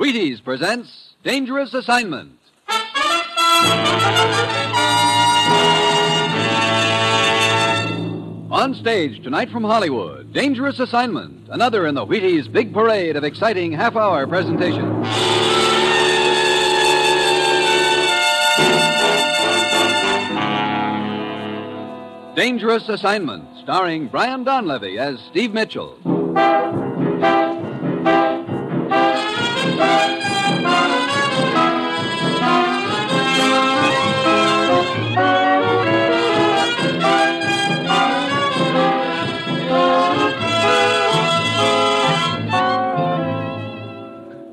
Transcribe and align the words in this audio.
Wheaties 0.00 0.42
presents 0.42 1.14
Dangerous 1.22 1.74
Assignment. 1.74 2.38
On 8.50 8.74
stage 8.74 9.22
tonight 9.22 9.50
from 9.50 9.62
Hollywood, 9.62 10.32
Dangerous 10.32 10.80
Assignment, 10.80 11.50
another 11.50 11.86
in 11.86 11.94
the 11.94 12.06
Wheaties 12.06 12.50
big 12.50 12.72
parade 12.72 13.14
of 13.14 13.24
exciting 13.24 13.72
half 13.72 13.94
hour 13.94 14.26
presentations. 14.26 15.06
Dangerous 22.34 22.88
Assignment, 22.88 23.44
starring 23.64 24.08
Brian 24.08 24.46
Donlevy 24.46 24.96
as 24.96 25.20
Steve 25.28 25.52
Mitchell. 25.52 26.19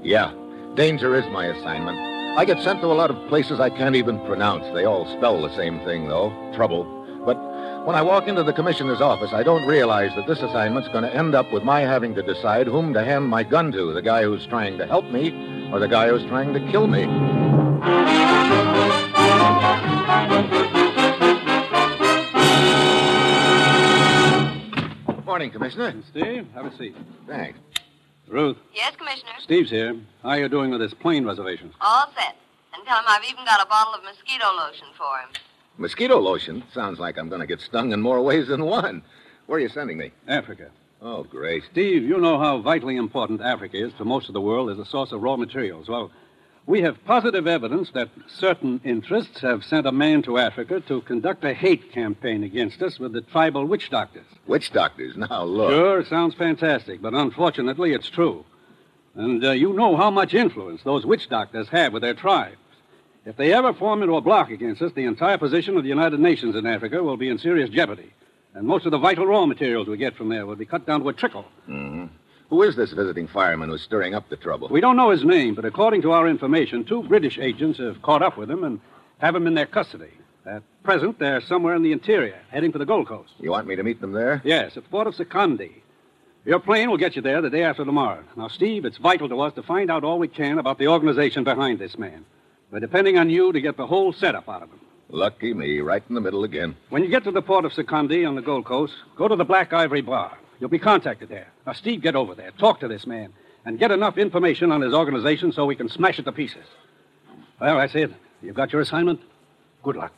Yeah, 0.04 0.32
danger 0.76 1.16
is 1.16 1.26
my 1.34 1.48
assignment. 1.48 1.98
I 2.38 2.46
get 2.46 2.62
sent 2.64 2.80
to 2.80 2.88
a 2.88 2.94
lot 2.94 3.10
of 3.10 3.28
places 3.28 3.60
I 3.60 3.70
can't 3.70 3.98
even 3.98 4.20
pronounce. 4.26 4.64
They 4.74 4.86
all 4.86 5.06
spell 5.18 5.42
the 5.42 5.54
same 5.58 5.82
thing, 5.82 6.08
though 6.08 6.32
trouble. 6.56 6.86
But 7.26 7.36
when 7.88 7.96
I 7.96 8.02
walk 8.02 8.28
into 8.28 8.44
the 8.44 8.52
commissioner's 8.52 9.00
office, 9.00 9.32
I 9.32 9.44
don't 9.44 9.66
realize 9.66 10.14
that 10.18 10.28
this 10.28 10.42
assignment's 10.42 10.90
going 10.90 11.06
to 11.06 11.16
end 11.16 11.34
up 11.34 11.54
with 11.54 11.64
my 11.64 11.80
having 11.80 12.14
to 12.16 12.22
decide 12.22 12.68
whom 12.68 12.94
to 12.94 13.02
hand 13.02 13.30
my 13.30 13.44
gun 13.44 13.72
to 13.72 13.94
the 13.94 14.02
guy 14.02 14.24
who's 14.24 14.46
trying 14.46 14.78
to 14.80 14.86
help 14.86 15.06
me 15.06 15.32
or 15.72 15.80
the 15.80 15.88
guy 15.88 16.10
who's 16.10 16.26
trying 16.26 16.54
to 16.54 16.60
kill 16.70 16.88
me. 16.88 17.06
Morning, 25.26 25.50
Commissioner. 25.50 25.96
Steve, 26.10 26.46
have 26.56 26.66
a 26.66 26.78
seat. 26.78 26.94
Thanks. 27.26 27.58
Ruth, 28.28 28.58
Yes, 28.76 28.98
Commissioner. 28.98 29.32
Steve's 29.40 29.70
here. 29.70 29.96
How 30.24 30.32
are 30.32 30.40
you 30.40 30.50
doing 30.50 30.72
with 30.72 30.82
this 30.82 30.94
plane 30.94 31.24
reservation? 31.24 31.72
All 31.80 32.12
set. 32.18 32.36
And 32.74 32.86
tell 32.86 32.98
him 32.98 33.06
I've 33.08 33.24
even 33.24 33.46
got 33.46 33.66
a 33.66 33.70
bottle 33.70 33.94
of 33.94 34.04
mosquito 34.04 34.48
lotion 34.58 34.88
for 34.98 35.20
him. 35.20 35.30
Mosquito 35.78 36.20
lotion? 36.20 36.64
Sounds 36.74 37.00
like 37.00 37.18
I'm 37.18 37.30
going 37.30 37.42
to 37.42 37.48
get 37.48 37.62
stung 37.62 37.92
in 37.92 38.02
more 38.02 38.22
ways 38.22 38.48
than 38.48 38.66
one. 38.66 39.04
Where 39.46 39.58
are 39.58 39.62
you 39.62 39.70
sending 39.70 39.98
me? 39.98 40.12
Africa. 40.28 40.70
Oh, 41.02 41.24
great. 41.24 41.64
Steve, 41.72 42.04
you 42.04 42.18
know 42.18 42.40
how 42.40 42.60
vitally 42.60 42.96
important 42.96 43.42
Africa 43.42 43.78
is 43.78 43.94
to 43.94 44.06
most 44.06 44.28
of 44.28 44.34
the 44.34 44.42
world 44.42 44.72
as 44.72 44.80
a 44.80 44.86
source 44.86 45.12
of 45.12 45.22
raw 45.22 45.38
materials. 45.38 45.88
Well, 45.88 46.12
we 46.66 46.82
have 46.82 47.04
positive 47.06 47.48
evidence 47.48 47.92
that 47.92 48.10
certain 48.28 48.82
interests 48.84 49.40
have 49.42 49.64
sent 49.64 49.86
a 49.86 49.92
man 49.92 50.22
to 50.24 50.38
Africa 50.38 50.82
to 50.82 51.02
conduct 51.02 51.46
a 51.46 51.54
hate 51.54 51.94
campaign 51.94 52.44
against 52.44 52.82
us 52.82 53.00
with 53.00 53.14
the 53.14 53.22
tribal 53.22 53.66
witch 53.66 53.90
doctors. 53.90 54.26
Witch 54.48 54.72
doctors. 54.74 55.16
Now, 55.16 55.44
look. 55.44 55.72
Sure, 55.72 56.04
sounds 56.06 56.36
fantastic, 56.36 57.02
but 57.02 57.14
unfortunately, 57.14 57.94
it's 57.94 58.10
true. 58.10 58.44
And 59.16 59.46
uh, 59.46 59.52
you 59.52 59.74
know 59.74 59.96
how 59.96 60.12
much 60.12 60.34
influence 60.34 60.84
those 60.84 61.06
witch 61.06 61.30
doctors 61.30 61.70
have 61.70 61.94
with 61.94 62.02
their 62.02 62.14
tribes. 62.14 62.58
If 63.28 63.36
they 63.36 63.52
ever 63.52 63.74
form 63.74 64.04
into 64.04 64.16
a 64.16 64.22
block 64.22 64.52
against 64.52 64.82
us, 64.82 64.94
the 64.94 65.04
entire 65.04 65.38
position 65.38 65.76
of 65.76 65.84
the 65.84 65.90
United 65.90 66.18
Nations 66.18 66.56
in 66.56 66.66
Africa 66.66 67.04
will 67.04 67.18
be 67.18 67.28
in 67.28 67.38
serious 67.38 67.70
jeopardy. 67.70 68.14
And 68.54 68.66
most 68.66 68.86
of 68.86 68.92
the 68.92 68.98
vital 68.98 69.26
raw 69.26 69.46
materials 69.46 69.90
we 69.90 69.98
get 69.98 70.16
from 70.16 70.30
there 70.30 70.46
will 70.46 70.56
be 70.56 70.66
cut 70.66 70.86
down 70.86 71.02
to 71.02 71.10
a 71.10 71.14
trickle. 71.14 71.44
Mm-hmm. 71.68 72.06
Who 72.50 72.62
is 72.62 72.78
this 72.78 72.94
visiting 72.94 73.28
fireman 73.28 73.68
who's 73.68 73.82
stirring 73.82 74.16
up 74.16 74.30
the 74.30 74.38
trouble? 74.38 74.70
We 74.70 74.80
don't 74.80 74.96
know 74.96 75.10
his 75.10 75.26
name, 75.26 75.56
but 75.56 75.66
according 75.66 76.04
to 76.04 76.14
our 76.14 76.26
information, 76.26 76.86
two 76.86 77.04
British 77.04 77.38
agents 77.38 77.80
have 77.80 78.02
caught 78.02 78.24
up 78.24 78.38
with 78.38 78.50
him 78.50 78.64
and 78.64 78.80
have 79.18 79.36
him 79.36 79.46
in 79.46 79.56
their 79.56 79.66
custody. 79.66 80.14
At 80.46 80.64
present, 80.84 81.20
they're 81.20 81.42
somewhere 81.42 81.76
in 81.76 81.84
the 81.84 81.92
interior, 81.92 82.40
heading 82.50 82.72
for 82.72 82.78
the 82.78 82.86
Gold 82.86 83.10
Coast. 83.10 83.34
You 83.42 83.52
want 83.52 83.68
me 83.68 83.76
to 83.76 83.84
meet 83.84 84.00
them 84.00 84.14
there? 84.14 84.42
Yes, 84.46 84.78
at 84.78 84.84
the 84.84 84.90
port 84.90 85.06
of 85.06 85.16
Sekondi. 85.16 85.74
Your 86.46 86.62
plane 86.62 86.90
will 86.90 86.96
get 86.96 87.18
you 87.18 87.22
there 87.22 87.42
the 87.42 87.50
day 87.50 87.64
after 87.64 87.84
tomorrow. 87.84 88.24
Now, 88.38 88.48
Steve, 88.48 88.86
it's 88.86 89.00
vital 89.00 89.28
to 89.28 89.42
us 89.42 89.54
to 89.56 89.64
find 89.64 89.92
out 89.92 90.06
all 90.06 90.18
we 90.18 90.30
can 90.30 90.60
about 90.60 90.78
the 90.78 90.88
organization 90.88 91.44
behind 91.44 91.80
this 91.80 91.98
man. 91.98 92.24
We're 92.72 92.80
depending 92.80 93.18
on 93.18 93.30
you 93.30 93.54
to 93.54 93.62
get 93.62 93.78
the 93.78 93.88
whole 93.88 94.12
setup 94.12 94.50
out 94.50 94.64
of 94.64 94.70
him. 94.70 94.80
Lucky 95.10 95.54
me, 95.54 95.80
right 95.80 96.04
in 96.10 96.16
the 96.16 96.22
middle 96.22 96.44
again. 96.44 96.76
When 96.90 97.02
you 97.02 97.10
get 97.10 97.24
to 97.24 97.32
the 97.32 97.42
port 97.42 97.64
of 97.64 97.72
Sekondi 97.72 98.28
on 98.28 98.36
the 98.36 98.42
Gold 98.42 98.66
Coast, 98.66 98.94
go 99.16 99.28
to 99.28 99.36
the 99.38 99.46
Black 99.46 99.72
Ivory 99.72 100.02
Bar. 100.02 100.38
You'll 100.60 100.70
be 100.70 100.80
contacted 100.80 101.30
there. 101.30 101.48
Now, 101.66 101.74
Steve, 101.74 102.02
get 102.02 102.16
over 102.16 102.36
there. 102.36 102.52
Talk 102.52 102.82
to 102.82 102.88
this 102.88 103.08
man. 103.08 103.32
And 103.64 103.80
get 103.80 103.92
enough 103.92 104.18
information 104.18 104.72
on 104.72 104.82
his 104.82 104.94
organization 104.94 105.52
so 105.52 105.66
we 105.66 105.76
can 105.76 105.90
smash 105.90 106.20
it 106.20 106.24
to 106.24 106.32
pieces. 106.32 106.66
Well, 107.60 107.78
that's 107.78 107.96
it. 107.96 108.12
You've 108.42 108.56
got 108.56 108.72
your 108.72 108.82
assignment. 108.82 109.22
Good 109.84 109.96
luck. 109.96 110.14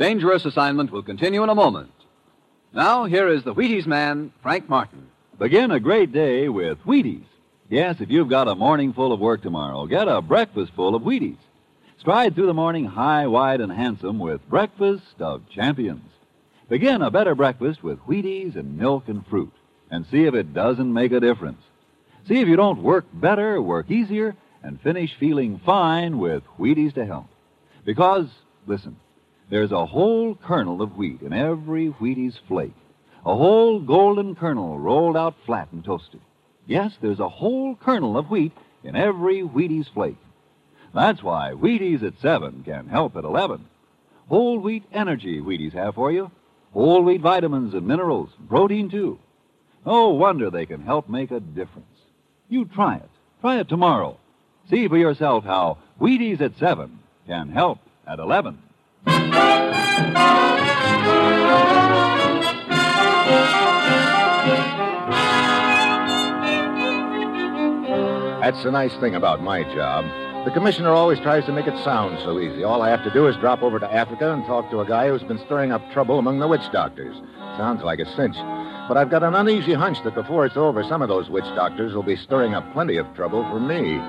Dangerous 0.00 0.46
Assignment 0.46 0.90
will 0.90 1.02
continue 1.02 1.42
in 1.42 1.50
a 1.50 1.54
moment. 1.54 1.92
Now, 2.72 3.04
here 3.04 3.28
is 3.28 3.44
the 3.44 3.54
Wheaties 3.54 3.86
man, 3.86 4.32
Frank 4.40 4.66
Martin. 4.66 5.06
Begin 5.38 5.70
a 5.70 5.78
great 5.78 6.10
day 6.10 6.48
with 6.48 6.78
Wheaties. 6.86 7.26
Yes, 7.68 8.00
if 8.00 8.08
you've 8.08 8.30
got 8.30 8.48
a 8.48 8.54
morning 8.54 8.94
full 8.94 9.12
of 9.12 9.20
work 9.20 9.42
tomorrow, 9.42 9.84
get 9.84 10.08
a 10.08 10.22
breakfast 10.22 10.72
full 10.74 10.94
of 10.94 11.02
Wheaties. 11.02 11.36
Stride 11.98 12.34
through 12.34 12.46
the 12.46 12.54
morning 12.54 12.86
high, 12.86 13.26
wide, 13.26 13.60
and 13.60 13.70
handsome 13.70 14.18
with 14.18 14.48
breakfast 14.48 15.20
of 15.20 15.42
champions. 15.50 16.10
Begin 16.70 17.02
a 17.02 17.10
better 17.10 17.34
breakfast 17.34 17.82
with 17.82 17.98
Wheaties 18.06 18.56
and 18.56 18.78
milk 18.78 19.06
and 19.06 19.26
fruit, 19.26 19.52
and 19.90 20.06
see 20.06 20.24
if 20.24 20.32
it 20.32 20.54
doesn't 20.54 20.94
make 20.94 21.12
a 21.12 21.20
difference. 21.20 21.60
See 22.26 22.40
if 22.40 22.48
you 22.48 22.56
don't 22.56 22.82
work 22.82 23.04
better, 23.12 23.60
work 23.60 23.90
easier, 23.90 24.34
and 24.62 24.80
finish 24.80 25.14
feeling 25.20 25.60
fine 25.66 26.16
with 26.16 26.42
Wheaties 26.58 26.94
to 26.94 27.04
help. 27.04 27.26
Because, 27.84 28.28
listen, 28.66 28.96
there's 29.50 29.72
a 29.72 29.84
whole 29.84 30.36
kernel 30.36 30.80
of 30.80 30.96
wheat 30.96 31.22
in 31.22 31.32
every 31.32 31.88
Wheaties 31.88 32.38
flake. 32.46 32.74
A 33.26 33.34
whole 33.34 33.80
golden 33.80 34.36
kernel 34.36 34.78
rolled 34.78 35.16
out 35.16 35.34
flat 35.44 35.68
and 35.72 35.84
toasted. 35.84 36.20
Yes, 36.66 36.92
there's 37.02 37.18
a 37.18 37.28
whole 37.28 37.74
kernel 37.74 38.16
of 38.16 38.30
wheat 38.30 38.52
in 38.84 38.94
every 38.94 39.42
Wheaties 39.42 39.92
flake. 39.92 40.16
That's 40.94 41.22
why 41.22 41.52
Wheaties 41.52 42.02
at 42.04 42.20
7 42.20 42.62
can 42.64 42.86
help 42.86 43.16
at 43.16 43.24
11. 43.24 43.64
Whole 44.28 44.60
wheat 44.60 44.84
energy 44.92 45.40
Wheaties 45.40 45.72
have 45.72 45.96
for 45.96 46.12
you. 46.12 46.30
Whole 46.72 47.02
wheat 47.02 47.20
vitamins 47.20 47.74
and 47.74 47.86
minerals, 47.86 48.30
protein 48.48 48.88
too. 48.88 49.18
No 49.84 50.10
wonder 50.10 50.50
they 50.50 50.66
can 50.66 50.82
help 50.82 51.08
make 51.08 51.32
a 51.32 51.40
difference. 51.40 51.86
You 52.48 52.66
try 52.66 52.96
it. 52.96 53.10
Try 53.40 53.58
it 53.58 53.68
tomorrow. 53.68 54.16
See 54.68 54.86
for 54.86 54.96
yourself 54.96 55.42
how 55.42 55.78
Wheaties 56.00 56.40
at 56.40 56.56
7 56.58 57.00
can 57.26 57.50
help 57.50 57.80
at 58.06 58.20
11. 58.20 58.58
That's 68.50 68.64
the 68.64 68.70
nice 68.72 68.94
thing 68.96 69.14
about 69.14 69.42
my 69.42 69.62
job. 69.74 70.04
The 70.44 70.50
commissioner 70.50 70.90
always 70.90 71.20
tries 71.20 71.44
to 71.44 71.52
make 71.52 71.66
it 71.66 71.84
sound 71.84 72.18
so 72.20 72.40
easy. 72.40 72.64
All 72.64 72.82
I 72.82 72.88
have 72.88 73.04
to 73.04 73.10
do 73.10 73.28
is 73.28 73.36
drop 73.36 73.62
over 73.62 73.78
to 73.78 73.92
Africa 73.92 74.32
and 74.32 74.44
talk 74.44 74.70
to 74.70 74.80
a 74.80 74.86
guy 74.86 75.08
who's 75.08 75.22
been 75.22 75.38
stirring 75.46 75.70
up 75.70 75.82
trouble 75.92 76.18
among 76.18 76.40
the 76.40 76.48
witch 76.48 76.68
doctors. 76.72 77.14
Sounds 77.56 77.82
like 77.82 78.00
a 78.00 78.16
cinch. 78.16 78.34
But 78.88 78.96
I've 78.96 79.10
got 79.10 79.22
an 79.22 79.34
uneasy 79.34 79.74
hunch 79.74 80.02
that 80.02 80.14
before 80.14 80.46
it's 80.46 80.56
over, 80.56 80.82
some 80.82 81.02
of 81.02 81.08
those 81.08 81.30
witch 81.30 81.44
doctors 81.54 81.94
will 81.94 82.02
be 82.02 82.16
stirring 82.16 82.54
up 82.54 82.72
plenty 82.72 82.96
of 82.96 83.06
trouble 83.14 83.44
for 83.44 83.60
me. 83.60 84.00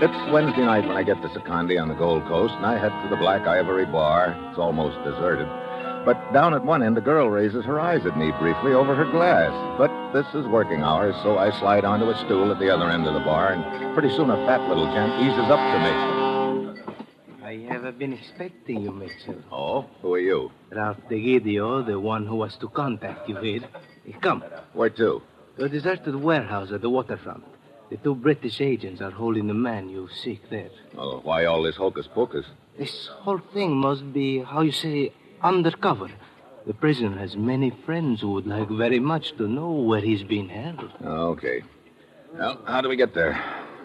It's 0.00 0.32
Wednesday 0.32 0.64
night 0.64 0.86
when 0.86 0.96
I 0.96 1.02
get 1.02 1.20
to 1.22 1.28
Sekondi 1.28 1.80
on 1.80 1.88
the 1.88 1.94
Gold 1.94 2.24
Coast, 2.26 2.54
and 2.54 2.64
I 2.64 2.78
head 2.78 2.92
for 3.02 3.08
the 3.08 3.16
Black 3.16 3.48
Ivory 3.48 3.84
Bar. 3.84 4.36
It's 4.48 4.58
almost 4.58 4.96
deserted. 5.02 5.48
But 6.04 6.32
down 6.32 6.54
at 6.54 6.64
one 6.64 6.84
end, 6.84 6.96
a 6.96 7.00
girl 7.00 7.28
raises 7.28 7.64
her 7.64 7.80
eyes 7.80 8.06
at 8.06 8.16
me 8.16 8.30
briefly 8.38 8.74
over 8.74 8.94
her 8.94 9.10
glass. 9.10 9.50
But 9.76 9.90
this 10.12 10.26
is 10.36 10.46
working 10.46 10.82
hours, 10.84 11.16
so 11.24 11.36
I 11.36 11.50
slide 11.58 11.84
onto 11.84 12.10
a 12.10 12.16
stool 12.24 12.52
at 12.52 12.60
the 12.60 12.70
other 12.72 12.88
end 12.88 13.08
of 13.08 13.14
the 13.14 13.20
bar, 13.20 13.52
and 13.52 13.92
pretty 13.92 14.14
soon 14.14 14.30
a 14.30 14.36
fat 14.46 14.68
little 14.68 14.86
gent 14.86 15.20
eases 15.20 15.50
up 15.50 15.58
to 15.58 15.78
me. 15.82 15.92
I 17.42 17.72
have 17.72 17.98
been 17.98 18.12
expecting 18.12 18.82
you, 18.82 18.92
Mitchell. 18.92 19.42
Oh, 19.50 19.86
who 20.00 20.14
are 20.14 20.20
you? 20.20 20.52
Ralph 20.70 20.98
DeGidio, 21.10 21.84
the 21.84 21.98
one 21.98 22.24
who 22.24 22.36
was 22.36 22.56
to 22.58 22.68
contact 22.68 23.28
you 23.28 23.34
with. 23.34 23.64
Come, 24.20 24.44
Where 24.74 24.90
to? 24.90 25.22
to 25.58 25.64
a 25.64 25.68
deserted 25.68 26.14
warehouse 26.14 26.70
at 26.70 26.82
the 26.82 26.90
waterfront. 26.90 27.42
The 27.90 27.96
two 27.96 28.14
British 28.14 28.60
agents 28.60 29.00
are 29.00 29.10
holding 29.10 29.46
the 29.46 29.54
man 29.54 29.88
you 29.88 30.08
seek 30.22 30.50
there. 30.50 30.70
Oh, 30.96 31.20
why 31.20 31.46
all 31.46 31.62
this 31.62 31.76
hocus 31.76 32.06
pocus? 32.06 32.44
This 32.78 33.08
whole 33.20 33.40
thing 33.54 33.76
must 33.76 34.12
be, 34.12 34.40
how 34.40 34.60
you 34.60 34.72
say, 34.72 35.12
undercover. 35.42 36.10
The 36.66 36.74
prisoner 36.74 37.16
has 37.18 37.34
many 37.34 37.70
friends 37.86 38.20
who 38.20 38.32
would 38.32 38.46
like 38.46 38.68
very 38.68 38.98
much 38.98 39.32
to 39.38 39.48
know 39.48 39.70
where 39.72 40.00
he's 40.02 40.22
being 40.22 40.48
held. 40.50 40.90
Okay. 41.02 41.62
Well, 42.34 42.60
how 42.66 42.82
do 42.82 42.90
we 42.90 42.96
get 42.96 43.14
there? 43.14 43.32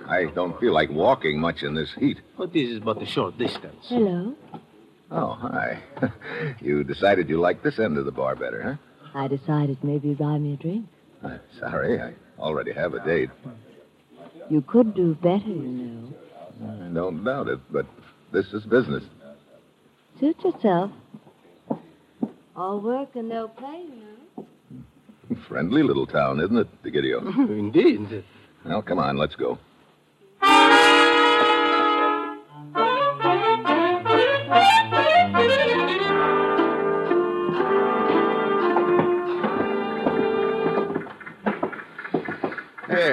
I 0.06 0.26
don't 0.36 0.60
feel 0.60 0.74
like 0.74 0.90
walking 0.90 1.40
much 1.40 1.64
in 1.64 1.74
this 1.74 1.94
heat. 1.98 2.20
But 2.38 2.52
this 2.52 2.70
is 2.70 2.80
but 2.82 3.02
a 3.02 3.06
short 3.06 3.38
distance. 3.38 3.86
Hello. 3.88 4.36
Oh, 5.12 5.34
hi. 5.34 5.82
you 6.62 6.84
decided 6.84 7.30
you 7.30 7.40
liked 7.40 7.64
this 7.64 7.80
end 7.80 7.98
of 7.98 8.04
the 8.04 8.12
bar 8.12 8.36
better, 8.36 8.62
huh? 8.62 9.20
I 9.20 9.28
decided 9.30 9.78
maybe 9.82 10.10
you'd 10.10 10.18
buy 10.18 10.38
me 10.40 10.54
a 10.54 10.58
drink. 10.58 10.88
huh? 11.22 11.28
Uh, 11.30 11.38
sorry, 11.60 12.02
I 12.02 12.14
already 12.38 12.74
have 12.74 12.96
a 12.96 13.06
date. 13.06 13.30
You 14.50 14.62
could 14.62 14.94
do 14.94 15.16
better, 15.16 15.48
you 15.48 15.62
know. 15.62 16.14
I 16.86 16.94
don't 16.94 17.24
doubt 17.24 17.48
it, 17.48 17.60
but 17.72 17.86
this 18.32 18.46
is 18.54 18.64
business. 18.64 19.04
Suit 20.20 20.36
yourself. 20.44 20.92
All 22.56 22.80
work 22.80 23.10
and 23.16 23.30
no 23.30 23.48
play, 23.48 23.84
you 23.84 24.46
know. 24.46 25.38
Friendly 25.48 25.82
little 25.82 26.06
town, 26.06 26.40
isn't 26.40 26.58
it, 26.58 26.84
Digidio? 26.84 27.26
Indeed. 27.50 28.24
well, 28.64 28.82
come 28.82 29.00
on, 29.00 29.18
let's 29.18 29.36
go. 29.36 29.58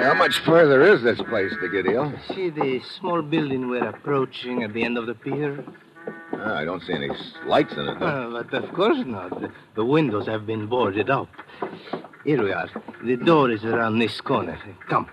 How 0.01 0.13
much 0.13 0.39
further 0.39 0.81
is 0.83 1.01
this 1.03 1.19
place, 1.21 1.51
Digidio? 1.61 2.13
See 2.33 2.49
the 2.49 2.81
small 2.99 3.21
building 3.21 3.69
we're 3.69 3.87
approaching 3.87 4.63
at 4.63 4.73
the 4.73 4.83
end 4.83 4.97
of 4.97 5.05
the 5.05 5.13
pier? 5.15 5.63
Ah, 6.33 6.57
I 6.57 6.65
don't 6.65 6.81
see 6.81 6.93
any 6.93 7.09
lights 7.45 7.73
in 7.73 7.87
it. 7.87 7.99
though. 7.99 8.05
Uh, 8.05 8.43
but 8.43 8.53
of 8.63 8.73
course 8.73 8.97
not. 9.05 9.29
The, 9.39 9.51
the 9.75 9.85
windows 9.85 10.25
have 10.27 10.45
been 10.47 10.65
boarded 10.67 11.09
up. 11.09 11.29
Here 12.25 12.41
we 12.43 12.51
are. 12.51 12.69
The 13.03 13.15
door 13.17 13.51
is 13.51 13.63
around 13.63 13.99
this 13.99 14.19
corner. 14.21 14.57
Come. 14.89 15.07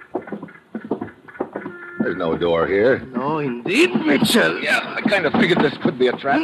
There's 2.00 2.16
no 2.16 2.36
door 2.38 2.66
here. 2.66 3.00
No, 3.14 3.38
indeed, 3.38 3.94
Mitchell. 4.06 4.62
Yeah, 4.62 4.94
I 4.96 5.02
kind 5.02 5.26
of 5.26 5.32
figured 5.34 5.58
this 5.58 5.76
could 5.78 5.98
be 5.98 6.06
a 6.06 6.12
trap. 6.12 6.40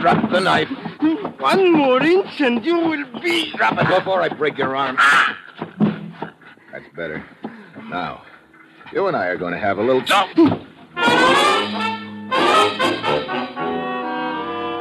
Drop 0.00 0.30
the 0.30 0.40
knife. 0.40 0.68
One 1.38 1.72
more 1.72 2.02
inch 2.02 2.40
and 2.40 2.64
you 2.64 2.78
will 2.78 3.20
be. 3.20 3.52
Drop 3.52 3.78
it 3.78 3.88
before 3.88 4.20
I 4.22 4.28
break 4.28 4.58
your 4.58 4.76
arm. 4.76 4.98
That's 6.72 6.88
better. 6.94 7.24
Now, 7.88 8.22
you 8.92 9.06
and 9.06 9.16
I 9.16 9.26
are 9.26 9.36
going 9.36 9.52
to 9.52 9.58
have 9.58 9.78
a 9.78 9.82
little 9.82 10.02
talk. 10.02 10.28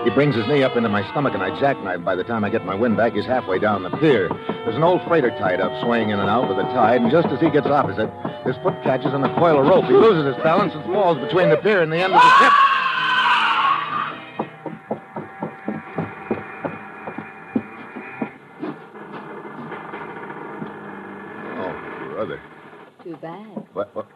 He 0.05 0.11
brings 0.11 0.35
his 0.35 0.47
knee 0.47 0.63
up 0.63 0.75
into 0.75 0.89
my 0.89 1.07
stomach, 1.11 1.33
and 1.33 1.43
I 1.43 1.59
jackknife. 1.59 2.03
By 2.03 2.15
the 2.15 2.23
time 2.23 2.43
I 2.43 2.49
get 2.49 2.65
my 2.65 2.75
wind 2.75 2.97
back, 2.97 3.13
he's 3.13 3.25
halfway 3.25 3.59
down 3.59 3.83
the 3.83 3.89
pier. 3.91 4.29
There's 4.29 4.75
an 4.75 4.83
old 4.83 5.01
freighter 5.07 5.29
tied 5.31 5.61
up, 5.61 5.71
swaying 5.83 6.09
in 6.09 6.19
and 6.19 6.29
out 6.29 6.47
with 6.47 6.57
the 6.57 6.63
tide, 6.73 7.01
and 7.01 7.11
just 7.11 7.27
as 7.27 7.39
he 7.39 7.49
gets 7.49 7.67
opposite, 7.67 8.09
his 8.45 8.55
foot 8.63 8.75
catches 8.83 9.13
on 9.13 9.21
the 9.21 9.33
coil 9.35 9.59
of 9.59 9.67
rope. 9.67 9.85
He 9.85 9.93
loses 9.93 10.25
his 10.25 10.43
balance 10.43 10.73
and 10.73 10.83
falls 10.85 11.17
between 11.19 11.49
the 11.49 11.57
pier 11.57 11.81
and 11.81 11.91
the 11.91 11.97
end 11.97 12.13
of 12.13 12.21
the 12.21 12.37
ship. 12.39 12.53
What? 23.73 23.95
what? 23.95 24.07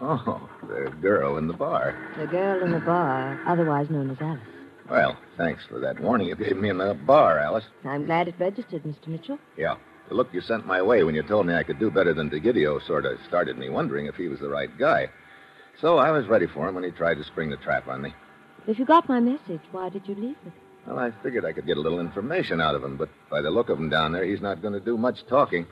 Oh, 0.00 0.48
the 0.62 0.90
girl 1.00 1.38
in 1.38 1.46
the 1.46 1.54
bar. 1.54 1.96
The 2.18 2.26
girl 2.26 2.62
in 2.62 2.72
the 2.72 2.80
bar, 2.80 3.40
otherwise 3.46 3.90
known 3.90 4.10
as 4.10 4.16
Alice. 4.20 4.40
Well, 4.90 5.16
thanks 5.36 5.64
for 5.68 5.78
that 5.78 6.00
warning 6.00 6.28
you 6.28 6.34
gave 6.34 6.56
me 6.56 6.68
in 6.68 6.78
the 6.78 6.94
bar, 6.94 7.38
Alice. 7.38 7.64
I'm 7.84 8.06
glad 8.06 8.28
it 8.28 8.34
registered, 8.38 8.82
Mr. 8.82 9.08
Mitchell. 9.08 9.38
Yeah. 9.56 9.76
The 10.08 10.14
look 10.14 10.34
you 10.34 10.40
sent 10.40 10.66
my 10.66 10.82
way 10.82 11.04
when 11.04 11.14
you 11.14 11.22
told 11.22 11.46
me 11.46 11.54
I 11.54 11.62
could 11.62 11.78
do 11.78 11.90
better 11.90 12.12
than 12.12 12.30
DeGidio 12.30 12.84
sort 12.86 13.06
of 13.06 13.18
started 13.26 13.56
me 13.56 13.70
wondering 13.70 14.06
if 14.06 14.16
he 14.16 14.28
was 14.28 14.40
the 14.40 14.48
right 14.48 14.76
guy. 14.78 15.08
So 15.80 15.98
I 15.98 16.10
was 16.10 16.26
ready 16.26 16.46
for 16.46 16.68
him 16.68 16.74
when 16.74 16.84
he 16.84 16.90
tried 16.90 17.14
to 17.14 17.24
spring 17.24 17.50
the 17.50 17.56
trap 17.56 17.88
on 17.88 18.02
me. 18.02 18.12
If 18.66 18.78
you 18.78 18.84
got 18.84 19.08
my 19.08 19.20
message, 19.20 19.62
why 19.70 19.88
did 19.88 20.06
you 20.06 20.14
leave 20.14 20.36
it? 20.46 20.52
Well, 20.86 20.98
I 20.98 21.12
figured 21.22 21.44
I 21.44 21.52
could 21.52 21.66
get 21.66 21.76
a 21.76 21.80
little 21.80 22.00
information 22.00 22.60
out 22.60 22.74
of 22.74 22.82
him, 22.82 22.96
but 22.96 23.08
by 23.30 23.40
the 23.40 23.50
look 23.50 23.68
of 23.68 23.78
him 23.78 23.88
down 23.88 24.12
there, 24.12 24.24
he's 24.24 24.40
not 24.40 24.60
going 24.60 24.74
to 24.74 24.80
do 24.80 24.98
much 24.98 25.24
talking. 25.26 25.66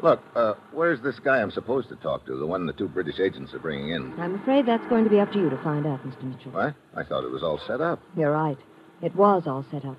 Look, 0.00 0.20
uh, 0.34 0.54
where's 0.72 1.00
this 1.00 1.18
guy 1.20 1.40
I'm 1.40 1.50
supposed 1.52 1.88
to 1.90 1.96
talk 1.96 2.26
to, 2.26 2.36
the 2.36 2.46
one 2.46 2.66
the 2.66 2.72
two 2.72 2.88
British 2.88 3.20
agents 3.20 3.54
are 3.54 3.60
bringing 3.60 3.90
in? 3.90 4.12
I'm 4.18 4.34
afraid 4.34 4.66
that's 4.66 4.86
going 4.88 5.04
to 5.04 5.10
be 5.10 5.20
up 5.20 5.30
to 5.32 5.38
you 5.38 5.48
to 5.50 5.56
find 5.62 5.86
out, 5.86 6.04
Mr. 6.04 6.24
Mitchell. 6.24 6.50
What? 6.52 6.74
I 6.96 7.04
thought 7.04 7.24
it 7.24 7.30
was 7.30 7.42
all 7.42 7.60
set 7.66 7.80
up. 7.80 8.00
You're 8.16 8.32
right. 8.32 8.58
It 9.00 9.14
was 9.14 9.44
all 9.46 9.64
set 9.70 9.84
up. 9.84 9.98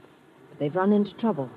But 0.49 0.59
they've 0.59 0.75
run 0.75 0.91
into 0.91 1.13
trouble. 1.13 1.49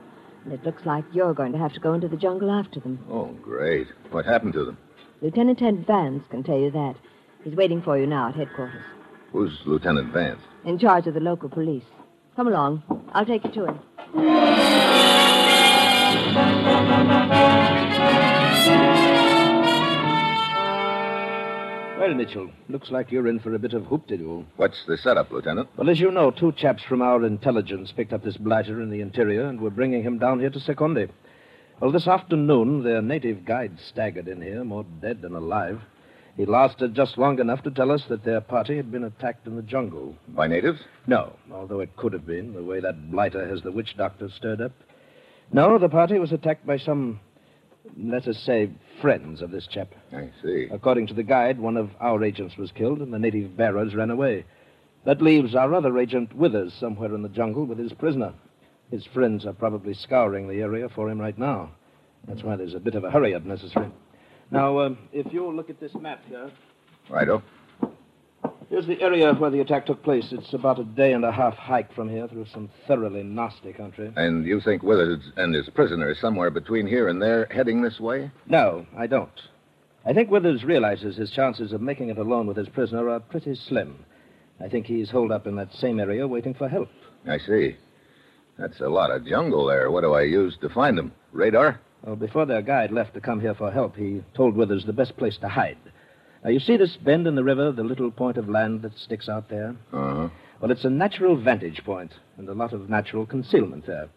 And 0.44 0.52
it 0.52 0.62
looks 0.64 0.86
like 0.86 1.04
you're 1.12 1.34
going 1.34 1.50
to 1.52 1.58
have 1.58 1.72
to 1.72 1.80
go 1.80 1.92
into 1.94 2.06
the 2.06 2.16
jungle 2.16 2.52
after 2.52 2.78
them. 2.78 3.04
Oh, 3.10 3.26
great. 3.42 3.88
What 4.12 4.24
happened 4.24 4.52
to 4.52 4.64
them? 4.64 4.78
Lieutenant 5.22 5.58
Ted 5.58 5.84
Vance 5.86 6.22
can 6.30 6.44
tell 6.44 6.58
you 6.58 6.70
that. 6.70 6.94
He's 7.42 7.56
waiting 7.56 7.82
for 7.82 7.98
you 7.98 8.06
now 8.06 8.28
at 8.28 8.36
headquarters. 8.36 8.84
Who's 9.32 9.58
Lieutenant 9.66 10.12
Vance? 10.12 10.40
In 10.64 10.78
charge 10.78 11.08
of 11.08 11.14
the 11.14 11.20
local 11.20 11.48
police. 11.48 11.84
Come 12.36 12.46
along. 12.46 12.82
I'll 13.12 13.26
take 13.26 13.44
you 13.44 13.50
to 13.52 13.66
him. 13.66 13.80
Well, 21.98 22.14
Mitchell, 22.14 22.50
looks 22.68 22.90
like 22.90 23.10
you're 23.10 23.26
in 23.26 23.40
for 23.40 23.54
a 23.54 23.58
bit 23.58 23.72
of 23.72 23.84
hoop-de-doo. 23.86 24.44
What's 24.56 24.84
the 24.86 24.96
setup, 24.96 25.32
Lieutenant? 25.32 25.68
Well, 25.76 25.90
as 25.90 25.98
you 25.98 26.10
know, 26.10 26.30
two 26.30 26.52
chaps 26.52 26.82
from 26.84 27.02
our 27.02 27.24
intelligence 27.24 27.90
picked 27.90 28.12
up 28.12 28.22
this 28.22 28.36
blighter 28.36 28.80
in 28.80 28.90
the 28.90 29.00
interior 29.00 29.46
and 29.46 29.60
were 29.60 29.70
bringing 29.70 30.02
him 30.02 30.18
down 30.18 30.38
here 30.38 30.50
to 30.50 30.60
Sekondi. 30.60 31.08
Well, 31.80 31.90
this 31.90 32.06
afternoon, 32.06 32.84
their 32.84 33.02
native 33.02 33.44
guide 33.44 33.78
staggered 33.88 34.28
in 34.28 34.40
here, 34.40 34.62
more 34.62 34.84
dead 35.02 35.20
than 35.20 35.34
alive. 35.34 35.80
He 36.36 36.46
lasted 36.46 36.94
just 36.94 37.19
long 37.19 37.38
enough 37.40 37.62
to 37.64 37.70
tell 37.70 37.90
us 37.90 38.04
that 38.08 38.24
their 38.24 38.40
party 38.40 38.76
had 38.76 38.92
been 38.92 39.04
attacked 39.04 39.46
in 39.46 39.56
the 39.56 39.62
jungle. 39.62 40.14
By 40.28 40.46
natives? 40.46 40.80
No, 41.06 41.32
although 41.50 41.80
it 41.80 41.96
could 41.96 42.12
have 42.12 42.26
been, 42.26 42.54
the 42.54 42.62
way 42.62 42.78
that 42.80 43.10
blighter 43.10 43.48
has 43.48 43.62
the 43.62 43.72
witch 43.72 43.96
doctor 43.96 44.28
stirred 44.28 44.60
up. 44.60 44.72
No, 45.52 45.78
the 45.78 45.88
party 45.88 46.19
was 46.19 46.32
attacked 46.32 46.66
by 46.66 46.76
some, 46.76 47.20
let 47.98 48.26
us 48.28 48.38
say, 48.44 48.70
friends 49.00 49.42
of 49.42 49.50
this 49.50 49.66
chap. 49.66 49.88
I 50.12 50.30
see. 50.42 50.68
According 50.70 51.06
to 51.08 51.14
the 51.14 51.22
guide, 51.22 51.58
one 51.58 51.76
of 51.76 51.90
our 52.00 52.22
agents 52.24 52.56
was 52.56 52.72
killed 52.72 53.00
and 53.00 53.12
the 53.12 53.18
native 53.18 53.56
bearers 53.56 53.94
ran 53.94 54.10
away. 54.10 54.44
That 55.04 55.22
leaves 55.22 55.54
our 55.54 55.72
other 55.72 55.98
agent 55.98 56.34
Withers 56.34 56.74
somewhere 56.80 57.14
in 57.14 57.22
the 57.22 57.28
jungle 57.28 57.64
with 57.64 57.78
his 57.78 57.92
prisoner. 57.92 58.34
His 58.90 59.04
friends 59.06 59.46
are 59.46 59.52
probably 59.52 59.94
scouring 59.94 60.48
the 60.48 60.60
area 60.60 60.88
for 60.88 61.08
him 61.10 61.20
right 61.20 61.38
now. 61.38 61.70
That's 62.26 62.42
why 62.42 62.56
there's 62.56 62.74
a 62.74 62.80
bit 62.80 62.94
of 62.94 63.04
a 63.04 63.10
hurry 63.10 63.34
up 63.34 63.44
necessary. 63.44 63.90
Now, 64.50 64.78
uh, 64.78 64.94
if 65.12 65.32
you'll 65.32 65.54
look 65.54 65.70
at 65.70 65.80
this 65.80 65.94
map 65.94 66.22
here, 66.28 66.50
Righto. 67.08 67.42
Here's 68.68 68.86
the 68.86 69.00
area 69.00 69.32
where 69.34 69.50
the 69.50 69.60
attack 69.60 69.86
took 69.86 70.02
place. 70.02 70.26
It's 70.31 70.52
about 70.52 70.79
a 70.79 70.84
day 70.84 71.12
and 71.12 71.24
a 71.24 71.32
half 71.32 71.55
hike 71.55 71.93
from 71.94 72.08
here 72.08 72.29
through 72.29 72.46
some 72.52 72.70
thoroughly 72.86 73.22
nasty 73.22 73.72
country. 73.72 74.12
And 74.17 74.46
you 74.46 74.60
think 74.60 74.82
Withers 74.82 75.22
and 75.36 75.55
his 75.55 75.69
prisoner 75.70 76.10
is 76.10 76.20
somewhere 76.20 76.50
between 76.50 76.86
here 76.86 77.08
and 77.08 77.20
there, 77.20 77.46
heading 77.50 77.82
this 77.82 78.00
way? 78.00 78.31
No, 78.46 78.86
I 78.96 79.06
don't. 79.06 79.41
I 80.05 80.12
think 80.12 80.31
Withers 80.31 80.64
realizes 80.64 81.17
his 81.17 81.31
chances 81.31 81.72
of 81.72 81.81
making 81.81 82.10
it 82.10 82.19
alone 82.19 82.46
with 82.46 82.56
his 82.56 82.69
prisoner 82.69 83.08
are 83.08 83.20
pretty 83.20 83.55
slim. 83.55 84.05
I 84.60 84.69
think 84.69 84.86
he's 84.86 85.10
holed 85.10 85.32
up 85.32 85.46
in 85.46 85.56
that 85.56 85.72
same 85.74 86.00
area 86.00 86.26
waiting 86.26 86.55
for 86.55 86.69
help. 86.69 86.88
I 87.29 87.38
see. 87.38 87.76
That's 88.58 88.81
a 88.81 88.88
lot 88.88 89.10
of 89.10 89.26
jungle 89.26 89.67
there. 89.67 89.91
What 89.91 90.02
do 90.02 90.14
I 90.14 90.22
use 90.22 90.56
to 90.62 90.69
find 90.70 90.98
him? 90.98 91.12
Radar? 91.32 91.81
Well, 92.05 92.17
before 92.17 92.46
their 92.46 92.62
guide 92.62 92.93
left 92.93 93.14
to 93.14 93.20
come 93.20 93.41
here 93.41 93.55
for 93.55 93.70
help, 93.70 93.96
he 93.96 94.22
told 94.34 94.55
Withers 94.55 94.84
the 94.86 94.93
best 94.93 95.17
place 95.17 95.36
to 95.38 95.48
hide. 95.48 95.76
Now, 96.44 96.50
you 96.50 96.60
see 96.60 96.76
this 96.76 96.96
bend 96.96 97.26
in 97.26 97.34
the 97.34 97.44
river, 97.44 97.72
the 97.72 97.82
little 97.84 98.10
point 98.10 98.36
of 98.36 98.48
land 98.48 98.82
that 98.82 98.96
sticks 98.98 99.28
out 99.28 99.48
there? 99.48 99.74
Uh 99.93 100.14
huh. 100.14 100.28
Well, 100.60 100.70
it's 100.70 100.84
a 100.84 100.90
natural 100.90 101.36
vantage 101.36 101.82
point 101.84 102.12
and 102.38 102.48
a 102.48 102.55
lot 102.55 102.72
of 102.72 102.88
natural 102.88 103.26
concealment 103.26 103.86
there. 103.86 104.08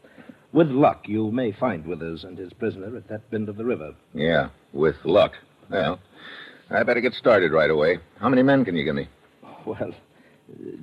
With 0.52 0.70
luck, 0.70 1.08
you 1.08 1.32
may 1.32 1.52
find 1.52 1.86
Withers 1.86 2.24
and 2.24 2.38
his 2.38 2.54
prisoner 2.54 2.96
at 2.98 3.08
that 3.10 3.30
bend 3.30 3.50
of 3.50 3.58
the 3.58 3.66
river. 3.66 3.94
Yeah, 4.14 4.50
with 4.74 4.96
luck. 5.04 5.34
Well, 5.70 6.00
I 6.70 6.84
better 6.84 7.02
get 7.02 7.14
started 7.14 7.52
right 7.52 7.70
away. 7.70 8.00
How 8.20 8.30
many 8.30 8.42
men 8.42 8.66
can 8.66 8.76
you 8.76 8.84
give 8.84 8.96
me? 8.96 9.08
Well, 9.66 9.94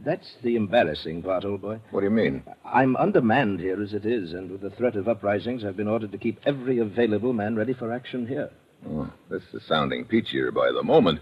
that's 0.04 0.34
the 0.42 0.56
embarrassing 0.56 1.22
part, 1.22 1.44
old 1.44 1.62
boy. 1.62 1.80
What 1.90 2.00
do 2.00 2.06
you 2.06 2.10
mean? 2.10 2.44
I'm 2.64 2.94
undermanned 2.96 3.58
here 3.58 3.82
as 3.82 3.92
it 3.92 4.06
is, 4.06 4.32
and 4.32 4.50
with 4.50 4.60
the 4.60 4.70
threat 4.70 4.94
of 4.94 5.08
uprisings, 5.08 5.64
I've 5.64 5.76
been 5.76 5.88
ordered 5.88 6.12
to 6.12 6.18
keep 6.18 6.38
every 6.44 6.78
available 6.78 7.32
man 7.32 7.56
ready 7.56 7.72
for 7.72 7.92
action 7.92 8.26
here. 8.26 8.50
Oh, 8.88 9.10
this 9.30 9.42
is 9.52 9.62
sounding 9.64 10.04
peachier 10.04 10.52
by 10.52 10.70
the 10.72 10.82
moment. 10.82 11.20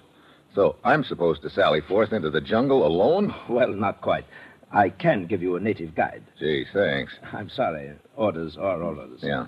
So 0.55 0.77
I'm 0.85 1.05
supposed 1.05 1.43
to 1.43 1.51
sally 1.51 1.81
forth 1.81 2.13
into 2.13 2.31
the 2.31 2.41
jungle 2.41 2.87
alone? 2.87 3.35
Well, 3.49 3.73
not 3.73 4.01
quite. 4.01 4.25
I 4.73 4.89
can 4.91 5.27
give 5.27 5.43
you 5.43 5.57
a 5.57 5.61
native 5.61 5.95
guide. 5.95 6.23
Gee, 6.39 6.65
thanks. 6.73 7.13
I'm 7.33 7.49
sorry. 7.49 7.93
Orders 8.17 8.57
are 8.57 8.83
orders. 8.83 9.21
Yeah. 9.23 9.47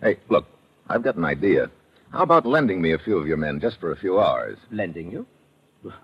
Hey, 0.00 0.18
look, 0.28 0.46
I've 0.88 1.02
got 1.02 1.16
an 1.16 1.24
idea. 1.24 1.70
How 2.10 2.22
about 2.22 2.46
lending 2.46 2.82
me 2.82 2.92
a 2.92 2.98
few 2.98 3.18
of 3.18 3.26
your 3.26 3.36
men 3.36 3.60
just 3.60 3.80
for 3.80 3.92
a 3.92 3.96
few 3.96 4.20
hours? 4.20 4.58
Lending 4.70 5.10
you? 5.10 5.26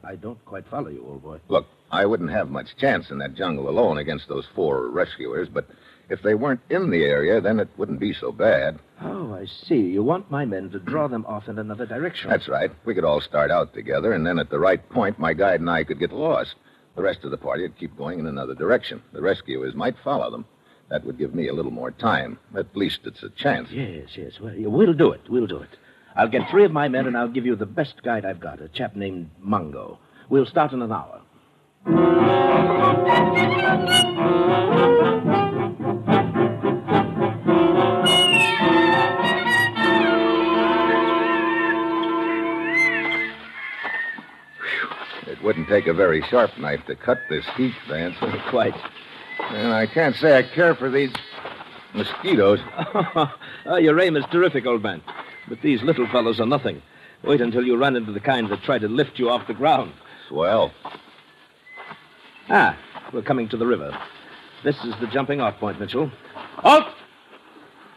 I 0.02 0.16
don't 0.16 0.42
quite 0.44 0.66
follow 0.66 0.88
you, 0.88 1.04
old 1.06 1.22
boy. 1.22 1.38
Look, 1.48 1.66
I 1.90 2.04
wouldn't 2.06 2.30
have 2.30 2.50
much 2.50 2.76
chance 2.76 3.10
in 3.10 3.18
that 3.18 3.34
jungle 3.34 3.68
alone 3.68 3.98
against 3.98 4.28
those 4.28 4.46
four 4.54 4.88
rescuers, 4.88 5.48
but 5.48 5.66
if 6.08 6.22
they 6.22 6.34
weren't 6.34 6.60
in 6.70 6.90
the 6.90 7.04
area, 7.04 7.40
then 7.40 7.60
it 7.60 7.68
wouldn't 7.76 8.00
be 8.00 8.12
so 8.12 8.32
bad. 8.32 8.78
Oh, 9.00 9.27
I 9.38 9.46
see. 9.46 9.76
You 9.76 10.02
want 10.02 10.30
my 10.30 10.44
men 10.44 10.70
to 10.70 10.80
draw 10.80 11.06
them 11.06 11.24
off 11.26 11.48
in 11.48 11.58
another 11.58 11.86
direction. 11.86 12.28
That's 12.28 12.48
right. 12.48 12.70
We 12.84 12.94
could 12.94 13.04
all 13.04 13.20
start 13.20 13.50
out 13.50 13.72
together, 13.72 14.12
and 14.12 14.26
then 14.26 14.38
at 14.38 14.50
the 14.50 14.58
right 14.58 14.86
point, 14.90 15.18
my 15.18 15.32
guide 15.32 15.60
and 15.60 15.70
I 15.70 15.84
could 15.84 16.00
get 16.00 16.12
lost. 16.12 16.56
The 16.96 17.02
rest 17.02 17.22
of 17.22 17.30
the 17.30 17.36
party 17.36 17.62
would 17.62 17.78
keep 17.78 17.96
going 17.96 18.18
in 18.18 18.26
another 18.26 18.54
direction. 18.54 19.02
The 19.12 19.22
rescuers 19.22 19.74
might 19.76 19.94
follow 20.02 20.30
them. 20.30 20.44
That 20.90 21.04
would 21.04 21.18
give 21.18 21.34
me 21.34 21.48
a 21.48 21.52
little 21.52 21.70
more 21.70 21.92
time. 21.92 22.38
At 22.56 22.76
least 22.76 23.00
it's 23.04 23.22
a 23.22 23.28
chance. 23.30 23.68
Yes, 23.70 24.08
yes. 24.16 24.40
Well, 24.40 24.54
we'll 24.56 24.94
do 24.94 25.12
it. 25.12 25.20
We'll 25.28 25.46
do 25.46 25.58
it. 25.58 25.70
I'll 26.16 26.28
get 26.28 26.50
three 26.50 26.64
of 26.64 26.72
my 26.72 26.88
men, 26.88 27.06
and 27.06 27.16
I'll 27.16 27.28
give 27.28 27.46
you 27.46 27.54
the 27.54 27.66
best 27.66 28.02
guide 28.02 28.24
I've 28.24 28.40
got, 28.40 28.60
a 28.60 28.68
chap 28.68 28.96
named 28.96 29.30
Mungo. 29.38 29.98
We'll 30.28 30.46
start 30.46 30.72
in 30.72 30.82
an 30.82 30.90
hour. 30.90 31.22
Wouldn't 45.48 45.66
take 45.66 45.86
a 45.86 45.94
very 45.94 46.22
sharp 46.28 46.50
knife 46.58 46.84
to 46.84 46.94
cut 46.94 47.16
this 47.30 47.46
heat, 47.56 47.72
Vance. 47.88 48.14
Quite. 48.50 48.74
And 49.48 49.72
I 49.72 49.86
can't 49.86 50.14
say 50.14 50.36
I 50.36 50.42
care 50.42 50.74
for 50.74 50.90
these 50.90 51.10
mosquitoes. 51.94 52.58
oh, 53.64 53.76
your 53.80 53.98
aim 53.98 54.18
is 54.18 54.26
terrific, 54.30 54.66
old 54.66 54.82
man. 54.82 55.00
But 55.48 55.62
these 55.62 55.80
little 55.82 56.06
fellows 56.08 56.38
are 56.38 56.44
nothing. 56.44 56.82
Wait 57.24 57.40
until 57.40 57.64
you 57.64 57.78
run 57.78 57.96
into 57.96 58.12
the 58.12 58.20
kind 58.20 58.50
that 58.50 58.62
try 58.62 58.78
to 58.78 58.88
lift 58.88 59.18
you 59.18 59.30
off 59.30 59.46
the 59.46 59.54
ground. 59.54 59.94
Swell. 60.28 60.70
Ah, 62.50 62.76
we're 63.14 63.22
coming 63.22 63.48
to 63.48 63.56
the 63.56 63.66
river. 63.66 63.98
This 64.64 64.76
is 64.84 64.92
the 65.00 65.06
jumping 65.06 65.40
off 65.40 65.58
point, 65.58 65.80
Mitchell. 65.80 66.12
Halt! 66.58 66.92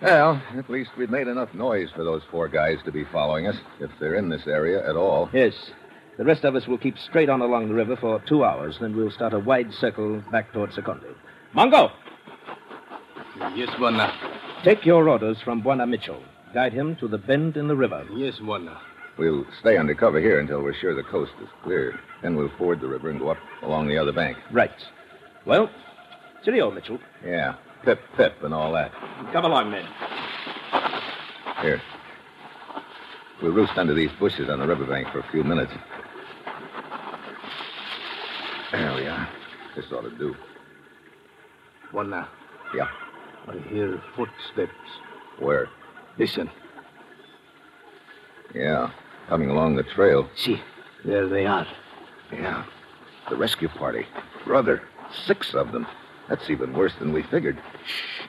Well, 0.01 0.41
at 0.58 0.70
least 0.70 0.91
we've 0.98 1.10
made 1.10 1.27
enough 1.27 1.53
noise 1.53 1.89
for 1.93 2.05
those 2.05 2.22
four 2.31 2.48
guys 2.48 2.77
to 2.86 2.93
be 2.93 3.03
following 3.12 3.48
us, 3.48 3.58
if 3.81 3.91
they're 4.00 4.15
in 4.15 4.29
this 4.29 4.48
area 4.48 4.88
at 4.89 4.96
all. 4.96 5.29
Yes. 5.34 5.53
The 6.18 6.25
rest 6.25 6.44
of 6.44 6.56
us 6.56 6.68
will 6.68 6.77
keep 6.77 6.98
straight 6.98 7.30
on 7.30 7.41
along 7.41 7.70
the 7.70 7.74
river 7.74 7.96
for 7.96 8.22
two 8.27 8.44
hours, 8.44 8.77
then 8.80 8.96
we'll 8.96 9.12
start 9.12 9.34
a 9.34 9.39
wide 9.39 9.74
circle 9.74 10.22
back 10.32 10.51
toward 10.53 10.72
Sekondi. 10.72 11.13
Mongo! 11.56 11.91
Yes, 13.56 13.70
Bwana. 13.72 14.13
Take 14.63 14.86
your 14.86 15.10
orders 15.10 15.38
from 15.44 15.63
Bwana 15.63 15.88
Mitchell. 15.88 16.22
Guide 16.53 16.74
him 16.74 16.96
to 16.98 17.08
the 17.08 17.18
bend 17.18 17.58
in 17.58 17.68
the 17.68 17.75
river. 17.75 18.06
Yes, 18.13 18.36
Bwana. 18.39 18.77
We'll 19.18 19.46
stay 19.60 19.77
under 19.77 19.96
cover 19.96 20.20
here 20.20 20.39
until 20.39 20.62
we're 20.62 20.74
sure 20.74 20.96
the 20.96 21.03
coast 21.03 21.32
is 21.41 21.50
clear. 21.63 22.00
Then 22.22 22.36
we'll 22.36 22.51
ford 22.58 22.82
the 22.82 22.88
river 22.88 23.10
and 23.10 23.20
go 23.20 23.30
up 23.30 23.38
along 23.63 23.88
the 23.88 23.98
other 23.98 24.12
bank. 24.12 24.38
Right. 24.51 24.72
Well, 25.46 25.70
cheerio, 26.44 26.72
Mitchell. 26.72 27.00
Yeah, 27.25 27.56
pip 27.84 28.00
pip 28.15 28.36
and 28.44 28.53
all 28.53 28.72
that. 28.74 28.91
Come 29.34 29.46
along, 29.46 29.72
men. 29.72 29.86
Here. 31.62 31.82
We'll 33.41 33.53
roost 33.53 33.74
under 33.75 33.94
these 33.94 34.12
bushes 34.20 34.50
on 34.50 34.60
the 34.60 34.68
riverbank 34.68 35.10
for 35.12 35.20
a 35.20 35.32
few 35.32 35.44
minutes. 35.44 35.72
There 38.72 38.96
we 38.96 39.06
are. 39.06 39.30
This 39.75 39.86
ought 39.92 40.01
to 40.01 40.18
do. 40.18 40.36
One 41.92 42.10
now. 42.10 42.30
Yeah. 42.74 42.88
I 43.48 43.58
hear 43.68 44.01
footsteps. 44.16 44.72
Where? 45.40 45.68
Listen. 46.18 46.50
Yeah, 48.54 48.92
coming 49.28 49.50
along 49.50 49.75
the 49.75 49.84
trail. 49.84 50.30
See, 50.36 50.62
there 51.04 51.28
they 51.28 51.46
are. 51.46 51.66
Yeah. 52.32 52.66
The 53.30 53.36
rescue 53.36 53.70
party. 53.70 54.06
Brother, 54.46 54.84
six 55.25 55.54
of 55.54 55.72
them. 55.72 55.88
That's 56.30 56.50
even 56.50 56.74
worse 56.74 56.94
than 57.00 57.12
we 57.13 57.24
figured. 57.24 57.62
Shh. 57.86 58.28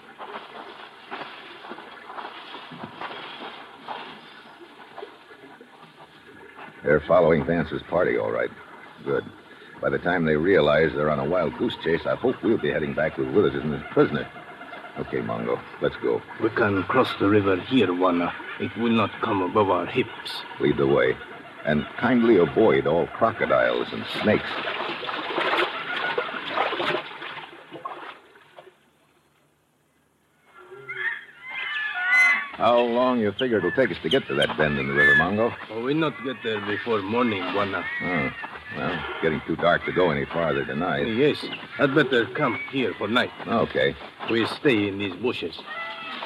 They're 6.83 7.01
following 7.07 7.45
Vance's 7.45 7.83
party, 7.89 8.17
all 8.19 8.33
right. 8.33 8.51
Good. 9.05 9.25
By 9.83 9.91
the 9.91 9.99
time 9.99 10.25
they 10.25 10.37
realize 10.37 10.93
they're 10.95 11.11
on 11.11 11.19
a 11.19 11.25
wild 11.25 11.59
goose 11.59 11.75
chase, 11.83 12.03
I 12.07 12.15
hope 12.15 12.41
we'll 12.45 12.57
be 12.57 12.71
heading 12.71 12.95
back 12.95 13.19
with 13.19 13.27
Withers 13.31 13.57
as 13.57 13.69
his 13.69 13.83
prisoner. 13.91 14.29
Okay, 14.97 15.19
Mongo, 15.19 15.61
let's 15.81 15.97
go. 15.97 16.23
We 16.41 16.51
can 16.51 16.85
cross 16.85 17.13
the 17.19 17.29
river 17.29 17.57
here, 17.63 17.89
Bwana. 17.89 18.33
It 18.61 18.71
will 18.77 18.93
not 18.93 19.11
come 19.23 19.43
above 19.43 19.71
our 19.71 19.87
hips. 19.87 20.43
Lead 20.61 20.77
the 20.77 20.87
way. 20.87 21.17
And 21.65 21.85
kindly 21.99 22.37
avoid 22.37 22.87
all 22.87 23.09
crocodiles 23.09 23.89
and 23.93 24.05
snakes. 24.23 24.49
How 32.53 32.79
long 32.79 33.19
you 33.19 33.33
figure 33.33 33.59
it'll 33.59 33.73
take 33.73 33.91
us 33.91 33.97
to 34.05 34.09
get 34.09 34.29
to 34.29 34.35
that 34.35 34.57
bend 34.57 34.79
in 34.79 34.87
the 34.87 34.95
river, 34.95 35.17
Mongo? 35.17 35.53
Oh, 35.71 35.83
we 35.83 35.95
not 35.95 36.15
get 36.25 36.37
there 36.45 36.61
before 36.61 37.03
morning. 37.03 37.43
Oh, 37.43 37.51
hmm. 37.51 38.07
well, 38.07 38.33
it's 39.09 39.23
getting 39.23 39.41
too 39.47 39.57
dark 39.57 39.85
to 39.87 39.93
go 39.93 40.11
any 40.11 40.25
farther 40.27 40.65
tonight. 40.65 41.05
Oh, 41.07 41.11
yes, 41.11 41.45
I'd 41.79 41.95
better 41.95 42.27
camp 42.35 42.61
here 42.71 42.95
for 42.99 43.09
night. 43.09 43.31
Okay. 43.47 43.95
We 44.31 44.47
stay 44.47 44.89
in 44.89 44.99
these 44.99 45.15
bushes. 45.17 45.59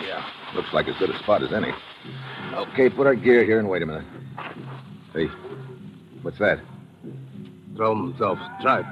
Yeah, 0.02 0.25
looks 0.54 0.73
like 0.73 0.88
as 0.88 0.97
good 0.97 1.11
a 1.11 1.18
spot 1.18 1.42
as 1.42 1.52
any. 1.52 1.68
Mm. 1.71 2.68
Okay, 2.73 2.90
put 2.90 3.06
our 3.06 3.14
gear 3.14 3.45
here 3.45 3.59
and 3.59 3.68
wait 3.68 3.83
a 3.83 3.87
minute. 3.87 4.04
Hey, 5.12 5.26
what's 6.23 6.38
that? 6.38 6.61
Drums 7.75 8.21
of 8.21 8.38
tribe. 8.61 8.87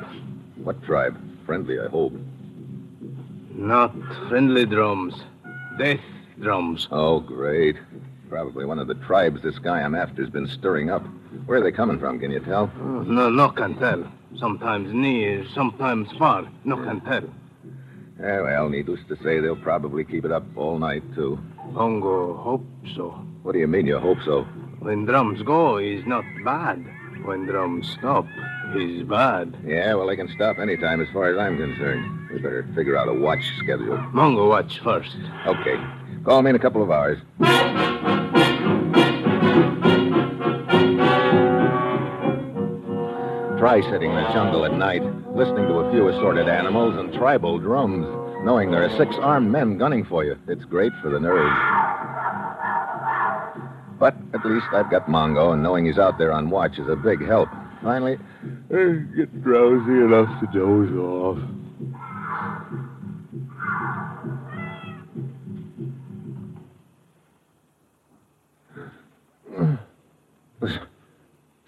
What 0.57 0.83
tribe? 0.85 1.19
Friendly, 1.47 1.79
I 1.81 1.89
hope. 1.89 2.13
Not 3.51 3.95
friendly 4.29 4.67
drums. 4.67 5.15
Death 5.79 6.01
drums. 6.41 6.89
Oh, 6.91 7.21
great. 7.21 7.77
Probably 8.29 8.65
one 8.65 8.79
of 8.79 8.89
the 8.89 8.95
tribes 8.95 9.43
this 9.43 9.59
guy 9.59 9.81
I'm 9.83 9.95
after's 9.95 10.31
been 10.31 10.49
stirring 10.49 10.91
up. 10.91 11.05
Where 11.47 11.59
are 11.59 11.63
they 11.63 11.73
coming 11.73 11.99
from, 11.99 12.19
can 12.19 12.31
you 12.31 12.41
tell? 12.41 12.71
Oh, 12.81 13.03
no, 13.03 13.29
no 13.31 13.51
can 13.51 13.77
tell. 13.79 14.11
Sometimes 14.39 14.93
near, 14.93 15.47
sometimes 15.55 16.11
far. 16.19 16.49
No 16.65 16.77
can 16.77 17.01
tell. 17.03 17.25
Yeah, 18.21 18.43
well, 18.43 18.69
needless 18.69 19.01
to 19.09 19.17
say, 19.23 19.41
they'll 19.41 19.57
probably 19.57 20.05
keep 20.05 20.25
it 20.25 20.33
up 20.33 20.45
all 20.57 20.79
night, 20.79 21.03
too. 21.15 21.39
Pongo 21.75 22.37
hope 22.37 22.65
so. 22.95 23.11
What 23.43 23.53
do 23.53 23.59
you 23.59 23.67
mean 23.67 23.87
you 23.87 23.99
hope 23.99 24.19
so? 24.25 24.43
When 24.81 25.05
drums 25.05 25.43
go, 25.43 25.79
is 25.79 26.05
not 26.07 26.25
bad. 26.45 26.85
When 27.25 27.47
drums 27.47 27.91
stop, 27.99 28.27
is 28.75 29.03
bad. 29.03 29.57
Yeah, 29.67 29.95
well, 29.95 30.07
they 30.07 30.17
can 30.17 30.29
stop 30.29 30.59
any 30.59 30.77
time 30.77 31.01
as 31.01 31.09
far 31.13 31.27
as 31.27 31.39
I'm 31.39 31.57
concerned. 31.57 32.29
We 32.31 32.39
better 32.39 32.67
figure 32.75 32.97
out 32.97 33.09
a 33.09 33.15
watch 33.15 33.45
schedule. 33.59 33.97
Mongo 34.13 34.49
watch 34.49 34.81
first. 34.81 35.17
Okay. 35.47 35.77
Call 36.25 36.43
me 36.43 36.51
in 36.51 36.57
a 36.57 36.59
couple 36.59 36.83
of 36.83 36.91
hours. 36.91 37.19
Sitting 43.81 44.11
in 44.11 44.17
the 44.17 44.33
jungle 44.33 44.65
at 44.65 44.75
night, 44.75 45.03
listening 45.35 45.67
to 45.69 45.75
a 45.75 45.91
few 45.93 46.09
assorted 46.09 46.49
animals 46.49 46.97
and 46.97 47.13
tribal 47.13 47.59
drums, 47.59 48.07
knowing 48.45 48.71
there 48.71 48.85
are 48.85 48.97
six 48.97 49.17
armed 49.17 49.51
men 49.51 49.79
gunning 49.79 50.05
for 50.05 50.25
you. 50.25 50.39
It's 50.49 50.65
great 50.65 50.93
for 51.03 51.11
the 51.11 51.21
nerves. 51.21 51.59
But 53.99 54.17
at 54.35 54.45
least 54.45 54.67
I've 54.73 54.91
got 54.91 55.07
Mongo, 55.07 55.53
and 55.53 55.63
knowing 55.63 55.87
he's 55.87 55.99
out 55.99 56.19
there 56.19 56.33
on 56.33 56.51
watch 56.51 56.79
is 56.79 56.89
a 56.89 56.97
big 56.97 57.25
help. 57.25 57.49
Finally, 57.83 58.19
I 58.73 59.05
get 59.17 59.43
drowsy 59.43 59.93
enough 59.93 60.41
to 60.41 60.47
doze 60.59 60.93
off. 60.97 61.39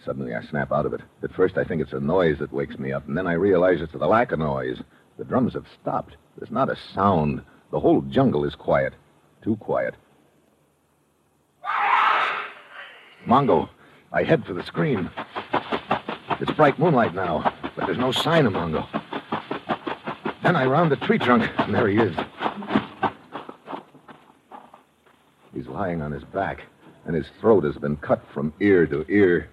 Suddenly, 0.07 0.37
I 0.37 0.43
snap 0.43 0.71
out 0.71 0.87
of 0.87 0.95
it. 0.95 1.01
At 1.25 1.35
first, 1.35 1.59
I 1.59 1.65
think 1.65 1.83
it's 1.83 1.93
a 1.93 1.99
noise 1.99 2.39
that 2.39 2.53
wakes 2.53 2.79
me 2.79 2.93
up, 2.93 3.09
and 3.09 3.19
then 3.19 3.27
I 3.27 3.33
realize 3.33 3.81
it's 3.81 3.93
the 3.93 4.07
lack 4.07 4.31
of 4.31 4.39
noise. 4.39 4.81
The 5.19 5.25
drums 5.25 5.55
have 5.55 5.67
stopped. 5.83 6.17
There's 6.39 6.53
not 6.53 6.71
a 6.71 6.77
sound. 6.95 7.43
The 7.73 7.81
whole 7.81 8.03
jungle 8.03 8.45
is 8.45 8.55
quiet. 8.55 8.93
Too 9.43 9.57
quiet. 9.57 9.97
Mongo, 13.27 13.69
I 14.13 14.23
head 14.23 14.47
for 14.47 14.53
the 14.53 14.63
scream. 14.63 15.11
It's 16.41 16.53
bright 16.53 16.79
moonlight 16.79 17.13
now, 17.13 17.53
but 17.75 17.87
there's 17.87 17.99
no 17.99 18.13
sign 18.13 18.47
of 18.47 18.53
Mongo. 18.53 18.87
Then 20.45 20.55
I 20.55 20.67
round 20.67 20.93
the 20.93 20.97
tree 20.97 21.19
trunk, 21.19 21.51
and 21.59 21.75
there 21.75 21.89
he 21.89 21.99
is. 21.99 22.15
He's 25.53 25.67
lying 25.67 26.01
on 26.01 26.13
his 26.13 26.23
back, 26.23 26.63
and 27.07 27.17
his 27.17 27.27
throat 27.41 27.65
has 27.65 27.77
been 27.77 27.97
cut 27.97 28.23
from 28.33 28.53
ear 28.61 28.87
to 28.87 29.05
ear. 29.09 29.49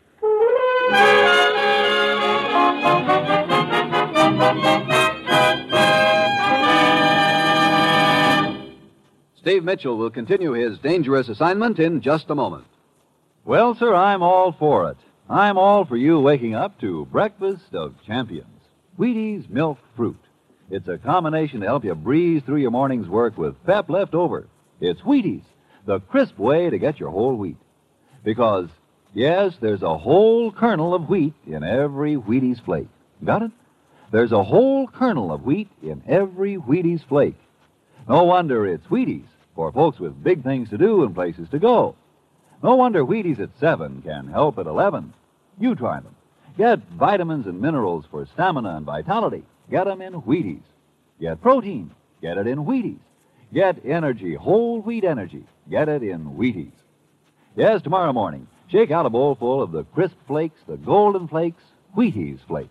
Steve 9.43 9.65
Mitchell 9.65 9.97
will 9.97 10.09
continue 10.09 10.53
his 10.53 10.79
dangerous 10.79 11.27
assignment 11.27 11.77
in 11.77 12.01
just 12.01 12.29
a 12.29 12.35
moment. 12.35 12.65
Well, 13.45 13.75
sir, 13.75 13.93
I'm 13.93 14.23
all 14.23 14.53
for 14.53 14.89
it. 14.89 14.97
I'm 15.29 15.57
all 15.57 15.83
for 15.83 15.97
you 15.97 16.19
waking 16.19 16.55
up 16.55 16.79
to 16.79 17.05
breakfast 17.11 17.73
of 17.73 17.93
champions. 18.05 18.47
Wheaties 18.97 19.49
milk 19.49 19.79
fruit. 19.97 20.19
It's 20.69 20.87
a 20.87 20.97
combination 20.97 21.59
to 21.59 21.65
help 21.65 21.83
you 21.83 21.93
breeze 21.93 22.41
through 22.45 22.61
your 22.61 22.71
morning's 22.71 23.07
work 23.07 23.37
with 23.37 23.61
pep 23.65 23.89
left 23.89 24.13
over. 24.15 24.47
It's 24.79 25.01
Wheaties, 25.01 25.43
the 25.85 25.99
crisp 25.99 26.39
way 26.39 26.69
to 26.69 26.77
get 26.79 26.99
your 26.99 27.09
whole 27.09 27.35
wheat. 27.35 27.57
Because, 28.23 28.69
yes, 29.13 29.53
there's 29.61 29.81
a 29.81 29.97
whole 29.97 30.51
kernel 30.51 30.93
of 30.93 31.09
wheat 31.09 31.33
in 31.47 31.63
every 31.63 32.15
Wheaties 32.15 32.63
flake. 32.63 32.87
Got 33.23 33.43
it? 33.43 33.51
There's 34.11 34.31
a 34.31 34.43
whole 34.43 34.87
kernel 34.87 35.31
of 35.31 35.43
wheat 35.43 35.69
in 35.81 36.03
every 36.07 36.57
Wheaties 36.57 37.03
flake. 37.07 37.37
No 38.07 38.23
wonder 38.23 38.67
it's 38.67 38.85
Wheaties 38.87 39.25
for 39.55 39.71
folks 39.71 39.99
with 39.99 40.23
big 40.23 40.43
things 40.43 40.69
to 40.69 40.77
do 40.77 41.03
and 41.03 41.15
places 41.15 41.49
to 41.49 41.59
go. 41.59 41.95
No 42.61 42.75
wonder 42.75 43.03
Wheaties 43.03 43.39
at 43.39 43.49
7 43.59 44.01
can 44.03 44.27
help 44.27 44.57
at 44.59 44.67
11. 44.67 45.13
You 45.59 45.75
try 45.75 45.99
them. 45.99 46.15
Get 46.57 46.79
vitamins 46.91 47.47
and 47.47 47.59
minerals 47.59 48.05
for 48.11 48.25
stamina 48.25 48.75
and 48.77 48.85
vitality. 48.85 49.43
Get 49.69 49.87
'em 49.87 50.01
in 50.01 50.13
Wheaties. 50.21 50.63
Get 51.19 51.41
protein. 51.41 51.91
Get 52.21 52.37
it 52.37 52.47
in 52.47 52.65
Wheaties. 52.65 52.99
Get 53.53 53.85
energy, 53.85 54.33
whole 54.33 54.81
wheat 54.81 55.03
energy. 55.03 55.43
Get 55.69 55.89
it 55.89 56.03
in 56.03 56.35
Wheaties. 56.37 56.71
Yes, 57.55 57.81
tomorrow 57.81 58.11
morning, 58.13 58.47
shake 58.69 58.91
out 58.91 59.05
a 59.05 59.09
bowl 59.09 59.35
full 59.35 59.61
of 59.61 59.71
the 59.71 59.83
crisp 59.83 60.15
flakes, 60.27 60.59
the 60.67 60.77
golden 60.77 61.27
flakes, 61.27 61.63
Wheaties 61.95 62.39
flakes. 62.47 62.69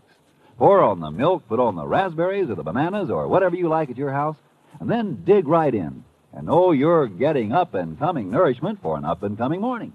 Pour 0.59 0.83
on 0.83 1.01
the 1.01 1.11
milk, 1.11 1.49
put 1.49 1.61
on 1.61 1.77
the 1.77 1.87
raspberries 1.87 2.51
or 2.51 2.55
the 2.55 2.63
bananas 2.63 3.11
or 3.11 3.29
whatever 3.29 3.57
you 3.57 3.69
like 3.69 3.91
at 3.91 3.97
your 3.97 4.13
house, 4.13 4.37
and 4.81 4.91
then 4.91 5.23
dig 5.25 5.49
right 5.49 5.75
in 5.75 6.05
and 6.33 6.47
know 6.47 6.73
you're 6.73 7.09
getting 7.09 7.53
up 7.53 7.75
and 7.75 7.99
coming 7.99 8.31
nourishment 8.31 8.81
for 8.81 8.97
an 8.97 9.05
up 9.05 9.23
and 9.23 9.37
coming 9.39 9.61
morning. 9.61 9.93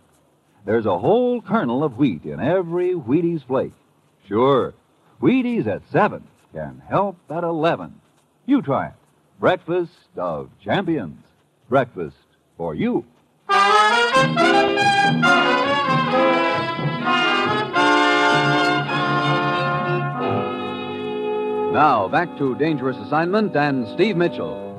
There's 0.65 0.85
a 0.85 0.97
whole 0.97 1.41
kernel 1.41 1.83
of 1.83 1.97
wheat 1.97 2.25
in 2.25 2.39
every 2.39 2.93
Wheaties 2.93 3.45
flake. 3.45 3.73
Sure, 4.27 4.73
Wheaties 5.21 5.67
at 5.67 5.81
7 5.91 6.27
can 6.53 6.81
help 6.87 7.17
at 7.29 7.43
11. 7.43 7.99
You 8.45 8.61
try 8.61 8.87
it. 8.87 8.93
Breakfast 9.39 9.91
of 10.15 10.49
champions. 10.63 11.23
Breakfast 11.69 12.17
for 12.57 12.75
you. 12.75 13.05
Now, 21.77 22.07
back 22.07 22.37
to 22.39 22.55
Dangerous 22.55 22.97
Assignment 22.97 23.55
and 23.55 23.87
Steve 23.93 24.17
Mitchell. 24.17 24.73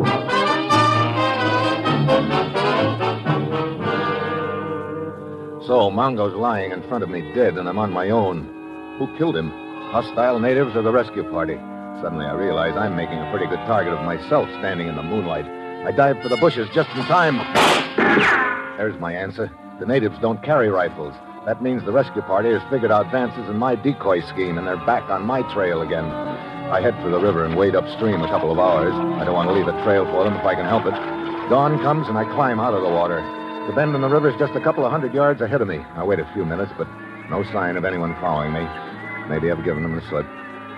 So, 5.67 5.91
Mongo's 5.91 6.35
lying 6.35 6.73
in 6.73 6.83
front 6.89 7.05
of 7.05 7.11
me 7.11 7.21
dead, 7.35 7.57
and 7.57 7.69
I'm 7.69 7.79
on 7.79 7.93
my 7.93 8.11
own. 8.11 8.97
Who 8.99 9.07
killed 9.17 9.37
him? 9.37 9.51
Hostile 9.93 10.41
natives 10.41 10.75
or 10.75 10.83
the 10.83 10.91
rescue 10.91 11.23
party? 11.31 11.55
Suddenly 12.03 12.27
I 12.27 12.33
realize 12.33 12.77
I'm 12.77 12.97
making 12.97 13.19
a 13.19 13.31
pretty 13.31 13.47
good 13.47 13.65
target 13.67 13.93
of 13.93 14.05
myself 14.05 14.49
standing 14.59 14.89
in 14.89 14.97
the 14.97 15.03
moonlight. 15.03 15.45
I 15.87 15.93
dive 15.93 16.21
for 16.21 16.29
the 16.29 16.37
bushes 16.39 16.69
just 16.75 16.91
in 16.91 17.05
time. 17.05 17.37
There's 18.77 18.99
my 18.99 19.13
answer. 19.13 19.51
The 19.79 19.87
natives 19.87 20.19
don't 20.21 20.43
carry 20.43 20.69
rifles. 20.71 21.15
That 21.47 21.63
means 21.63 21.85
the 21.85 21.93
rescue 21.93 22.23
party 22.23 22.51
has 22.51 22.63
figured 22.69 22.91
out 22.91 23.13
Vance's 23.13 23.49
and 23.49 23.59
my 23.59 23.77
decoy 23.77 24.21
scheme, 24.27 24.59
and 24.59 24.67
they're 24.67 24.85
back 24.85 25.09
on 25.09 25.23
my 25.23 25.43
trail 25.55 25.83
again. 25.83 26.05
I 26.05 26.81
head 26.81 26.99
for 27.01 27.11
the 27.11 27.21
river 27.21 27.45
and 27.45 27.57
wade 27.57 27.77
upstream 27.77 28.21
a 28.21 28.29
couple 28.29 28.51
of 28.51 28.59
hours. 28.59 28.93
I 28.93 29.25
don't 29.25 29.35
want 29.35 29.49
to 29.49 29.55
leave 29.55 29.69
a 29.69 29.85
trail 29.85 30.05
for 30.07 30.25
them 30.25 30.35
if 30.35 30.45
I 30.45 30.57
can 30.57 30.67
help 30.67 30.85
it. 30.85 30.99
Dawn 31.49 31.79
comes 31.79 32.09
and 32.09 32.19
I 32.19 32.25
climb 32.35 32.59
out 32.59 32.75
of 32.75 32.83
the 32.83 32.91
water. 32.91 33.23
The 33.69 33.73
bend 33.73 33.95
in 33.95 34.03
the 34.03 34.09
river 34.09 34.29
is 34.29 34.39
just 34.39 34.57
a 34.57 34.61
couple 34.61 34.85
of 34.85 34.91
hundred 34.91 35.15
yards 35.15 35.41
ahead 35.41 35.63
of 35.63 35.69
me. 35.69 35.79
I 35.95 36.03
wait 36.03 36.19
a 36.19 36.31
few 36.35 36.45
minutes, 36.45 36.73
but 36.77 36.89
no 37.31 37.45
sign 37.53 37.77
of 37.77 37.85
anyone 37.85 38.19
following 38.21 38.53
me. 38.53 38.67
Maybe 39.31 39.49
I've 39.49 39.65
given 39.65 39.85
them 39.85 39.95
the 39.95 40.03
slip. 40.11 40.27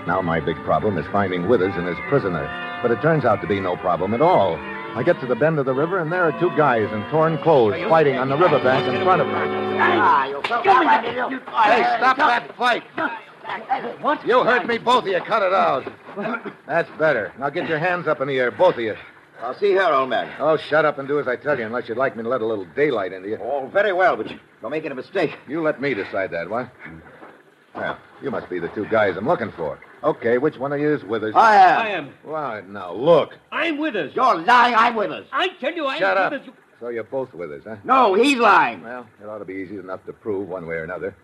Now 0.06 0.20
my 0.20 0.40
big 0.40 0.56
problem 0.62 0.98
is 0.98 1.06
finding 1.10 1.48
Withers 1.48 1.74
and 1.74 1.88
his 1.88 1.96
prisoner. 2.10 2.44
But 2.82 2.90
it 2.90 3.00
turns 3.00 3.24
out 3.24 3.40
to 3.40 3.48
be 3.48 3.60
no 3.60 3.76
problem 3.76 4.12
at 4.12 4.20
all. 4.20 4.60
I 4.96 5.02
get 5.04 5.20
to 5.20 5.26
the 5.26 5.36
bend 5.36 5.58
of 5.58 5.66
the 5.66 5.74
river, 5.74 5.98
and 5.98 6.10
there 6.12 6.24
are 6.24 6.38
two 6.40 6.50
guys 6.56 6.90
in 6.92 7.02
torn 7.10 7.38
clothes 7.38 7.74
fighting 7.88 8.16
on 8.16 8.28
the 8.28 8.36
riverbank 8.36 8.86
in 8.86 9.02
front 9.04 9.22
of 9.22 9.28
me. 9.28 9.34
Hey, 9.34 10.32
stop 11.98 12.16
that 12.16 12.56
fight! 12.56 12.82
What? 14.00 14.26
You 14.26 14.44
heard 14.44 14.66
me, 14.66 14.78
both 14.78 15.04
of 15.04 15.08
you. 15.08 15.20
Cut 15.20 15.42
it 15.42 15.52
out. 15.52 15.90
That's 16.66 16.90
better. 16.98 17.32
Now 17.38 17.50
get 17.50 17.68
your 17.68 17.78
hands 17.78 18.08
up 18.08 18.20
in 18.20 18.28
the 18.28 18.38
air, 18.38 18.50
both 18.50 18.74
of 18.74 18.80
you. 18.80 18.96
I'll 19.42 19.58
see 19.58 19.68
here, 19.68 19.84
old 19.84 20.10
man. 20.10 20.30
Oh, 20.38 20.56
shut 20.56 20.84
up 20.84 20.98
and 20.98 21.08
do 21.08 21.18
as 21.18 21.26
I 21.26 21.36
tell 21.36 21.58
you, 21.58 21.64
unless 21.64 21.88
you'd 21.88 21.96
like 21.96 22.16
me 22.16 22.22
to 22.22 22.28
let 22.28 22.42
a 22.42 22.46
little 22.46 22.66
daylight 22.76 23.12
into 23.12 23.28
you. 23.28 23.38
Oh, 23.40 23.70
very 23.72 23.92
well, 23.92 24.16
but 24.16 24.28
you're 24.28 24.70
making 24.70 24.92
a 24.92 24.94
mistake. 24.94 25.34
You 25.48 25.62
let 25.62 25.80
me 25.80 25.94
decide 25.94 26.30
that, 26.32 26.50
what? 26.50 26.70
Well, 27.74 27.98
you 28.22 28.30
must 28.30 28.50
be 28.50 28.58
the 28.58 28.68
two 28.68 28.84
guys 28.86 29.16
I'm 29.16 29.26
looking 29.26 29.52
for. 29.52 29.78
Okay, 30.02 30.38
which 30.38 30.56
one 30.56 30.72
of 30.72 30.80
you 30.80 30.94
is 30.94 31.04
Withers? 31.04 31.34
I 31.34 31.56
am. 31.56 31.78
I 31.78 31.88
am. 31.90 32.14
Well, 32.24 32.62
now, 32.62 32.92
look. 32.92 33.36
I'm 33.52 33.76
Withers. 33.78 34.14
You're 34.14 34.36
lying. 34.36 34.74
I'm 34.74 34.94
Withers. 34.94 35.26
I 35.32 35.48
tell 35.60 35.72
you, 35.74 35.86
I'm 35.86 35.98
Shut 35.98 36.16
up. 36.16 36.32
Withers. 36.32 36.46
You... 36.46 36.52
So 36.80 36.88
you're 36.88 37.04
both 37.04 37.34
Withers, 37.34 37.64
huh? 37.66 37.76
No, 37.84 38.14
he's 38.14 38.38
lying. 38.38 38.82
Well, 38.82 39.06
it 39.22 39.26
ought 39.26 39.38
to 39.38 39.44
be 39.44 39.54
easy 39.54 39.76
enough 39.76 40.04
to 40.06 40.14
prove 40.14 40.48
one 40.48 40.66
way 40.66 40.76
or 40.76 40.84
another. 40.84 41.14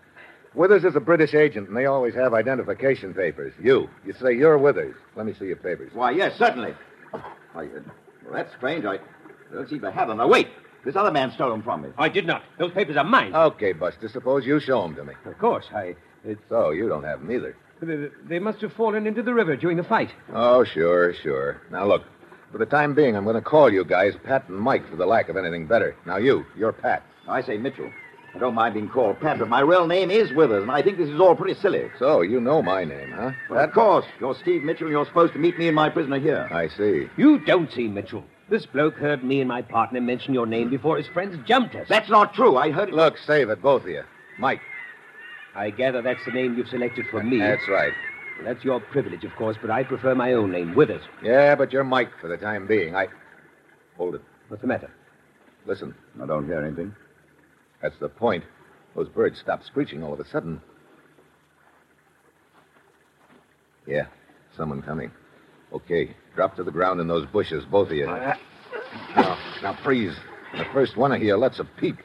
Withers 0.53 0.83
is 0.83 0.95
a 0.95 0.99
British 0.99 1.33
agent, 1.33 1.67
and 1.67 1.75
they 1.75 1.85
always 1.87 2.13
have 2.13 2.33
identification 2.33 3.13
papers. 3.13 3.53
You. 3.59 3.89
You 4.05 4.13
say 4.13 4.33
you're 4.33 4.57
Withers. 4.57 4.95
Let 5.15 5.25
me 5.25 5.33
see 5.33 5.45
your 5.45 5.55
papers. 5.55 5.91
Why, 5.93 6.11
yes, 6.11 6.37
certainly. 6.37 6.75
Why, 7.53 7.65
uh, 7.65 7.79
well, 8.23 8.33
that's 8.33 8.53
strange. 8.55 8.85
I 8.85 8.99
don't 9.51 9.67
seem 9.67 9.81
to 9.81 9.91
have 9.91 10.07
them. 10.07 10.17
Now, 10.17 10.27
wait. 10.27 10.49
This 10.85 10.95
other 10.95 11.11
man 11.11 11.31
stole 11.31 11.49
them 11.49 11.63
from 11.63 11.81
me. 11.81 11.89
I 11.97 12.07
did 12.07 12.25
not. 12.25 12.43
Those 12.59 12.71
papers 12.71 12.95
are 12.95 13.03
mine. 13.03 13.35
Okay, 13.35 13.73
Buster, 13.73 14.07
suppose 14.07 14.45
you 14.45 14.59
show 14.59 14.83
them 14.83 14.95
to 14.95 15.03
me. 15.03 15.15
of 15.25 15.37
course, 15.39 15.65
I. 15.73 15.95
It's, 16.23 16.41
So 16.49 16.71
you 16.71 16.87
don't 16.87 17.03
have 17.03 17.19
them 17.19 17.31
either. 17.31 17.57
They, 17.81 18.07
they 18.27 18.39
must 18.39 18.61
have 18.61 18.73
fallen 18.73 19.07
into 19.07 19.23
the 19.23 19.33
river 19.33 19.55
during 19.55 19.77
the 19.77 19.83
fight. 19.83 20.09
Oh, 20.33 20.63
sure, 20.63 21.13
sure. 21.13 21.61
Now, 21.71 21.85
look. 21.85 22.03
For 22.51 22.59
the 22.59 22.65
time 22.65 22.95
being, 22.95 23.17
I'm 23.17 23.25
going 23.25 23.35
to 23.35 23.41
call 23.41 23.71
you 23.71 23.83
guys 23.83 24.13
Pat 24.23 24.47
and 24.47 24.57
Mike 24.57 24.89
for 24.89 24.95
the 24.95 25.05
lack 25.05 25.27
of 25.27 25.35
anything 25.35 25.67
better. 25.67 25.97
Now, 26.05 26.15
you. 26.15 26.45
You're 26.55 26.71
Pat. 26.71 27.03
I 27.27 27.41
say 27.41 27.57
Mitchell. 27.57 27.91
I 28.33 28.39
don't 28.39 28.55
mind 28.55 28.73
being 28.73 28.87
called 28.87 29.19
Pat, 29.19 29.39
but 29.39 29.49
my 29.49 29.59
real 29.59 29.85
name 29.85 30.09
is 30.11 30.31
Withers, 30.31 30.61
and 30.61 30.71
I 30.71 30.81
think 30.81 30.97
this 30.97 31.09
is 31.09 31.19
all 31.19 31.35
pretty 31.35 31.59
silly. 31.59 31.89
So, 31.99 32.21
you 32.21 32.39
know 32.39 32.61
my 32.61 32.85
name, 32.85 33.11
huh? 33.11 33.31
Well, 33.49 33.63
of 33.63 33.73
course. 33.73 34.05
You're 34.21 34.35
Steve 34.35 34.63
Mitchell, 34.63 34.87
and 34.87 34.93
you're 34.93 35.05
supposed 35.05 35.33
to 35.33 35.39
meet 35.39 35.57
me 35.59 35.67
and 35.67 35.75
my 35.75 35.89
prisoner 35.89 36.19
here. 36.19 36.47
I 36.51 36.69
see. 36.69 37.09
You 37.17 37.39
don't 37.39 37.71
see 37.73 37.87
Mitchell. 37.87 38.23
This 38.49 38.65
bloke 38.65 38.95
heard 38.95 39.25
me 39.25 39.41
and 39.41 39.49
my 39.49 39.61
partner 39.61 39.99
mention 39.99 40.33
your 40.33 40.45
name 40.45 40.69
before 40.69 40.95
his 40.97 41.07
friends 41.07 41.37
jumped 41.45 41.75
us. 41.75 41.87
That's 41.89 42.09
not 42.09 42.33
true. 42.33 42.55
I 42.55 42.71
heard 42.71 42.89
it. 42.89 42.95
Look, 42.95 43.17
save 43.17 43.49
it, 43.49 43.61
both 43.61 43.83
of 43.83 43.89
you. 43.89 44.03
Mike. 44.39 44.61
I 45.57 45.71
gather 45.71 46.03
that's 46.03 46.23
the 46.23 46.31
name 46.31 46.55
you've 46.55 46.69
selected 46.69 47.07
for 47.09 47.23
me. 47.23 47.39
That's 47.39 47.67
right. 47.67 47.91
Well, 48.37 48.53
That's 48.53 48.63
your 48.63 48.79
privilege, 48.79 49.23
of 49.23 49.35
course, 49.35 49.57
but 49.59 49.71
I 49.71 49.83
prefer 49.83 50.13
my 50.13 50.33
own 50.33 50.51
name, 50.51 50.75
Withers. 50.75 51.01
Yeah, 51.23 51.55
but 51.55 51.73
you're 51.73 51.83
Mike 51.83 52.11
for 52.21 52.27
the 52.27 52.37
time 52.37 52.67
being. 52.67 52.95
I. 52.95 53.07
Hold 53.97 54.15
it. 54.15 54.21
What's 54.49 54.61
the 54.61 54.67
matter? 54.67 54.91
Listen. 55.65 55.95
I 56.21 56.27
don't 56.27 56.45
hear 56.45 56.63
anything. 56.63 56.95
That's 57.81 57.97
the 57.99 58.07
point. 58.07 58.43
Those 58.95 59.09
birds 59.09 59.39
stopped 59.39 59.65
screeching 59.65 60.03
all 60.03 60.13
of 60.13 60.19
a 60.19 60.27
sudden. 60.27 60.61
Yeah, 63.87 64.05
someone 64.55 64.83
coming. 64.83 65.11
Okay, 65.73 66.15
drop 66.35 66.55
to 66.57 66.63
the 66.63 66.71
ground 66.71 67.01
in 67.01 67.07
those 67.07 67.25
bushes, 67.25 67.65
both 67.65 67.87
of 67.89 67.95
you. 67.97 68.07
Uh, 68.07 68.35
now, 69.15 69.37
now 69.63 69.73
freeze. 69.83 70.15
The 70.55 70.65
first 70.71 70.97
one 70.97 71.11
of 71.11 71.21
you 71.21 71.35
lets 71.35 71.57
a 71.59 71.63
peep, 71.63 71.97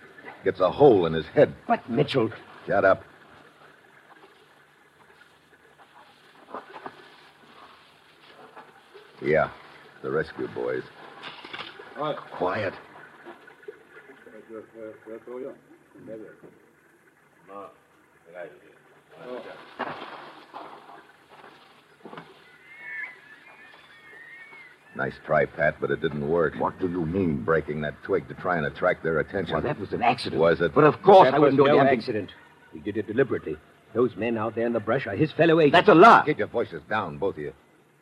gets 0.42 0.60
a 0.60 0.70
hole 0.70 1.04
in 1.04 1.12
his 1.12 1.26
head. 1.26 1.54
But, 1.68 1.88
Mitchell. 1.88 2.30
Shut 2.66 2.84
up. 2.84 3.04
Yeah, 9.22 9.50
the 10.02 10.10
rescue 10.10 10.48
boys. 10.48 10.82
Quiet. 12.32 12.74
Nice 24.94 25.14
try, 25.24 25.46
Pat, 25.46 25.76
but 25.80 25.90
it 25.90 26.02
didn't 26.02 26.28
work. 26.28 26.54
What 26.58 26.78
do 26.78 26.88
you 26.88 27.06
mean? 27.06 27.42
Breaking 27.42 27.80
that 27.80 27.94
twig 28.02 28.28
to 28.28 28.34
try 28.34 28.58
and 28.58 28.66
attract 28.66 29.02
their 29.02 29.20
attention. 29.20 29.54
Well, 29.54 29.62
that 29.62 29.78
was 29.80 29.92
an 29.92 30.02
accident. 30.02 30.40
Was 30.40 30.60
it? 30.60 30.74
But 30.74 30.84
of 30.84 31.02
course 31.02 31.28
that 31.28 31.34
I 31.34 31.38
was 31.38 31.52
wouldn't 31.52 31.66
do 31.66 31.72
no 31.72 31.78
anything. 31.80 31.98
accident. 31.98 32.30
He 32.74 32.80
did 32.80 32.98
it 32.98 33.06
deliberately. 33.06 33.56
Those 33.94 34.14
men 34.16 34.36
out 34.36 34.54
there 34.54 34.66
in 34.66 34.72
the 34.72 34.80
brush 34.80 35.06
are 35.06 35.16
his 35.16 35.32
fellow 35.32 35.60
agents. 35.60 35.72
That's 35.74 35.88
a 35.88 35.94
lie. 35.94 36.24
Keep 36.26 36.38
your 36.38 36.48
voices 36.48 36.82
down, 36.90 37.16
both 37.18 37.36
of 37.36 37.42
you. 37.42 37.52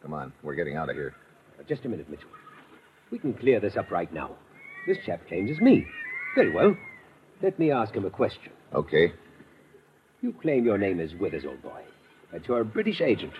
Come 0.02 0.14
on, 0.14 0.32
we're 0.42 0.54
getting 0.54 0.76
out 0.76 0.88
of 0.88 0.96
here. 0.96 1.14
Uh, 1.58 1.62
Just 1.68 1.84
a 1.84 1.88
minute, 1.88 2.08
Mitchell. 2.10 2.28
We 3.10 3.18
can 3.18 3.34
clear 3.34 3.60
this 3.60 3.76
up 3.76 3.90
right 3.90 4.12
now. 4.12 4.30
This 4.86 4.98
chap 5.04 5.26
claims 5.28 5.50
it's 5.50 5.60
me. 5.60 5.86
Very 6.34 6.50
well. 6.50 6.76
Let 7.42 7.58
me 7.58 7.70
ask 7.70 7.94
him 7.94 8.04
a 8.06 8.10
question. 8.10 8.52
Okay. 8.74 9.12
You 10.22 10.32
claim 10.40 10.64
your 10.64 10.78
name 10.78 11.00
is 11.00 11.14
Withers, 11.14 11.44
old 11.46 11.62
boy. 11.62 11.82
That 12.32 12.46
you're 12.46 12.60
a 12.60 12.64
British 12.64 13.00
agent. 13.00 13.32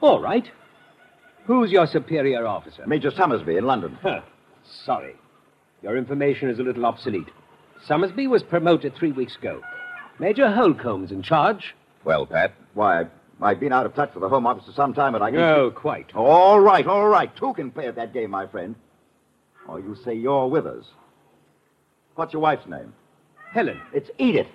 All 0.00 0.20
right. 0.20 0.48
Who's 1.46 1.70
your 1.70 1.86
superior 1.86 2.46
officer? 2.46 2.86
Major 2.86 3.10
Summersby 3.10 3.56
in 3.56 3.64
London. 3.66 3.98
Huh. 4.02 4.20
Sorry. 4.84 5.14
Your 5.82 5.96
information 5.96 6.50
is 6.50 6.58
a 6.58 6.62
little 6.62 6.84
obsolete. 6.84 7.28
Summersby 7.86 8.26
was 8.26 8.42
promoted 8.42 8.94
three 8.94 9.12
weeks 9.12 9.36
ago. 9.36 9.62
Major 10.18 10.50
Holcomb's 10.50 11.10
in 11.12 11.22
charge. 11.22 11.74
Well, 12.04 12.26
Pat, 12.26 12.52
Why, 12.74 13.06
I've 13.40 13.60
been 13.60 13.72
out 13.72 13.86
of 13.86 13.94
touch 13.94 14.14
with 14.14 14.22
the 14.22 14.28
Home 14.28 14.46
Office 14.46 14.64
for 14.66 14.72
some 14.72 14.94
time, 14.94 15.14
and 15.14 15.22
I. 15.22 15.30
No, 15.30 15.54
oh, 15.54 15.70
quite. 15.70 16.14
All 16.14 16.58
right, 16.60 16.86
all 16.86 17.08
right. 17.08 17.34
Two 17.36 17.52
can 17.54 17.70
play 17.70 17.86
at 17.86 17.94
that 17.96 18.12
game, 18.12 18.30
my 18.30 18.46
friend. 18.46 18.74
Or 19.68 19.78
you 19.78 19.96
say 20.04 20.14
you're 20.14 20.48
Withers. 20.48 20.86
What's 22.14 22.32
your 22.32 22.42
wife's 22.42 22.66
name? 22.66 22.92
Helen. 23.52 23.80
It's 23.92 24.10
Edith. 24.18 24.48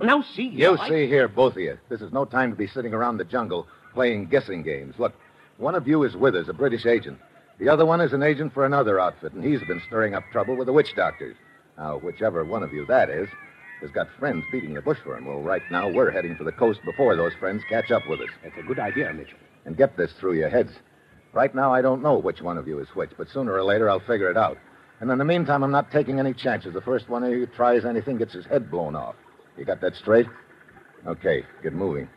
Now, 0.00 0.22
see. 0.22 0.48
you 0.48 0.78
I- 0.78 0.88
see 0.88 1.06
here, 1.06 1.28
both 1.28 1.54
of 1.54 1.60
you. 1.60 1.78
This 1.90 2.00
is 2.00 2.12
no 2.12 2.24
time 2.24 2.50
to 2.50 2.56
be 2.56 2.66
sitting 2.66 2.94
around 2.94 3.18
the 3.18 3.24
jungle 3.24 3.66
playing 3.92 4.26
guessing 4.26 4.62
games. 4.62 4.94
Look, 4.98 5.12
one 5.58 5.74
of 5.74 5.86
you 5.86 6.02
is 6.04 6.16
Withers, 6.16 6.48
a 6.48 6.54
British 6.54 6.86
agent. 6.86 7.18
The 7.58 7.68
other 7.68 7.84
one 7.84 8.00
is 8.00 8.14
an 8.14 8.22
agent 8.22 8.54
for 8.54 8.64
another 8.64 8.98
outfit, 8.98 9.34
and 9.34 9.44
he's 9.44 9.60
been 9.64 9.82
stirring 9.86 10.14
up 10.14 10.24
trouble 10.32 10.56
with 10.56 10.66
the 10.66 10.72
witch 10.72 10.94
doctors. 10.96 11.36
Now, 11.76 11.98
whichever 11.98 12.44
one 12.44 12.62
of 12.62 12.72
you 12.72 12.86
that 12.86 13.10
is, 13.10 13.28
has 13.80 13.90
got 13.90 14.08
friends 14.18 14.44
beating 14.52 14.74
the 14.74 14.82
bush 14.82 14.98
for 15.04 15.16
him. 15.16 15.26
Well, 15.26 15.40
right 15.40 15.62
now, 15.70 15.88
we're 15.88 16.10
heading 16.10 16.36
for 16.36 16.44
the 16.44 16.52
coast 16.52 16.80
before 16.84 17.16
those 17.16 17.32
friends 17.34 17.62
catch 17.68 17.90
up 17.90 18.02
with 18.08 18.20
us. 18.20 18.28
That's 18.42 18.56
a 18.58 18.62
good 18.62 18.78
idea, 18.78 19.12
Mitchell. 19.12 19.38
And 19.64 19.76
get 19.76 19.96
this 19.96 20.12
through 20.18 20.34
your 20.34 20.48
heads. 20.48 20.72
Right 21.32 21.54
now, 21.54 21.72
I 21.72 21.82
don't 21.82 22.02
know 22.02 22.18
which 22.18 22.42
one 22.42 22.58
of 22.58 22.66
you 22.66 22.78
is 22.80 22.88
which, 22.94 23.10
but 23.16 23.28
sooner 23.28 23.52
or 23.52 23.62
later, 23.62 23.88
I'll 23.88 24.00
figure 24.00 24.30
it 24.30 24.36
out. 24.36 24.58
And 25.00 25.10
in 25.10 25.18
the 25.18 25.24
meantime, 25.24 25.62
I'm 25.62 25.70
not 25.70 25.90
taking 25.90 26.18
any 26.18 26.34
chances. 26.34 26.74
The 26.74 26.80
first 26.80 27.08
one 27.08 27.24
of 27.24 27.30
you 27.30 27.46
tries 27.46 27.84
anything 27.84 28.18
gets 28.18 28.34
his 28.34 28.46
head 28.46 28.70
blown 28.70 28.94
off. 28.96 29.14
You 29.56 29.64
got 29.64 29.80
that 29.80 29.94
straight? 29.96 30.26
Okay, 31.06 31.44
get 31.62 31.72
moving. 31.72 32.08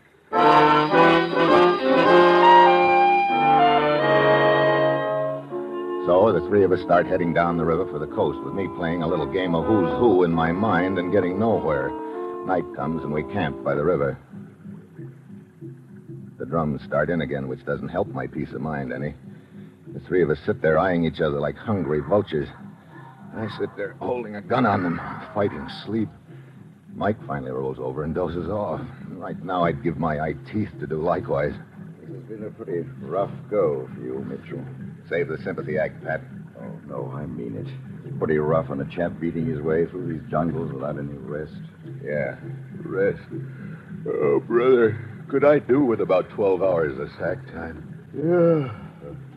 So 6.05 6.33
the 6.33 6.45
three 6.49 6.65
of 6.65 6.73
us 6.73 6.81
start 6.81 7.07
heading 7.07 7.33
down 7.33 7.55
the 7.55 7.63
river 7.63 7.85
for 7.85 7.97
the 7.97 8.07
coast 8.07 8.37
with 8.43 8.53
me 8.53 8.67
playing 8.75 9.03
a 9.03 9.07
little 9.07 9.25
game 9.25 9.55
of 9.55 9.65
who's 9.65 9.89
who 9.99 10.25
in 10.25 10.31
my 10.31 10.51
mind 10.51 10.99
and 10.99 11.13
getting 11.13 11.39
nowhere. 11.39 11.91
Night 12.45 12.65
comes 12.75 13.03
and 13.03 13.13
we 13.13 13.23
camp 13.31 13.63
by 13.63 13.73
the 13.73 13.85
river. 13.85 14.19
The 16.37 16.45
drums 16.45 16.81
start 16.83 17.09
in 17.09 17.21
again, 17.21 17.47
which 17.47 17.65
doesn't 17.65 17.87
help 17.87 18.09
my 18.09 18.27
peace 18.27 18.51
of 18.51 18.59
mind 18.59 18.91
any. 18.91 19.13
The 19.93 20.01
three 20.01 20.21
of 20.21 20.29
us 20.29 20.39
sit 20.45 20.61
there 20.61 20.77
eyeing 20.77 21.05
each 21.05 21.21
other 21.21 21.39
like 21.39 21.55
hungry 21.55 22.01
vultures. 22.01 22.49
I 23.37 23.47
sit 23.57 23.69
there 23.77 23.95
holding 24.01 24.35
a 24.35 24.41
gun 24.41 24.65
on 24.65 24.83
them, 24.83 24.99
fighting 25.33 25.69
sleep. 25.85 26.09
Mike 26.93 27.17
finally 27.25 27.51
rolls 27.51 27.77
over 27.79 28.03
and 28.03 28.13
dozes 28.13 28.49
off. 28.49 28.81
Right 29.11 29.41
now, 29.41 29.63
I'd 29.63 29.81
give 29.81 29.97
my 29.97 30.19
eye 30.19 30.35
teeth 30.51 30.69
to 30.81 30.85
do 30.85 31.01
likewise. 31.01 31.53
This 32.01 32.09
has 32.09 32.23
been 32.23 32.43
a 32.43 32.49
pretty 32.49 32.81
rough 32.99 33.31
go 33.49 33.89
for 33.95 34.01
you, 34.01 34.19
Mitchell. 34.19 34.65
Save 35.13 35.27
the 35.27 35.37
sympathy 35.43 35.77
act, 35.77 36.03
Pat. 36.03 36.21
Oh, 36.59 36.79
no, 36.87 37.13
I 37.15 37.27
mean 37.27 37.55
it. 37.55 37.67
It's 38.03 38.17
pretty 38.17 38.39
rough 38.39 38.71
on 38.71 38.81
a 38.81 38.85
chap 38.85 39.11
beating 39.19 39.45
his 39.45 39.61
way 39.61 39.85
through 39.85 40.11
these 40.11 40.31
jungles 40.31 40.73
without 40.73 40.97
any 40.97 41.13
rest. 41.13 41.53
Yeah, 42.03 42.35
rest. 42.83 43.21
Oh, 44.07 44.39
brother, 44.39 44.97
could 45.29 45.45
I 45.45 45.59
do 45.59 45.85
with 45.85 46.01
about 46.01 46.31
12 46.31 46.63
hours 46.63 46.97
of 46.97 47.09
sack 47.19 47.45
time? 47.51 48.07
Yeah. 48.11 48.73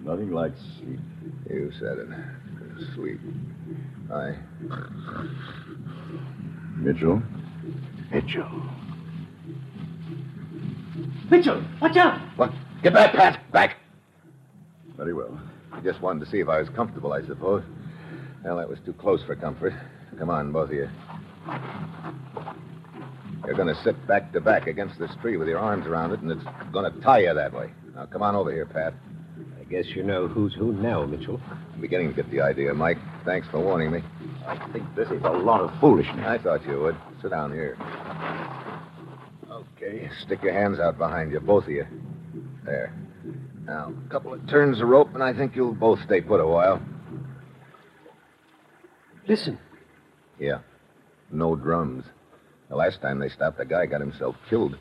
Nothing 0.02 0.30
like 0.30 0.52
sleep. 0.78 0.98
You 1.50 1.70
said 1.78 1.98
it. 1.98 2.08
Sweet. 2.94 3.18
I. 4.10 4.34
Mitchell? 6.78 7.22
Mitchell. 8.10 8.62
Mitchell, 11.30 11.62
watch 11.82 11.96
out! 11.98 12.18
What? 12.36 12.54
Get 12.82 12.94
back, 12.94 13.12
Pat! 13.12 13.52
Back! 13.52 13.76
Very 14.96 15.12
well. 15.12 15.38
Just 15.84 16.00
wanted 16.00 16.24
to 16.24 16.30
see 16.30 16.40
if 16.40 16.48
I 16.48 16.58
was 16.58 16.68
comfortable, 16.70 17.12
I 17.12 17.24
suppose. 17.26 17.62
Well, 18.44 18.56
that 18.56 18.68
was 18.68 18.78
too 18.84 18.92
close 18.92 19.22
for 19.24 19.36
comfort. 19.36 19.72
Come 20.18 20.30
on, 20.30 20.52
both 20.52 20.70
of 20.70 20.74
you. 20.74 20.88
You're 23.44 23.54
going 23.54 23.72
to 23.72 23.82
sit 23.82 24.06
back 24.06 24.32
to 24.32 24.40
back 24.40 24.66
against 24.66 24.98
this 24.98 25.10
tree 25.20 25.36
with 25.36 25.48
your 25.48 25.58
arms 25.58 25.86
around 25.86 26.12
it, 26.12 26.20
and 26.20 26.30
it's 26.32 26.44
going 26.72 26.90
to 26.90 27.00
tie 27.00 27.20
you 27.20 27.34
that 27.34 27.52
way. 27.52 27.70
Now, 27.94 28.06
come 28.06 28.22
on 28.22 28.34
over 28.34 28.52
here, 28.52 28.66
Pat. 28.66 28.94
I 29.60 29.64
guess 29.64 29.86
you 29.94 30.02
know 30.02 30.26
who's 30.26 30.54
who 30.54 30.72
now, 30.72 31.04
Mitchell. 31.06 31.40
I'm 31.74 31.80
beginning 31.80 32.08
to 32.08 32.14
get 32.14 32.30
the 32.30 32.40
idea, 32.40 32.72
Mike. 32.74 32.98
Thanks 33.24 33.46
for 33.48 33.60
warning 33.60 33.92
me. 33.92 34.02
I 34.46 34.56
think 34.72 34.84
this 34.94 35.08
is 35.10 35.22
a 35.24 35.30
lot 35.30 35.60
of 35.60 35.72
foolishness. 35.80 36.24
I 36.26 36.38
thought 36.38 36.64
you 36.66 36.80
would. 36.80 36.96
Sit 37.22 37.30
down 37.30 37.52
here. 37.52 37.76
Okay, 39.50 40.08
stick 40.24 40.42
your 40.42 40.52
hands 40.52 40.78
out 40.78 40.98
behind 40.98 41.32
you, 41.32 41.40
both 41.40 41.64
of 41.64 41.70
you. 41.70 41.86
There. 42.64 42.92
Now, 43.66 43.92
a 44.06 44.10
couple 44.10 44.32
of 44.32 44.48
turns 44.48 44.80
of 44.80 44.86
rope, 44.86 45.12
and 45.14 45.22
I 45.22 45.32
think 45.32 45.56
you'll 45.56 45.74
both 45.74 45.98
stay 46.04 46.20
put 46.20 46.40
a 46.40 46.46
while. 46.46 46.80
Listen. 49.26 49.58
Yeah. 50.38 50.58
No 51.32 51.56
drums. 51.56 52.04
The 52.68 52.76
last 52.76 53.02
time 53.02 53.18
they 53.18 53.28
stopped, 53.28 53.58
the 53.58 53.64
guy 53.64 53.86
got 53.86 54.00
himself 54.00 54.36
killed. 54.48 54.78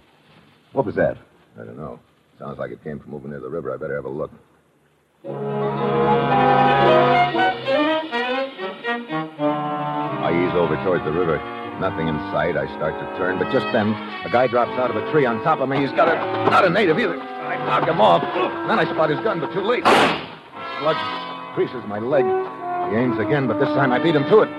What 0.74 0.86
was 0.86 0.94
that? 0.96 1.18
I 1.60 1.64
don't 1.64 1.78
know. 1.78 2.00
Sounds 2.38 2.60
like 2.60 2.70
it 2.72 2.84
came 2.84 3.00
from 3.00 3.16
over 3.16 3.28
near 3.28 3.40
the 3.40 3.50
river. 3.50 3.74
I 3.74 3.78
better 3.78 3.96
have 3.96 4.06
a 4.06 4.10
look. 4.10 4.30
I 10.24 10.30
ease 10.30 10.54
over 10.56 10.76
toward 10.84 11.04
the 11.06 11.12
river. 11.12 11.65
Nothing 11.80 12.08
in 12.08 12.16
sight. 12.32 12.56
I 12.56 12.68
start 12.76 12.94
to 12.98 13.18
turn, 13.18 13.38
but 13.38 13.52
just 13.52 13.66
then, 13.74 13.92
a 14.24 14.30
guy 14.32 14.48
drops 14.48 14.72
out 14.80 14.90
of 14.90 14.96
a 14.96 15.12
tree 15.12 15.26
on 15.26 15.44
top 15.44 15.60
of 15.60 15.68
me. 15.68 15.82
He's 15.82 15.92
got 15.92 16.08
a. 16.08 16.16
not 16.50 16.64
a 16.66 16.70
native 16.70 16.98
either. 16.98 17.20
I 17.20 17.58
knock 17.66 17.88
him 17.88 18.00
off. 18.00 18.22
Then 18.68 18.80
I 18.80 18.86
spot 18.86 19.10
his 19.10 19.20
gun, 19.20 19.40
but 19.40 19.52
too 19.52 19.62
late. 19.62 19.84
Blood 19.84 20.96
creases 21.54 21.84
my 21.88 22.00
leg. 22.00 22.26
He 22.92 22.98
aims 22.98 23.20
again, 23.20 23.48
but 23.48 23.60
this 23.60 23.68
time 23.70 23.92
I 23.92 24.00
beat 24.00 24.16
him 24.16 24.24
to 24.24 24.42
it. 24.42 24.50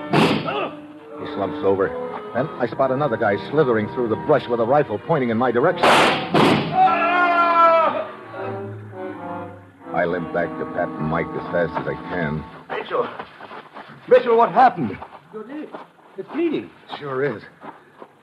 He 1.19 1.33
slumps 1.33 1.65
over. 1.65 1.89
Then 2.35 2.47
I 2.59 2.67
spot 2.67 2.91
another 2.91 3.17
guy 3.17 3.37
slithering 3.49 3.87
through 3.95 4.09
the 4.09 4.15
brush 4.27 4.47
with 4.47 4.59
a 4.59 4.65
rifle 4.65 4.99
pointing 4.99 5.29
in 5.29 5.37
my 5.37 5.51
direction. 5.51 5.87
I 9.93 10.05
limp 10.05 10.31
back 10.33 10.49
to 10.59 10.65
Pat 10.73 10.89
and 10.89 11.07
Mike 11.07 11.25
as 11.27 11.51
fast 11.51 11.73
as 11.79 11.87
I 11.87 11.95
can. 12.09 12.43
Mitchell! 12.69 13.07
Mitchell, 14.07 14.37
what 14.37 14.51
happened? 14.51 14.97
Your 15.33 15.43
leg. 15.45 15.69
It's 16.17 16.27
bleeding. 16.29 16.71
Sure 16.97 17.23
is. 17.23 17.43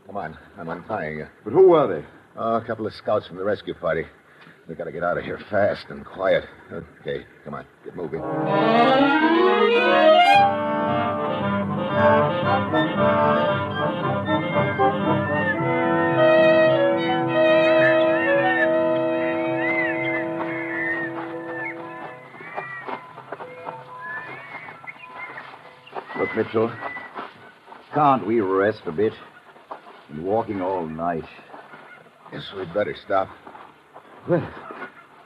Come 0.06 0.16
on, 0.16 0.36
I'm 0.58 0.68
untying 0.68 1.18
you. 1.18 1.26
But 1.44 1.52
who 1.52 1.68
were 1.68 1.86
they? 1.86 2.06
Oh, 2.36 2.56
a 2.56 2.64
couple 2.64 2.86
of 2.88 2.92
scouts 2.94 3.28
from 3.28 3.36
the 3.36 3.44
rescue 3.44 3.74
party. 3.74 4.04
We 4.68 4.74
gotta 4.74 4.90
get 4.90 5.04
out 5.04 5.16
of 5.16 5.24
here 5.24 5.38
fast 5.48 5.86
and 5.90 6.04
quiet. 6.04 6.44
Okay, 6.72 7.24
come 7.44 7.54
on, 7.54 7.64
get 7.84 7.94
moving. 7.94 8.20
Look, 26.18 26.36
Mitchell. 26.36 26.72
Can't 27.94 28.26
we 28.26 28.40
rest 28.40 28.82
a 28.86 28.92
bit? 28.92 29.12
Been 30.08 30.24
walking 30.24 30.60
all 30.60 30.84
night. 30.84 31.24
Guess 32.32 32.52
we'd 32.56 32.74
better 32.74 32.96
stop. 33.04 33.28
Well, 34.28 34.46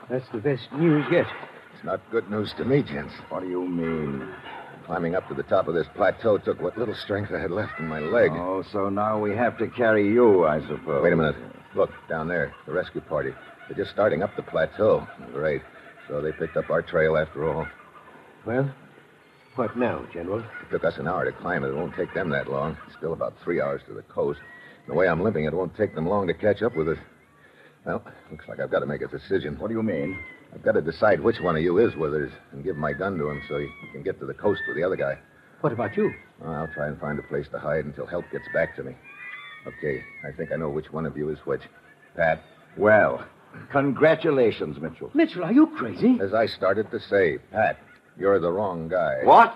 that's 0.07 0.27
the 0.31 0.37
best 0.37 0.71
news 0.73 1.03
yet. 1.11 1.25
It's 1.73 1.83
not 1.83 1.99
good 2.11 2.29
news 2.29 2.53
to 2.57 2.65
me, 2.65 2.83
gents. 2.83 3.13
What 3.29 3.41
do 3.41 3.49
you 3.49 3.67
mean? 3.67 4.27
Climbing 4.85 5.15
up 5.15 5.27
to 5.29 5.33
the 5.33 5.43
top 5.43 5.67
of 5.67 5.73
this 5.73 5.87
plateau 5.95 6.37
took 6.37 6.61
what 6.61 6.77
little 6.77 6.93
strength 6.93 7.31
I 7.33 7.39
had 7.39 7.49
left 7.49 7.79
in 7.79 7.87
my 7.87 7.99
leg. 7.99 8.31
Oh, 8.33 8.63
so 8.71 8.89
now 8.89 9.19
we 9.19 9.35
have 9.35 9.57
to 9.57 9.67
carry 9.67 10.07
you, 10.07 10.45
I 10.45 10.61
suppose. 10.61 11.03
Wait 11.03 11.13
a 11.13 11.15
minute. 11.15 11.35
Look, 11.75 11.89
down 12.07 12.27
there, 12.27 12.53
the 12.67 12.71
rescue 12.71 13.01
party. 13.01 13.31
They're 13.67 13.77
just 13.77 13.91
starting 13.91 14.21
up 14.21 14.35
the 14.35 14.43
plateau. 14.43 15.07
Great. 15.33 15.61
So 16.07 16.21
they 16.21 16.31
picked 16.33 16.57
up 16.57 16.69
our 16.69 16.83
trail 16.83 17.17
after 17.17 17.49
all. 17.49 17.67
Well, 18.45 18.71
what 19.59 19.75
now, 19.75 20.05
General? 20.13 20.39
It 20.39 20.71
took 20.71 20.85
us 20.85 20.97
an 20.97 21.07
hour 21.07 21.25
to 21.25 21.33
climb 21.33 21.65
it. 21.65 21.67
It 21.67 21.75
won't 21.75 21.93
take 21.93 22.13
them 22.13 22.29
that 22.29 22.49
long. 22.49 22.77
It's 22.87 22.95
still 22.95 23.11
about 23.11 23.33
three 23.43 23.59
hours 23.59 23.81
to 23.87 23.93
the 23.93 24.03
coast. 24.03 24.39
The 24.87 24.93
way 24.93 25.09
I'm 25.09 25.21
limping, 25.21 25.43
it 25.43 25.53
won't 25.53 25.75
take 25.75 25.93
them 25.93 26.07
long 26.07 26.27
to 26.27 26.33
catch 26.33 26.61
up 26.61 26.77
with 26.77 26.87
us. 26.87 26.97
Well, 27.85 28.01
looks 28.31 28.47
like 28.47 28.61
I've 28.61 28.71
got 28.71 28.79
to 28.79 28.85
make 28.85 29.01
a 29.01 29.07
decision. 29.07 29.59
What 29.59 29.67
do 29.67 29.73
you 29.73 29.83
mean? 29.83 30.17
I've 30.53 30.63
got 30.63 30.71
to 30.73 30.81
decide 30.81 31.19
which 31.19 31.41
one 31.41 31.57
of 31.57 31.61
you 31.61 31.77
is 31.77 31.93
Withers 31.97 32.31
and 32.53 32.63
give 32.63 32.77
my 32.77 32.93
gun 32.93 33.17
to 33.17 33.29
him 33.29 33.41
so 33.49 33.57
he 33.59 33.67
can 33.91 34.01
get 34.01 34.17
to 34.21 34.25
the 34.25 34.33
coast 34.33 34.61
with 34.65 34.77
the 34.77 34.83
other 34.83 34.95
guy. 34.95 35.17
What 35.59 35.73
about 35.73 35.97
you? 35.97 36.13
Well, 36.39 36.53
I'll 36.53 36.73
try 36.73 36.87
and 36.87 36.97
find 36.97 37.19
a 37.19 37.23
place 37.23 37.47
to 37.51 37.59
hide 37.59 37.83
until 37.83 38.05
help 38.05 38.23
gets 38.31 38.45
back 38.53 38.77
to 38.77 38.83
me. 38.83 38.95
Okay, 39.67 40.01
I 40.25 40.31
think 40.31 40.53
I 40.53 40.55
know 40.55 40.69
which 40.69 40.93
one 40.93 41.05
of 41.05 41.17
you 41.17 41.29
is 41.31 41.37
which. 41.39 41.63
Pat, 42.15 42.41
Well, 42.77 43.25
congratulations, 43.71 44.79
Mitchell. 44.79 45.11
Mitchell, 45.13 45.43
are 45.43 45.51
you 45.51 45.67
crazy? 45.67 46.17
as 46.21 46.33
I 46.33 46.45
started 46.47 46.89
to 46.91 46.99
say, 47.01 47.39
Pat, 47.51 47.77
you're 48.19 48.39
the 48.39 48.51
wrong 48.51 48.87
guy. 48.87 49.19
What? 49.23 49.55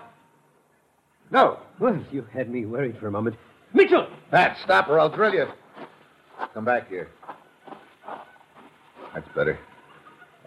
No. 1.32 1.60
Well, 1.80 2.04
you 2.12 2.26
had 2.32 2.50
me 2.50 2.66
worried 2.66 2.98
for 3.00 3.08
a 3.08 3.12
moment. 3.12 3.36
Mitchell! 3.74 4.08
Pat, 4.32 4.58
stop 4.64 4.88
or 4.88 5.00
I'll 5.00 5.10
drill 5.10 5.34
you. 5.34 5.48
Come 6.54 6.66
back 6.66 6.90
here. 6.90 7.10
That's 9.14 9.28
better. 9.36 9.60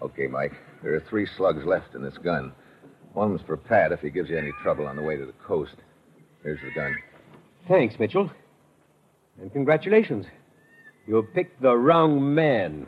Okay, 0.03 0.27
Mike. 0.27 0.55
There 0.83 0.95
are 0.95 1.01
three 1.01 1.27
slugs 1.37 1.65
left 1.65 1.95
in 1.95 2.03
this 2.03 2.19
gun. 2.19 2.53
One's 3.15 3.41
for 3.47 3.57
Pat 3.57 3.93
if 3.93 4.01
he 4.01 4.11
gives 4.11 4.29
you 4.31 4.37
any 4.37 4.51
trouble 4.63 4.87
on 4.87 4.97
the 4.97 5.03
way 5.03 5.17
to 5.17 5.27
the 5.27 5.33
coast. 5.33 5.77
Here's 6.43 6.61
the 6.61 6.71
gun. 6.75 6.95
Thanks, 7.69 7.99
Mitchell. 7.99 8.31
And 9.41 9.53
congratulations. 9.53 10.27
You 11.07 11.27
picked 11.35 11.61
the 11.63 11.77
wrong 11.77 12.35
man. 12.35 12.87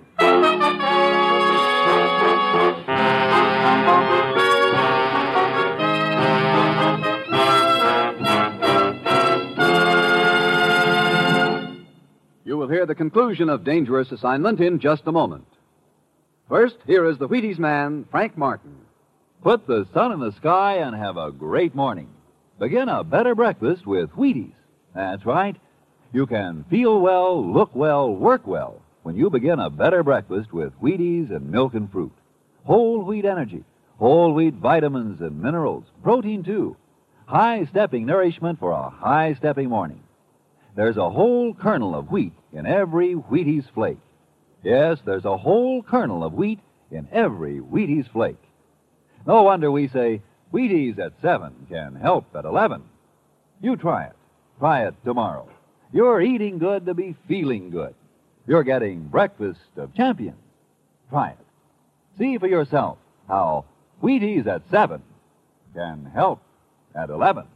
Will 12.69 12.75
hear 12.75 12.85
the 12.85 12.95
conclusion 12.95 13.49
of 13.49 13.65
Dangerous 13.65 14.13
Assignment 14.13 14.61
in 14.61 14.79
just 14.79 15.07
a 15.07 15.13
moment. 15.13 15.47
First, 16.51 16.77
here 16.87 17.09
is 17.09 17.17
the 17.17 17.27
Wheaties 17.27 17.59
man, 17.59 18.05
Frank 18.11 18.37
Martin. 18.37 18.77
Put 19.43 19.67
the 19.67 19.89
sun 19.95 20.13
in 20.13 20.21
the 20.21 20.33
sky 20.33 20.77
and 20.77 20.95
have 20.95 21.17
a 21.17 21.33
great 21.33 21.75
morning. 21.75 22.11
Begin 22.59 22.91
a 22.91 23.05
better 23.05 23.35
breakfast 23.35 23.87
with 23.87 24.11
Wheaties. 24.11 24.53
That's 24.95 25.25
right. 25.25 25.57
You 26.13 26.27
can 26.27 26.67
feel 26.69 27.01
well, 27.01 27.43
look 27.43 27.75
well, 27.75 28.15
work 28.15 28.47
well 28.47 28.83
when 29.03 29.17
you 29.17 29.31
begin 29.31 29.61
a 29.61 29.71
better 29.71 30.03
breakfast 30.03 30.53
with 30.53 30.79
Wheaties 30.79 31.35
and 31.35 31.51
milk 31.51 31.73
and 31.73 31.91
fruit. 31.91 32.13
Whole 32.65 33.03
wheat 33.03 33.25
energy, 33.25 33.65
whole 33.97 34.35
wheat 34.35 34.53
vitamins 34.53 35.23
and 35.23 35.41
minerals, 35.41 35.85
protein 36.03 36.45
too. 36.45 36.77
High 37.25 37.65
stepping 37.71 38.05
nourishment 38.05 38.59
for 38.59 38.73
a 38.73 38.91
high 38.91 39.33
stepping 39.39 39.71
morning. 39.71 40.03
There's 40.79 40.97
a 40.97 41.11
whole 41.11 41.55
kernel 41.55 41.97
of 41.97 42.13
wheat 42.13 42.35
in 42.53 42.65
every 42.65 43.17
Wheaties 43.17 43.69
flake. 43.75 43.99
Yes, 44.63 45.01
there's 45.05 45.25
a 45.25 45.37
whole 45.37 45.83
kernel 45.83 46.23
of 46.23 46.35
wheat 46.35 46.61
in 46.93 47.09
every 47.11 47.59
Wheaties 47.59 48.09
flake. 48.13 48.41
No 49.27 49.43
wonder 49.43 49.73
we 49.73 49.89
say 49.89 50.23
Wheaties 50.55 51.01
at 51.01 51.15
7 51.21 51.67
can 51.69 51.97
help 51.97 52.27
at 52.37 52.45
11. 52.45 52.85
You 53.61 53.75
try 53.75 54.05
it. 54.05 54.13
Try 54.61 54.87
it 54.87 54.95
tomorrow. 55.05 55.49
You're 55.93 56.23
eating 56.23 56.59
good 56.59 56.87
to 56.87 56.95
be 56.95 57.17
feeling 57.27 57.71
good. 57.71 57.97
You're 58.47 58.63
getting 58.63 59.09
breakfast 59.09 59.59
of 59.77 59.93
champions. 59.97 60.39
Try 61.11 61.31
it. 61.31 61.47
See 62.19 62.39
for 62.39 62.47
yourself 62.47 62.99
how 63.27 63.65
Wheaties 64.01 64.47
at 64.47 64.63
7 64.71 65.03
can 65.75 66.09
help 66.15 66.41
at 66.95 67.11
11. 67.11 67.47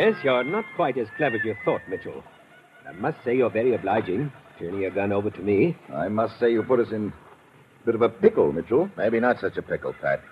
Yes, 0.00 0.14
you're 0.24 0.44
not 0.44 0.64
quite 0.76 0.96
as 0.96 1.08
clever 1.18 1.36
as 1.36 1.44
you 1.44 1.54
thought, 1.62 1.82
Mitchell. 1.86 2.24
I 2.88 2.92
must 2.92 3.22
say 3.22 3.36
you're 3.36 3.50
very 3.50 3.74
obliging, 3.74 4.32
turning 4.58 4.80
your 4.80 4.92
gun 4.92 5.12
over 5.12 5.28
to 5.28 5.42
me. 5.42 5.76
I 5.92 6.08
must 6.08 6.40
say 6.40 6.50
you 6.50 6.62
put 6.62 6.80
us 6.80 6.90
in 6.90 7.12
a 7.82 7.84
bit 7.84 7.94
of 7.94 8.00
a 8.00 8.08
pickle, 8.08 8.50
Mitchell. 8.50 8.88
Maybe 8.96 9.20
not 9.20 9.40
such 9.40 9.58
a 9.58 9.62
pickle, 9.62 9.92
Pat. 10.00 10.22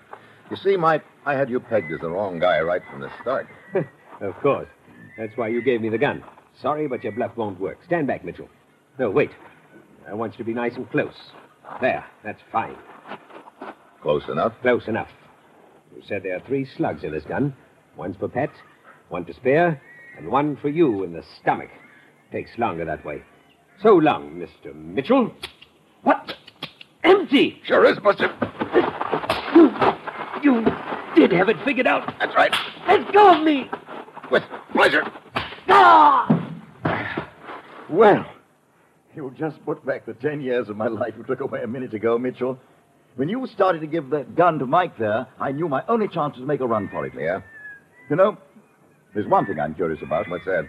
You 0.49 0.57
see, 0.57 0.75
Mike, 0.75 1.03
I 1.23 1.35
had 1.35 1.51
you 1.51 1.59
pegged 1.59 1.91
as 1.91 1.99
the 2.01 2.09
wrong 2.09 2.39
guy 2.39 2.59
right 2.61 2.81
from 2.89 3.01
the 3.01 3.11
start. 3.21 3.47
of 4.21 4.33
course. 4.41 4.67
That's 5.19 5.37
why 5.37 5.49
you 5.49 5.61
gave 5.61 5.81
me 5.81 5.89
the 5.89 5.99
gun. 5.99 6.23
Sorry, 6.59 6.87
but 6.87 7.03
your 7.03 7.13
bluff 7.13 7.37
won't 7.37 7.59
work. 7.59 7.77
Stand 7.85 8.07
back, 8.07 8.25
Mitchell. 8.25 8.49
No, 8.97 9.11
wait. 9.11 9.29
I 10.07 10.15
want 10.15 10.33
you 10.33 10.39
to 10.39 10.43
be 10.45 10.53
nice 10.55 10.77
and 10.77 10.89
close. 10.89 11.13
There, 11.79 12.03
that's 12.23 12.41
fine. 12.51 12.75
Close 14.01 14.23
enough? 14.29 14.53
Close 14.63 14.87
enough. 14.87 15.09
You 15.95 16.01
said 16.07 16.23
there 16.23 16.37
are 16.37 16.47
three 16.47 16.67
slugs 16.75 17.03
in 17.03 17.11
this 17.11 17.25
gun. 17.25 17.55
One's 17.95 18.15
for 18.15 18.29
Pet, 18.29 18.49
one 19.09 19.25
to 19.25 19.33
spare, 19.33 19.81
and 20.17 20.29
one 20.29 20.55
for 20.57 20.69
you 20.69 21.03
in 21.03 21.13
the 21.13 21.23
stomach. 21.41 21.69
Takes 22.31 22.57
longer 22.57 22.85
that 22.85 23.03
way. 23.03 23.21
So 23.81 23.95
long, 23.95 24.31
Mr. 24.35 24.73
Mitchell. 24.75 25.33
What? 26.03 26.35
Empty! 27.03 27.61
Sure 27.65 27.85
is, 27.85 27.97
Buster. 27.99 28.33
You, 29.55 29.71
you 30.43 30.65
did 31.15 31.31
have 31.31 31.49
it 31.49 31.57
figured 31.65 31.87
out. 31.87 32.13
That's 32.19 32.35
right. 32.35 32.53
Let 32.87 33.11
go 33.11 33.35
of 33.37 33.43
me! 33.43 33.69
With 34.29 34.43
pleasure. 34.71 35.03
Ah! 35.67 36.45
Well, 37.89 38.25
you 39.15 39.33
just 39.37 39.63
put 39.65 39.83
back 39.85 40.05
the 40.05 40.13
ten 40.13 40.41
years 40.41 40.69
of 40.69 40.77
my 40.77 40.87
life 40.87 41.15
you 41.17 41.23
took 41.23 41.41
away 41.41 41.63
a 41.63 41.67
minute 41.67 41.93
ago, 41.93 42.17
Mitchell. 42.17 42.59
When 43.15 43.27
you 43.27 43.47
started 43.47 43.79
to 43.81 43.87
give 43.87 44.11
that 44.11 44.35
gun 44.35 44.59
to 44.59 44.65
Mike 44.65 44.97
there, 44.97 45.27
I 45.39 45.51
knew 45.51 45.67
my 45.67 45.83
only 45.87 46.07
chance 46.07 46.35
was 46.35 46.41
to 46.41 46.45
make 46.45 46.61
a 46.61 46.67
run 46.67 46.87
for 46.89 47.05
it. 47.05 47.13
Yeah? 47.17 47.41
You 48.09 48.15
know, 48.15 48.37
there's 49.13 49.27
one 49.27 49.45
thing 49.45 49.59
I'm 49.59 49.75
curious 49.75 50.01
about. 50.01 50.29
What's 50.29 50.45
that? 50.45 50.67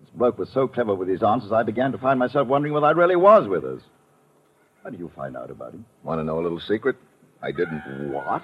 This 0.00 0.10
bloke 0.14 0.38
was 0.38 0.48
so 0.50 0.68
clever 0.68 0.94
with 0.94 1.08
his 1.08 1.22
answers, 1.22 1.52
I 1.52 1.62
began 1.62 1.92
to 1.92 1.98
find 1.98 2.18
myself 2.18 2.48
wondering 2.48 2.74
whether 2.74 2.86
I 2.86 2.92
really 2.92 3.16
was 3.16 3.48
Withers. 3.48 3.82
How 4.82 4.90
did 4.90 5.00
you 5.00 5.10
find 5.16 5.36
out 5.36 5.50
about 5.50 5.74
him? 5.74 5.84
Want 6.04 6.20
to 6.20 6.24
know 6.24 6.38
a 6.38 6.42
little 6.42 6.60
secret? 6.60 6.96
I 7.42 7.50
didn't. 7.50 8.12
What? 8.12 8.42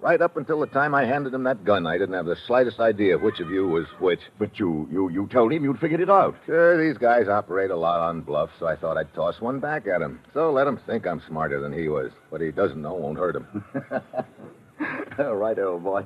Right 0.00 0.20
up 0.20 0.36
until 0.36 0.60
the 0.60 0.66
time 0.66 0.94
I 0.94 1.04
handed 1.04 1.32
him 1.32 1.44
that 1.44 1.64
gun, 1.64 1.86
I 1.86 1.96
didn't 1.96 2.14
have 2.14 2.26
the 2.26 2.36
slightest 2.46 2.78
idea 2.78 3.16
which 3.16 3.40
of 3.40 3.48
you 3.48 3.66
was 3.68 3.86
which. 4.00 4.20
But 4.38 4.58
you, 4.58 4.86
you, 4.92 5.08
you 5.08 5.26
told 5.28 5.52
him 5.52 5.64
you'd 5.64 5.78
figured 5.78 6.00
it 6.00 6.10
out. 6.10 6.36
Sure, 6.44 6.76
these 6.76 6.98
guys 6.98 7.28
operate 7.28 7.70
a 7.70 7.76
lot 7.76 8.00
on 8.00 8.20
bluff, 8.20 8.50
so 8.58 8.66
I 8.66 8.76
thought 8.76 8.98
I'd 8.98 9.14
toss 9.14 9.40
one 9.40 9.60
back 9.60 9.86
at 9.86 10.02
him. 10.02 10.20
So 10.34 10.52
let 10.52 10.66
him 10.66 10.78
think 10.84 11.06
I'm 11.06 11.22
smarter 11.26 11.60
than 11.60 11.72
he 11.72 11.88
was. 11.88 12.10
What 12.28 12.42
he 12.42 12.50
doesn't 12.50 12.82
know 12.82 12.94
won't 12.94 13.18
hurt 13.18 13.36
him. 13.36 13.64
All 15.18 15.36
right, 15.36 15.58
old 15.58 15.84
boy. 15.84 16.04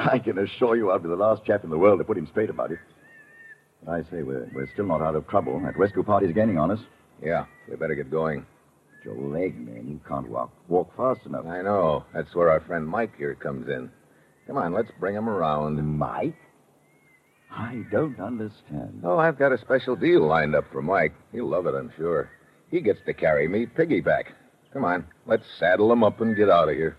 I 0.12 0.18
can 0.18 0.38
assure 0.38 0.76
you 0.76 0.90
I'll 0.90 0.98
be 0.98 1.08
the 1.08 1.16
last 1.16 1.44
chap 1.44 1.64
in 1.64 1.70
the 1.70 1.78
world 1.78 1.98
to 1.98 2.04
put 2.04 2.16
him 2.16 2.26
straight 2.30 2.50
about 2.50 2.70
it. 2.70 2.78
I 3.88 4.02
say, 4.10 4.22
we're, 4.22 4.50
we're 4.54 4.68
still 4.72 4.86
not 4.86 5.02
out 5.02 5.14
of 5.14 5.26
trouble. 5.28 5.58
That 5.60 5.76
rescue 5.78 6.02
party's 6.02 6.34
gaining 6.34 6.58
on 6.58 6.70
us. 6.70 6.80
yeah, 7.22 7.46
we 7.68 7.76
better 7.76 7.94
get 7.94 8.10
going. 8.10 8.44
But 9.04 9.04
Your 9.04 9.16
leg, 9.16 9.58
man. 9.58 9.88
You 9.88 10.00
can't 10.06 10.28
walk, 10.28 10.52
walk 10.68 10.94
fast 10.96 11.26
enough. 11.26 11.46
I 11.46 11.62
know. 11.62 12.04
That's 12.14 12.34
where 12.34 12.50
our 12.50 12.60
friend 12.60 12.86
Mike 12.86 13.16
here 13.16 13.34
comes 13.34 13.68
in. 13.68 13.90
Come 14.46 14.56
on, 14.58 14.72
let's 14.72 14.90
bring 14.98 15.14
him 15.14 15.28
around. 15.28 15.82
Mike? 15.98 16.36
I 17.50 17.82
don't 17.90 18.18
understand. 18.20 19.02
Oh, 19.04 19.18
I've 19.18 19.38
got 19.38 19.52
a 19.52 19.58
special 19.58 19.96
deal 19.96 20.26
lined 20.26 20.54
up 20.54 20.64
for 20.70 20.82
Mike. 20.82 21.14
He'll 21.32 21.48
love 21.48 21.66
it, 21.66 21.74
I'm 21.74 21.92
sure. 21.96 22.30
He 22.70 22.80
gets 22.80 23.00
to 23.06 23.14
carry 23.14 23.48
me 23.48 23.66
piggyback. 23.66 24.24
Come 24.72 24.84
on, 24.84 25.04
let's 25.26 25.44
saddle 25.58 25.90
him 25.90 26.04
up 26.04 26.20
and 26.20 26.36
get 26.36 26.48
out 26.48 26.68
of 26.68 26.76
here. 26.76 26.96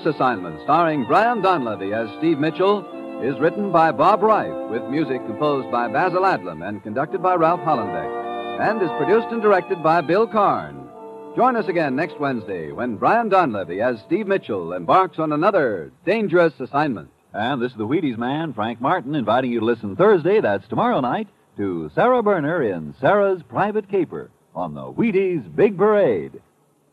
Dangerous 0.00 0.16
Assignment, 0.16 0.62
starring 0.62 1.04
Brian 1.04 1.42
Donlevy 1.42 1.92
as 1.92 2.08
Steve 2.16 2.38
Mitchell, 2.38 2.86
is 3.22 3.38
written 3.38 3.70
by 3.70 3.92
Bob 3.92 4.20
Ryf, 4.20 4.70
with 4.70 4.82
music 4.90 5.20
composed 5.26 5.70
by 5.70 5.88
Basil 5.88 6.22
Adlam 6.22 6.66
and 6.66 6.82
conducted 6.82 7.22
by 7.22 7.34
Ralph 7.34 7.60
Hollenbeck, 7.60 8.60
and 8.62 8.80
is 8.80 8.88
produced 8.96 9.26
and 9.30 9.42
directed 9.42 9.82
by 9.82 10.00
Bill 10.00 10.26
Karn. 10.26 10.88
Join 11.36 11.54
us 11.54 11.68
again 11.68 11.96
next 11.96 12.18
Wednesday 12.18 12.72
when 12.72 12.96
Brian 12.96 13.28
Donlevy 13.28 13.82
as 13.82 14.00
Steve 14.06 14.26
Mitchell 14.26 14.72
embarks 14.72 15.18
on 15.18 15.32
another 15.32 15.92
Dangerous 16.06 16.58
Assignment. 16.58 17.10
And 17.34 17.60
this 17.60 17.72
is 17.72 17.76
the 17.76 17.86
Wheaties 17.86 18.16
man, 18.16 18.54
Frank 18.54 18.80
Martin, 18.80 19.14
inviting 19.14 19.52
you 19.52 19.60
to 19.60 19.66
listen 19.66 19.96
Thursday, 19.96 20.40
that's 20.40 20.66
tomorrow 20.68 21.00
night, 21.00 21.28
to 21.58 21.90
Sara 21.94 22.22
Berner 22.22 22.62
in 22.62 22.94
Sara's 23.02 23.42
Private 23.42 23.90
Caper 23.90 24.30
on 24.54 24.72
the 24.72 24.80
Wheaties 24.80 25.54
Big 25.54 25.76
Parade. 25.76 26.40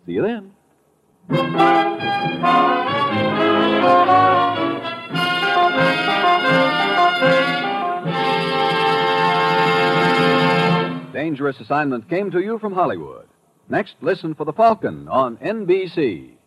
See 0.05 0.11
you 0.13 0.23
then. 0.23 0.51
Dangerous 11.13 11.59
Assignment 11.59 12.09
came 12.09 12.31
to 12.31 12.39
you 12.39 12.57
from 12.57 12.73
Hollywood. 12.73 13.27
Next, 13.69 13.95
listen 14.01 14.33
for 14.33 14.45
The 14.45 14.53
Falcon 14.53 15.07
on 15.07 15.37
NBC. 15.37 16.37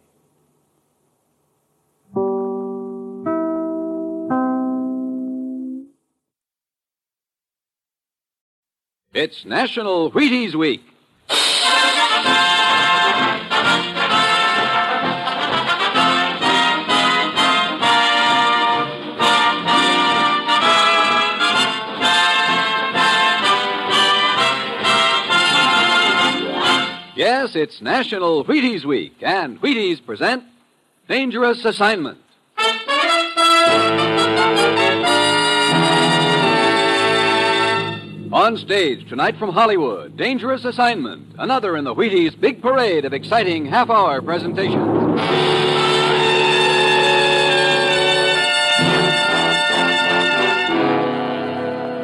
It's 9.12 9.44
National 9.44 10.10
Wheaties 10.12 10.54
Week. 10.54 10.82
Yes, 27.50 27.68
it's 27.68 27.82
National 27.82 28.44
Wheaties 28.44 28.84
Week, 28.84 29.16
and 29.22 29.60
Wheaties 29.60 30.04
present 30.06 30.44
Dangerous 31.08 31.64
Assignment. 31.64 32.18
On 38.32 38.56
stage 38.56 39.08
tonight 39.08 39.36
from 39.36 39.50
Hollywood, 39.50 40.16
Dangerous 40.16 40.64
Assignment, 40.64 41.34
another 41.38 41.76
in 41.76 41.82
the 41.82 41.92
Wheaties' 41.92 42.38
big 42.38 42.62
parade 42.62 43.04
of 43.04 43.12
exciting 43.12 43.66
half 43.66 43.90
hour 43.90 44.22
presentations. 44.22 44.76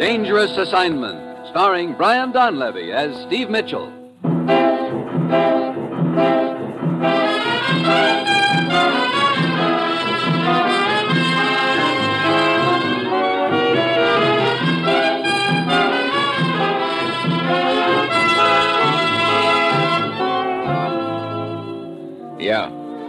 Dangerous 0.00 0.56
Assignment, 0.56 1.46
starring 1.50 1.94
Brian 1.94 2.32
Donlevy 2.32 2.92
as 2.92 3.16
Steve 3.22 3.48
Mitchell. 3.48 3.95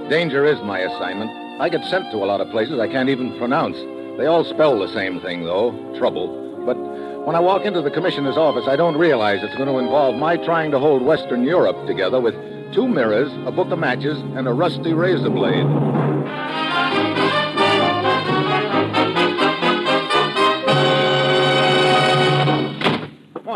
Danger 0.09 0.45
is 0.45 0.61
my 0.61 0.79
assignment. 0.79 1.29
I 1.61 1.69
get 1.69 1.83
sent 1.85 2.11
to 2.11 2.17
a 2.17 2.25
lot 2.25 2.39
of 2.39 2.49
places 2.49 2.79
I 2.79 2.87
can't 2.87 3.09
even 3.09 3.37
pronounce. 3.37 3.77
They 4.17 4.25
all 4.25 4.45
spell 4.45 4.79
the 4.79 4.91
same 4.93 5.19
thing, 5.19 5.43
though 5.43 5.71
trouble. 5.97 6.63
But 6.65 6.77
when 7.25 7.35
I 7.35 7.39
walk 7.39 7.65
into 7.65 7.81
the 7.81 7.91
commissioner's 7.91 8.37
office, 8.37 8.65
I 8.67 8.75
don't 8.75 8.97
realize 8.97 9.43
it's 9.43 9.55
going 9.55 9.67
to 9.67 9.79
involve 9.79 10.15
my 10.15 10.37
trying 10.37 10.71
to 10.71 10.79
hold 10.79 11.01
Western 11.01 11.43
Europe 11.43 11.87
together 11.87 12.21
with 12.21 12.35
two 12.73 12.87
mirrors, 12.87 13.31
a 13.45 13.51
book 13.51 13.69
of 13.69 13.79
matches, 13.79 14.17
and 14.35 14.47
a 14.47 14.53
rusty 14.53 14.93
razor 14.93 15.29
blade. 15.29 16.06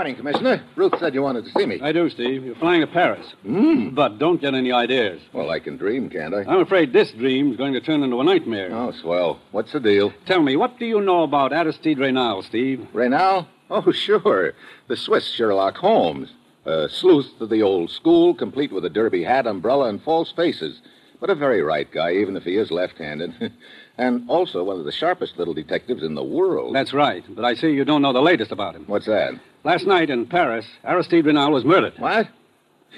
Morning, 0.01 0.15
Commissioner. 0.15 0.63
Ruth 0.75 0.93
said 0.99 1.13
you 1.13 1.21
wanted 1.21 1.45
to 1.45 1.51
see 1.51 1.63
me. 1.67 1.79
I 1.79 1.91
do, 1.91 2.09
Steve. 2.09 2.43
You're 2.43 2.55
flying 2.55 2.81
to 2.81 2.87
Paris. 2.87 3.35
Mm. 3.45 3.93
But 3.93 4.17
don't 4.17 4.41
get 4.41 4.55
any 4.55 4.71
ideas. 4.71 5.21
Well, 5.31 5.51
I 5.51 5.59
can 5.59 5.77
dream, 5.77 6.09
can't 6.09 6.33
I? 6.33 6.39
I'm 6.39 6.61
afraid 6.61 6.91
this 6.91 7.11
dream's 7.11 7.55
going 7.55 7.73
to 7.73 7.81
turn 7.81 8.01
into 8.01 8.19
a 8.19 8.23
nightmare. 8.23 8.69
Oh, 8.73 8.91
swell. 8.93 9.39
What's 9.51 9.73
the 9.73 9.79
deal? 9.79 10.11
Tell 10.25 10.41
me, 10.41 10.55
what 10.55 10.79
do 10.79 10.87
you 10.87 11.01
know 11.01 11.21
about 11.21 11.53
Aristide 11.53 11.99
Reynal, 11.99 12.41
Steve? 12.41 12.87
Reynal? 12.93 13.47
Oh, 13.69 13.91
sure. 13.91 14.53
The 14.87 14.97
Swiss 14.97 15.27
Sherlock 15.27 15.77
Holmes. 15.77 16.31
A 16.65 16.89
sleuth 16.89 17.39
of 17.39 17.51
the 17.51 17.61
old 17.61 17.91
school, 17.91 18.33
complete 18.33 18.71
with 18.71 18.85
a 18.85 18.89
derby 18.89 19.23
hat, 19.23 19.45
umbrella, 19.45 19.87
and 19.87 20.01
false 20.01 20.31
faces. 20.31 20.81
But 21.19 21.29
a 21.29 21.35
very 21.35 21.61
right 21.61 21.89
guy, 21.91 22.13
even 22.13 22.35
if 22.35 22.41
he 22.41 22.57
is 22.57 22.71
left 22.71 22.97
handed. 22.97 23.53
and 23.99 24.27
also 24.27 24.63
one 24.63 24.79
of 24.79 24.85
the 24.85 24.91
sharpest 24.91 25.37
little 25.37 25.53
detectives 25.53 26.01
in 26.01 26.15
the 26.15 26.23
world. 26.23 26.73
That's 26.73 26.91
right. 26.91 27.23
But 27.29 27.45
I 27.45 27.53
see 27.53 27.69
you 27.69 27.85
don't 27.85 28.01
know 28.01 28.13
the 28.13 28.19
latest 28.19 28.51
about 28.51 28.75
him. 28.75 28.85
What's 28.87 29.05
that? 29.05 29.35
Last 29.63 29.85
night 29.85 30.09
in 30.09 30.25
Paris, 30.25 30.65
Aristide 30.83 31.25
Reynal 31.25 31.51
was 31.51 31.63
murdered. 31.63 31.93
What? 31.97 32.27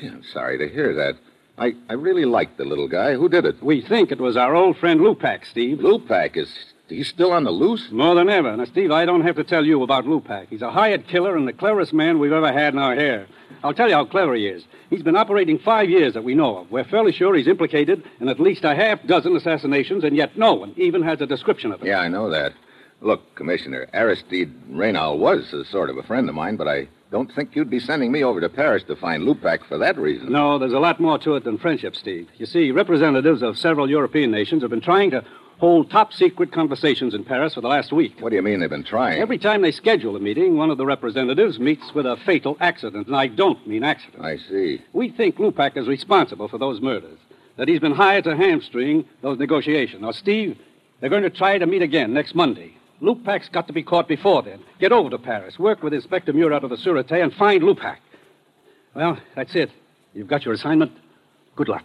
Yeah, 0.02 0.12
I'm 0.12 0.24
sorry 0.24 0.58
to 0.60 0.70
hear 0.70 0.94
that. 0.96 1.16
I, 1.58 1.74
I 1.90 1.94
really 1.94 2.26
liked 2.26 2.58
the 2.58 2.66
little 2.66 2.88
guy. 2.88 3.14
Who 3.14 3.30
did 3.30 3.46
it? 3.46 3.62
We 3.62 3.82
think 3.82 4.12
it 4.12 4.20
was 4.20 4.38
our 4.38 4.56
old 4.56 4.78
friend 4.78 5.02
Lupac, 5.02 5.46
Steve. 5.46 5.80
Lupac 5.80 6.38
is 6.38 6.50
he's 6.88 7.10
still 7.10 7.32
on 7.32 7.44
the 7.44 7.52
loose? 7.52 7.92
More 7.92 8.16
than 8.16 8.30
ever. 8.30 8.56
Now, 8.56 8.66
Steve, 8.66 8.92
I 8.92 9.06
don't 9.06 9.22
have 9.22 9.36
to 9.36 9.44
tell 9.44 9.66
you 9.66 9.84
about 9.84 10.06
Lupac. 10.06 10.48
He's 10.50 10.62
a 10.62 10.72
hired 10.72 11.08
killer 11.08 11.36
and 11.36 11.48
the 11.48 11.54
cleverest 11.54 11.94
man 11.94 12.18
we've 12.18 12.32
ever 12.32 12.52
had 12.52 12.74
in 12.74 12.80
our 12.80 12.96
hair. 12.96 13.28
I'll 13.64 13.74
tell 13.74 13.90
you 13.90 13.96
how 13.96 14.06
clever 14.06 14.34
he 14.34 14.48
is. 14.48 14.64
He's 14.90 15.04
been 15.04 15.16
operating 15.16 15.60
five 15.60 15.90
years 15.90 16.14
that 16.14 16.24
we 16.24 16.34
know 16.34 16.58
of. 16.58 16.72
We're 16.72 16.84
fairly 16.86 17.12
sure 17.12 17.36
he's 17.36 17.48
implicated 17.48 18.04
in 18.20 18.30
at 18.30 18.40
least 18.40 18.64
a 18.64 18.74
half 18.74 19.06
dozen 19.06 19.36
assassinations, 19.36 20.04
and 20.04 20.16
yet 20.16 20.38
no 20.38 20.54
one 20.54 20.74
even 20.78 21.04
has 21.04 21.22
a 21.22 21.26
description 21.28 21.72
of 21.72 21.82
him. 21.82 21.88
Yeah, 21.88 22.00
I 22.00 22.08
know 22.08 22.30
that. 22.30 22.54
Look, 23.04 23.36
Commissioner, 23.36 23.88
Aristide 23.94 24.54
Reynal 24.70 25.18
was 25.18 25.52
a 25.52 25.66
sort 25.66 25.90
of 25.90 25.98
a 25.98 26.04
friend 26.04 26.30
of 26.30 26.36
mine, 26.36 26.56
but 26.56 26.70
I 26.70 26.88
don't 27.12 27.30
think 27.34 27.54
you'd 27.54 27.70
be 27.70 27.82
sending 27.82 28.14
me 28.14 28.24
over 28.24 28.40
to 28.40 28.48
Paris 28.48 28.84
to 28.86 28.96
find 28.96 29.24
Lupac 29.24 29.66
for 29.66 29.78
that 29.78 29.98
reason. 29.98 30.32
No, 30.32 30.58
there's 30.58 30.72
a 30.72 30.80
lot 30.80 31.02
more 31.02 31.20
to 31.20 31.36
it 31.36 31.44
than 31.44 31.58
friendship, 31.58 31.98
Steve. 31.98 32.30
You 32.38 32.46
see, 32.46 32.72
representatives 32.72 33.42
of 33.42 33.58
several 33.58 33.90
European 33.90 34.32
nations 34.32 34.62
have 34.62 34.72
been 34.72 34.80
trying 34.82 35.12
to 35.12 35.24
hold 35.60 35.92
top 35.92 36.14
secret 36.14 36.54
conversations 36.54 37.14
in 37.14 37.26
Paris 37.26 37.56
for 37.56 37.62
the 37.62 37.68
last 37.68 37.92
week. 37.92 38.22
What 38.22 38.30
do 38.30 38.38
you 38.38 38.42
mean 38.42 38.62
they've 38.62 38.70
been 38.70 38.86
trying? 38.86 39.22
Every 39.22 39.38
time 39.38 39.62
they 39.62 39.72
schedule 39.72 40.16
a 40.16 40.20
meeting, 40.22 40.56
one 40.56 40.72
of 40.72 40.78
the 40.78 40.86
representatives 40.86 41.60
meets 41.60 41.94
with 41.94 42.06
a 42.06 42.18
fatal 42.26 42.56
accident, 42.62 43.08
and 43.08 43.16
I 43.18 43.28
don't 43.28 43.68
mean 43.68 43.84
accident. 43.84 44.24
I 44.24 44.38
see. 44.38 44.82
We 44.94 45.10
think 45.10 45.36
Lupac 45.36 45.76
is 45.76 45.90
responsible 45.90 46.48
for 46.48 46.58
those 46.58 46.80
murders, 46.80 47.20
that 47.58 47.68
he's 47.68 47.82
been 47.82 47.96
hired 47.96 48.24
to 48.24 48.36
hamstring 48.36 49.04
those 49.22 49.40
negotiations. 49.40 50.02
Now, 50.02 50.12
Steve, 50.12 50.58
they're 51.02 51.10
going 51.10 51.24
to 51.24 51.30
try 51.30 51.58
to 51.58 51.68
meet 51.68 51.82
again 51.82 52.14
next 52.14 52.34
Monday. 52.34 52.78
Lupac's 53.04 53.50
got 53.50 53.68
to 53.68 53.74
be 53.74 53.84
caught 53.84 54.08
before 54.08 54.42
then. 54.44 54.64
Get 54.80 54.94
over 54.94 55.10
to 55.10 55.18
Paris, 55.18 55.60
work 55.60 55.84
with 55.84 55.94
Inspector 55.94 56.32
Murat 56.32 56.64
of 56.64 56.70
the 56.70 56.78
Sûreté, 56.78 57.22
and 57.22 57.34
find 57.34 57.62
Lupac. 57.62 57.98
Well, 58.96 59.20
that's 59.36 59.54
it. 59.56 59.70
You've 60.14 60.30
got 60.30 60.46
your 60.46 60.54
assignment. 60.54 60.94
Good 61.58 61.68
luck. 61.68 61.84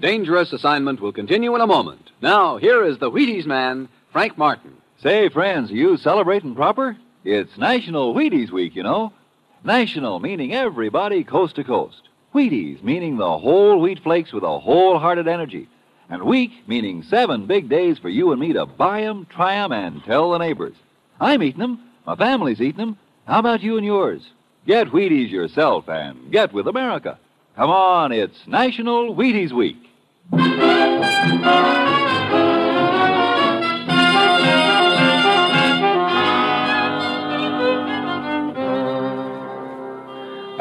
Dangerous 0.00 0.52
Assignment 0.52 1.00
will 1.00 1.12
continue 1.12 1.54
in 1.54 1.62
a 1.62 1.66
moment. 1.66 2.10
Now, 2.20 2.58
here 2.58 2.84
is 2.84 2.98
the 2.98 3.10
Wheaties 3.10 3.46
man, 3.46 3.88
Frank 4.12 4.36
Martin. 4.36 4.76
Say, 5.02 5.30
friends, 5.30 5.70
are 5.70 5.74
you 5.74 5.96
celebrating 5.96 6.54
proper? 6.54 6.98
It's 7.24 7.56
National 7.56 8.14
Wheaties 8.14 8.50
Week, 8.50 8.76
you 8.76 8.82
know. 8.82 9.12
National 9.64 10.18
meaning 10.18 10.52
everybody 10.52 11.22
coast 11.22 11.54
to 11.54 11.62
coast. 11.62 12.08
Wheaties 12.34 12.82
meaning 12.82 13.16
the 13.16 13.38
whole 13.38 13.80
wheat 13.80 14.02
flakes 14.02 14.32
with 14.32 14.42
a 14.42 14.58
wholehearted 14.58 15.28
energy. 15.28 15.68
And 16.10 16.24
week 16.24 16.50
meaning 16.66 17.04
seven 17.04 17.46
big 17.46 17.68
days 17.68 17.96
for 17.98 18.08
you 18.08 18.32
and 18.32 18.40
me 18.40 18.52
to 18.54 18.66
buy 18.66 19.02
'em, 19.02 19.26
try 19.30 19.54
'em, 19.54 19.70
and 19.70 20.02
tell 20.02 20.32
the 20.32 20.38
neighbors. 20.38 20.74
I'm 21.20 21.44
eating 21.44 21.62
'em. 21.62 21.78
My 22.04 22.16
family's 22.16 22.60
eating 22.60 22.80
'em. 22.80 22.96
How 23.26 23.38
about 23.38 23.62
you 23.62 23.76
and 23.76 23.86
yours? 23.86 24.28
Get 24.66 24.88
Wheaties 24.88 25.30
yourself 25.30 25.88
and 25.88 26.32
get 26.32 26.52
with 26.52 26.66
America. 26.66 27.18
Come 27.56 27.70
on, 27.70 28.10
it's 28.10 28.46
National 28.48 29.14
Wheaties 29.14 29.52
Week. 29.52 29.78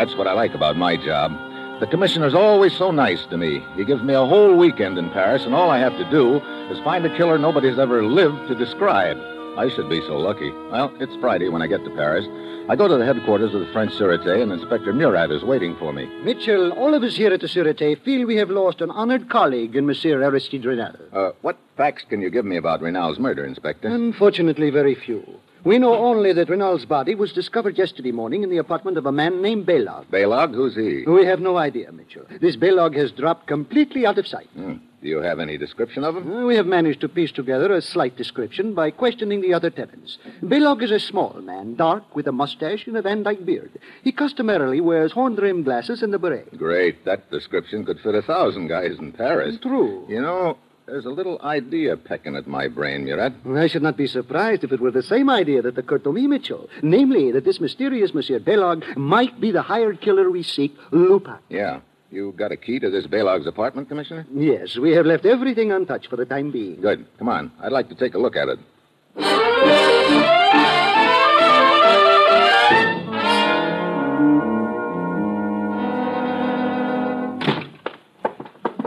That's 0.02 0.16
what 0.16 0.26
I 0.26 0.34
like 0.34 0.56
about 0.56 0.78
my 0.78 0.98
job. 0.98 1.32
The 1.80 1.86
commissioner's 1.86 2.34
always 2.34 2.76
so 2.76 2.90
nice 2.90 3.24
to 3.28 3.38
me. 3.38 3.64
He 3.76 3.86
gives 3.86 4.02
me 4.02 4.16
a 4.16 4.26
whole 4.26 4.58
weekend 4.58 4.98
in 4.98 5.12
Paris, 5.12 5.46
and 5.46 5.54
all 5.54 5.70
I 5.70 5.78
have 5.78 5.96
to 6.00 6.10
do 6.10 6.38
is 6.72 6.84
find 6.84 7.06
a 7.06 7.16
killer 7.16 7.38
nobody's 7.38 7.78
ever 7.78 8.04
lived 8.04 8.48
to 8.48 8.56
describe. 8.56 9.16
I 9.60 9.70
should 9.70 9.90
be 9.90 10.02
so 10.02 10.18
lucky. 10.18 10.50
Well, 10.72 10.92
it's 11.00 11.16
Friday 11.18 11.50
when 11.50 11.62
I 11.62 11.68
get 11.68 11.84
to 11.84 11.92
Paris. 11.92 12.26
I 12.68 12.76
go 12.76 12.88
to 12.88 12.98
the 12.98 13.06
headquarters 13.06 13.54
of 13.54 13.60
the 13.62 13.72
French 13.72 13.92
Sûreté, 13.92 14.42
and 14.42 14.52
Inspector 14.52 14.92
Murat 14.92 15.30
is 15.30 15.44
waiting 15.44 15.76
for 15.76 15.94
me. 15.94 16.08
Mitchell, 16.24 16.72
all 16.72 16.96
of 16.96 17.04
us 17.04 17.16
here 17.16 17.32
at 17.32 17.42
the 17.42 17.48
Sûreté 17.48 17.96
feel 18.02 18.26
we 18.26 18.38
have 18.38 18.50
lost 18.50 18.82
an 18.82 18.90
honored 18.90 19.30
colleague 19.30 19.76
in 19.76 19.86
Monsieur 19.86 20.24
Aristide 20.24 20.66
Reynal. 20.66 20.96
Uh, 21.14 21.34
what 21.44 21.60
facts 21.78 22.06
can 22.10 22.22
you 22.22 22.32
give 22.32 22.46
me 22.46 22.58
about 22.58 22.82
Reynal's 22.82 23.20
murder, 23.20 23.46
Inspector? 23.46 23.88
Unfortunately, 23.88 24.72
very 24.72 24.96
few. 24.96 25.24
We 25.63 25.78
know 25.78 25.93
only 25.95 26.34
that 26.34 26.50
Reynal's 26.50 26.86
body 26.86 27.13
was 27.13 27.34
discovered 27.34 27.78
yesterday 27.78 28.12
morning 28.12 28.41
in 28.43 28.50
the 28.50 28.58
apartment 28.58 28.97
of 28.97 29.06
a 29.06 29.12
man 29.12 29.41
named 29.41 29.65
Baylog. 29.67 30.06
Baylog? 30.08 30.54
Who's 30.56 30.76
he? 30.76 31.04
We 31.06 31.26
have 31.26 31.39
no 31.39 31.58
idea, 31.58 31.91
Mitchell. 31.91 32.26
This 32.39 32.56
Baylog 32.56 32.95
has 32.97 33.12
dropped 33.12 33.47
completely 33.47 34.06
out 34.06 34.17
of 34.17 34.26
sight. 34.28 34.50
Hmm. 34.56 34.76
Do 35.02 35.08
you 35.08 35.17
have 35.19 35.39
any 35.39 35.58
description 35.58 36.04
of 36.04 36.15
him? 36.15 36.32
Uh, 36.32 36.45
We 36.45 36.56
have 36.56 36.67
managed 36.67 37.02
to 37.02 37.10
piece 37.10 37.32
together 37.32 37.74
a 37.74 37.82
slight 37.82 38.15
description 38.17 38.74
by 38.76 38.91
questioning 38.91 39.41
the 39.41 39.54
other 39.54 39.71
tenants. 39.71 40.19
Baylog 40.43 40.84
is 40.84 40.91
a 40.91 41.00
small 41.00 41.34
man, 41.41 41.76
dark, 41.76 42.15
with 42.15 42.28
a 42.28 42.32
mustache 42.32 42.86
and 42.86 42.95
a 42.97 43.02
Van 43.02 43.24
Dyke 43.24 43.43
beard. 43.45 43.71
He 44.04 44.12
customarily 44.12 44.80
wears 44.80 45.12
horn-rimmed 45.12 45.65
glasses 45.65 46.04
and 46.04 46.13
a 46.13 46.19
beret. 46.19 46.56
Great. 46.58 47.04
That 47.06 47.32
description 47.32 47.84
could 47.84 48.00
fit 48.00 48.13
a 48.13 48.21
thousand 48.21 48.67
guys 48.67 48.97
in 49.00 49.12
Paris. 49.12 49.58
True. 49.62 50.06
You 50.08 50.21
know, 50.21 50.58
there's 50.86 51.06
a 51.06 51.10
little 51.10 51.39
idea 51.41 51.96
pecking 51.98 52.36
at 52.36 52.47
my 52.47 52.68
brain, 52.68 53.06
Murat. 53.06 53.34
Mm, 53.43 53.60
I 53.60 53.68
should 53.68 53.82
not 53.84 53.97
be 53.97 54.08
surprised 54.08 54.64
if 54.64 54.72
it 54.72 54.80
were 54.80 54.91
the 54.91 55.03
same 55.03 55.30
idea 55.30 55.62
that 55.62 55.78
occurred 55.78 56.03
to 56.03 56.12
me, 56.12 56.28
Mitchell. 56.28 56.70
Namely, 56.82 57.32
that 57.32 57.45
this 57.45 57.60
mysterious 57.60 58.14
Monsieur 58.14 58.39
Baylog 58.39 58.97
might 58.97 59.39
be 59.39 59.51
the 59.51 59.62
hired 59.62 60.01
killer 60.01 60.30
we 60.30 60.43
seek, 60.43 60.76
Lupac. 60.91 61.39
Yeah. 61.49 61.82
You 62.12 62.34
got 62.34 62.51
a 62.51 62.58
key 62.58 62.78
to 62.80 62.89
this 62.89 63.08
Baylog's 63.08 63.47
apartment, 63.47 63.88
Commissioner? 63.88 64.28
Yes, 64.34 64.76
we 64.76 64.91
have 64.91 65.06
left 65.06 65.26
everything 65.26 65.72
untouched 65.72 66.08
for 66.08 66.18
the 66.18 66.26
time 66.26 66.51
being. 66.51 66.82
Good. 66.82 67.06
Come 67.18 67.30
on. 67.30 67.51
I'd 67.62 67.72
like 67.72 67.88
to 67.88 67.95
take 67.95 68.16
a 68.16 68.20
look 68.20 68.36
at 68.36 68.49
it. 68.49 69.80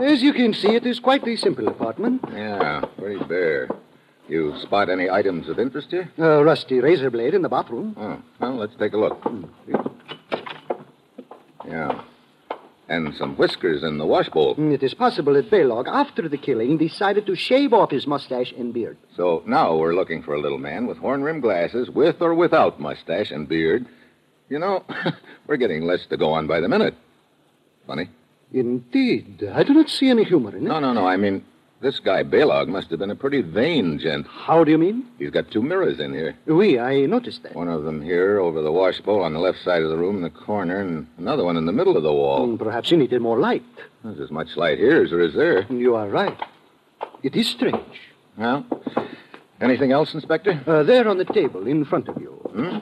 As 0.05 0.21
you 0.21 0.33
can 0.33 0.53
see, 0.53 0.75
it 0.75 0.85
is 0.85 0.99
quite 0.99 1.27
a 1.27 1.35
simple 1.35 1.67
apartment. 1.67 2.23
Yeah, 2.31 2.81
pretty 2.95 3.23
bare. 3.25 3.67
You 4.29 4.55
spot 4.61 4.87
any 4.87 5.09
items 5.09 5.49
of 5.49 5.57
interest 5.57 5.89
here? 5.89 6.11
A 6.19 6.43
rusty 6.43 6.79
razor 6.79 7.09
blade 7.09 7.33
in 7.33 7.41
the 7.41 7.49
bathroom. 7.49 7.95
Oh, 7.97 8.21
well, 8.39 8.55
let's 8.55 8.75
take 8.77 8.93
a 8.93 8.97
look. 8.97 9.19
Hmm. 9.23 9.45
Yeah. 11.67 12.03
And 12.87 13.15
some 13.15 13.35
whiskers 13.35 13.81
in 13.81 13.97
the 13.97 14.05
wash 14.05 14.29
bowl. 14.29 14.53
Hmm, 14.53 14.71
it 14.71 14.83
is 14.83 14.93
possible 14.93 15.33
that 15.33 15.49
Baylog, 15.49 15.87
after 15.87 16.29
the 16.29 16.37
killing, 16.37 16.77
decided 16.77 17.25
to 17.25 17.35
shave 17.35 17.73
off 17.73 17.89
his 17.89 18.05
mustache 18.05 18.53
and 18.55 18.71
beard. 18.71 18.97
So 19.15 19.41
now 19.47 19.75
we're 19.75 19.95
looking 19.95 20.21
for 20.21 20.35
a 20.35 20.39
little 20.39 20.59
man 20.59 20.85
with 20.85 20.99
horn 20.99 21.23
rimmed 21.23 21.41
glasses, 21.41 21.89
with 21.89 22.21
or 22.21 22.35
without 22.35 22.79
mustache 22.79 23.31
and 23.31 23.49
beard. 23.49 23.87
You 24.49 24.59
know, 24.59 24.83
we're 25.47 25.57
getting 25.57 25.81
less 25.81 26.05
to 26.11 26.17
go 26.17 26.29
on 26.29 26.45
by 26.45 26.59
the 26.59 26.67
minute. 26.67 26.93
Funny? 27.87 28.07
Indeed. 28.55 29.43
I 29.53 29.63
do 29.63 29.73
not 29.73 29.89
see 29.89 30.09
any 30.09 30.23
humor 30.23 30.55
in 30.55 30.65
it. 30.65 30.69
No, 30.69 30.79
no, 30.79 30.93
no. 30.93 31.05
I 31.05 31.17
mean, 31.17 31.43
this 31.81 31.99
guy 31.99 32.23
Baylog 32.23 32.69
must 32.69 32.89
have 32.89 32.99
been 32.99 33.11
a 33.11 33.15
pretty 33.15 33.41
vain 33.41 33.99
gent. 33.99 34.25
How 34.27 34.63
do 34.63 34.71
you 34.71 34.77
mean? 34.77 35.05
He's 35.19 35.29
got 35.29 35.51
two 35.51 35.61
mirrors 35.61 35.99
in 35.99 36.13
here. 36.13 36.37
Oui, 36.47 36.79
I 36.79 37.05
noticed 37.05 37.43
that. 37.43 37.53
One 37.53 37.67
of 37.67 37.83
them 37.83 38.01
here 38.01 38.39
over 38.39 38.61
the 38.61 38.71
wash 38.71 39.01
bowl 39.01 39.21
on 39.23 39.33
the 39.33 39.39
left 39.39 39.61
side 39.61 39.81
of 39.81 39.89
the 39.89 39.97
room 39.97 40.15
in 40.15 40.21
the 40.21 40.29
corner, 40.29 40.79
and 40.79 41.05
another 41.17 41.43
one 41.43 41.57
in 41.57 41.65
the 41.65 41.73
middle 41.73 41.97
of 41.97 42.03
the 42.03 42.13
wall. 42.13 42.47
Hmm, 42.47 42.55
perhaps 42.55 42.89
he 42.91 42.95
needed 42.95 43.21
more 43.21 43.37
light. 43.39 43.63
There's 44.05 44.21
as 44.21 44.31
much 44.31 44.55
light 44.55 44.77
here 44.77 45.03
as 45.03 45.09
there 45.09 45.19
is 45.19 45.33
there. 45.33 45.65
You 45.69 45.95
are 45.95 46.07
right. 46.07 46.39
It 47.23 47.35
is 47.35 47.49
strange. 47.49 47.99
Well, 48.37 48.65
anything 49.59 49.91
else, 49.91 50.13
Inspector? 50.13 50.63
Uh, 50.65 50.83
there 50.83 51.09
on 51.09 51.17
the 51.17 51.25
table 51.25 51.67
in 51.67 51.83
front 51.83 52.07
of 52.07 52.21
you. 52.21 52.29
Hmm? 52.55 52.77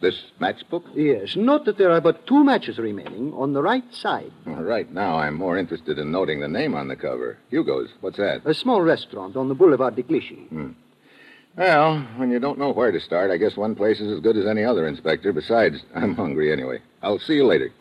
This 0.00 0.14
matchbook? 0.40 0.84
Yes. 0.94 1.34
Note 1.34 1.64
that 1.64 1.76
there 1.76 1.90
are 1.90 2.00
but 2.00 2.26
two 2.26 2.44
matches 2.44 2.78
remaining 2.78 3.32
on 3.34 3.52
the 3.52 3.62
right 3.62 3.82
side. 3.92 4.30
Well, 4.46 4.62
right 4.62 4.90
now, 4.92 5.18
I'm 5.18 5.34
more 5.34 5.58
interested 5.58 5.98
in 5.98 6.12
noting 6.12 6.40
the 6.40 6.46
name 6.48 6.74
on 6.74 6.86
the 6.86 6.94
cover. 6.94 7.36
Hugo's. 7.50 7.88
What's 8.00 8.16
that? 8.18 8.42
A 8.46 8.54
small 8.54 8.80
restaurant 8.80 9.36
on 9.36 9.48
the 9.48 9.54
Boulevard 9.54 9.96
de 9.96 10.04
Clichy. 10.04 10.46
Hmm. 10.50 10.68
Well, 11.56 11.98
when 12.16 12.30
you 12.30 12.38
don't 12.38 12.60
know 12.60 12.70
where 12.70 12.92
to 12.92 13.00
start, 13.00 13.32
I 13.32 13.36
guess 13.36 13.56
one 13.56 13.74
place 13.74 13.98
is 13.98 14.12
as 14.12 14.20
good 14.20 14.36
as 14.36 14.46
any 14.46 14.62
other, 14.62 14.86
Inspector. 14.86 15.32
Besides, 15.32 15.82
I'm 15.96 16.14
hungry 16.14 16.52
anyway. 16.52 16.78
I'll 17.02 17.18
see 17.18 17.34
you 17.34 17.46
later. 17.46 17.72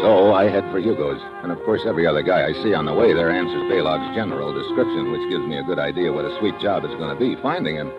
So 0.00 0.34
I 0.34 0.48
head 0.48 0.70
for 0.70 0.78
Hugo's. 0.78 1.20
And 1.42 1.50
of 1.50 1.62
course, 1.64 1.82
every 1.86 2.06
other 2.06 2.22
guy 2.22 2.46
I 2.46 2.52
see 2.62 2.74
on 2.74 2.84
the 2.84 2.92
way 2.92 3.12
there 3.14 3.30
answers 3.30 3.68
Baylog's 3.70 4.14
general 4.14 4.52
description, 4.52 5.10
which 5.10 5.30
gives 5.30 5.44
me 5.46 5.58
a 5.58 5.62
good 5.62 5.78
idea 5.78 6.12
what 6.12 6.24
a 6.24 6.38
sweet 6.38 6.58
job 6.60 6.84
it's 6.84 6.94
going 6.94 7.16
to 7.16 7.18
be 7.18 7.40
finding 7.40 7.76
him. 7.76 7.90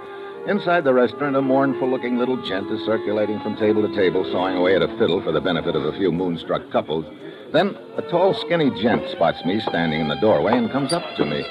Inside 0.47 0.83
the 0.83 0.93
restaurant, 0.93 1.35
a 1.35 1.41
mournful 1.41 1.89
looking 1.89 2.17
little 2.17 2.41
gent 2.41 2.71
is 2.71 2.85
circulating 2.85 3.39
from 3.41 3.57
table 3.57 3.85
to 3.85 3.93
table, 3.93 4.23
sawing 4.31 4.55
away 4.55 4.75
at 4.75 4.81
a 4.81 4.97
fiddle 4.97 5.21
for 5.21 5.31
the 5.31 5.41
benefit 5.41 5.75
of 5.75 5.83
a 5.85 5.91
few 5.97 6.11
moonstruck 6.11 6.71
couples. 6.71 7.05
Then 7.51 7.75
a 7.97 8.01
tall, 8.03 8.33
skinny 8.33 8.69
gent 8.79 9.09
spots 9.09 9.43
me 9.43 9.59
standing 9.59 9.99
in 9.99 10.07
the 10.07 10.21
doorway 10.21 10.53
and 10.57 10.71
comes 10.71 10.93
up 10.93 11.03
to 11.17 11.25
me. 11.25 11.43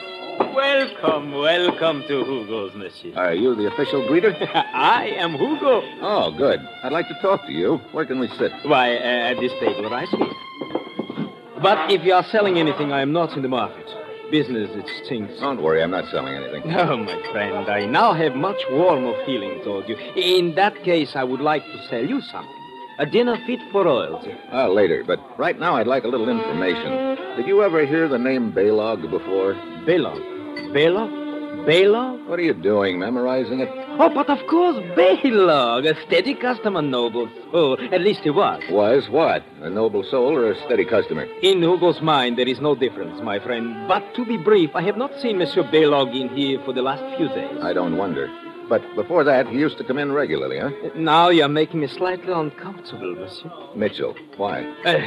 Welcome, 0.56 1.32
welcome 1.32 2.02
to 2.08 2.24
Hugo's, 2.24 2.74
monsieur. 2.74 3.12
Are 3.14 3.34
you 3.34 3.54
the 3.54 3.66
official 3.66 4.00
greeter? 4.08 4.34
I 4.54 5.08
am 5.08 5.32
Hugo. 5.32 5.82
Oh, 6.00 6.30
good. 6.34 6.66
I'd 6.82 6.92
like 6.92 7.08
to 7.08 7.14
talk 7.20 7.44
to 7.44 7.52
you. 7.52 7.76
Where 7.92 8.06
can 8.06 8.18
we 8.18 8.28
sit? 8.38 8.50
Why, 8.62 8.96
uh, 8.96 9.32
at 9.32 9.34
this 9.38 9.52
table 9.60 9.90
right 9.90 10.08
here. 10.08 10.32
But 11.60 11.90
if 11.92 12.02
you 12.04 12.14
are 12.14 12.24
selling 12.24 12.58
anything, 12.58 12.90
I 12.90 13.02
am 13.02 13.12
not 13.12 13.36
in 13.36 13.42
the 13.42 13.48
market. 13.48 13.86
Business, 14.30 14.70
it 14.72 14.88
stinks. 15.04 15.38
Don't 15.40 15.62
worry, 15.62 15.82
I'm 15.82 15.90
not 15.90 16.10
selling 16.10 16.34
anything. 16.34 16.70
No, 16.70 16.96
my 16.96 17.20
friend, 17.32 17.68
I 17.68 17.84
now 17.84 18.14
have 18.14 18.34
much 18.34 18.62
warmer 18.70 19.12
feeling 19.26 19.62
toward 19.62 19.86
you. 19.90 19.96
In 20.16 20.54
that 20.54 20.82
case, 20.84 21.16
I 21.16 21.22
would 21.22 21.40
like 21.42 21.64
to 21.66 21.86
sell 21.88 22.02
you 22.02 22.22
something. 22.22 22.50
A 22.98 23.04
dinner 23.04 23.36
fit 23.46 23.60
for 23.70 23.84
royalty. 23.84 24.34
Ah, 24.52 24.68
later. 24.68 25.04
But 25.06 25.20
right 25.38 25.60
now, 25.60 25.76
I'd 25.76 25.86
like 25.86 26.04
a 26.04 26.08
little 26.08 26.30
information. 26.30 27.36
Did 27.36 27.46
you 27.46 27.62
ever 27.62 27.84
hear 27.84 28.08
the 28.08 28.18
name 28.18 28.54
Baylog 28.54 29.02
before? 29.10 29.52
Baylog? 29.86 30.35
Baylog? 30.72 31.10
Baylog? 31.66 32.28
What 32.28 32.38
are 32.38 32.42
you 32.42 32.54
doing, 32.54 32.98
memorizing 32.98 33.60
it? 33.60 33.68
Oh, 33.98 34.08
but 34.08 34.28
of 34.28 34.38
course, 34.48 34.76
Baylog. 34.96 35.88
A 35.90 35.94
steady 36.06 36.34
customer, 36.34 36.82
noble 36.82 37.28
soul. 37.50 37.78
At 37.92 38.02
least 38.02 38.20
he 38.20 38.30
was. 38.30 38.62
Was 38.70 39.08
what? 39.08 39.42
A 39.62 39.70
noble 39.70 40.04
soul 40.04 40.36
or 40.36 40.50
a 40.50 40.64
steady 40.66 40.84
customer? 40.84 41.24
In 41.42 41.62
Hugo's 41.62 42.00
mind, 42.00 42.38
there 42.38 42.48
is 42.48 42.60
no 42.60 42.74
difference, 42.74 43.20
my 43.22 43.38
friend. 43.38 43.88
But 43.88 44.14
to 44.14 44.24
be 44.24 44.36
brief, 44.36 44.70
I 44.74 44.82
have 44.82 44.96
not 44.96 45.12
seen 45.20 45.38
Monsieur 45.38 45.64
Baylog 45.64 46.14
in 46.18 46.28
here 46.36 46.60
for 46.64 46.72
the 46.72 46.82
last 46.82 47.02
few 47.16 47.28
days. 47.28 47.58
I 47.62 47.72
don't 47.72 47.96
wonder. 47.96 48.28
But 48.68 48.82
before 48.96 49.22
that, 49.24 49.46
he 49.46 49.58
used 49.58 49.78
to 49.78 49.84
come 49.84 49.96
in 49.98 50.10
regularly, 50.12 50.58
huh? 50.58 50.70
Now 50.96 51.28
you're 51.28 51.48
making 51.48 51.80
me 51.80 51.86
slightly 51.86 52.32
uncomfortable, 52.32 53.14
monsieur. 53.14 53.50
Mitchell. 53.76 54.14
Why? 54.36 54.62
Uh, 54.84 54.98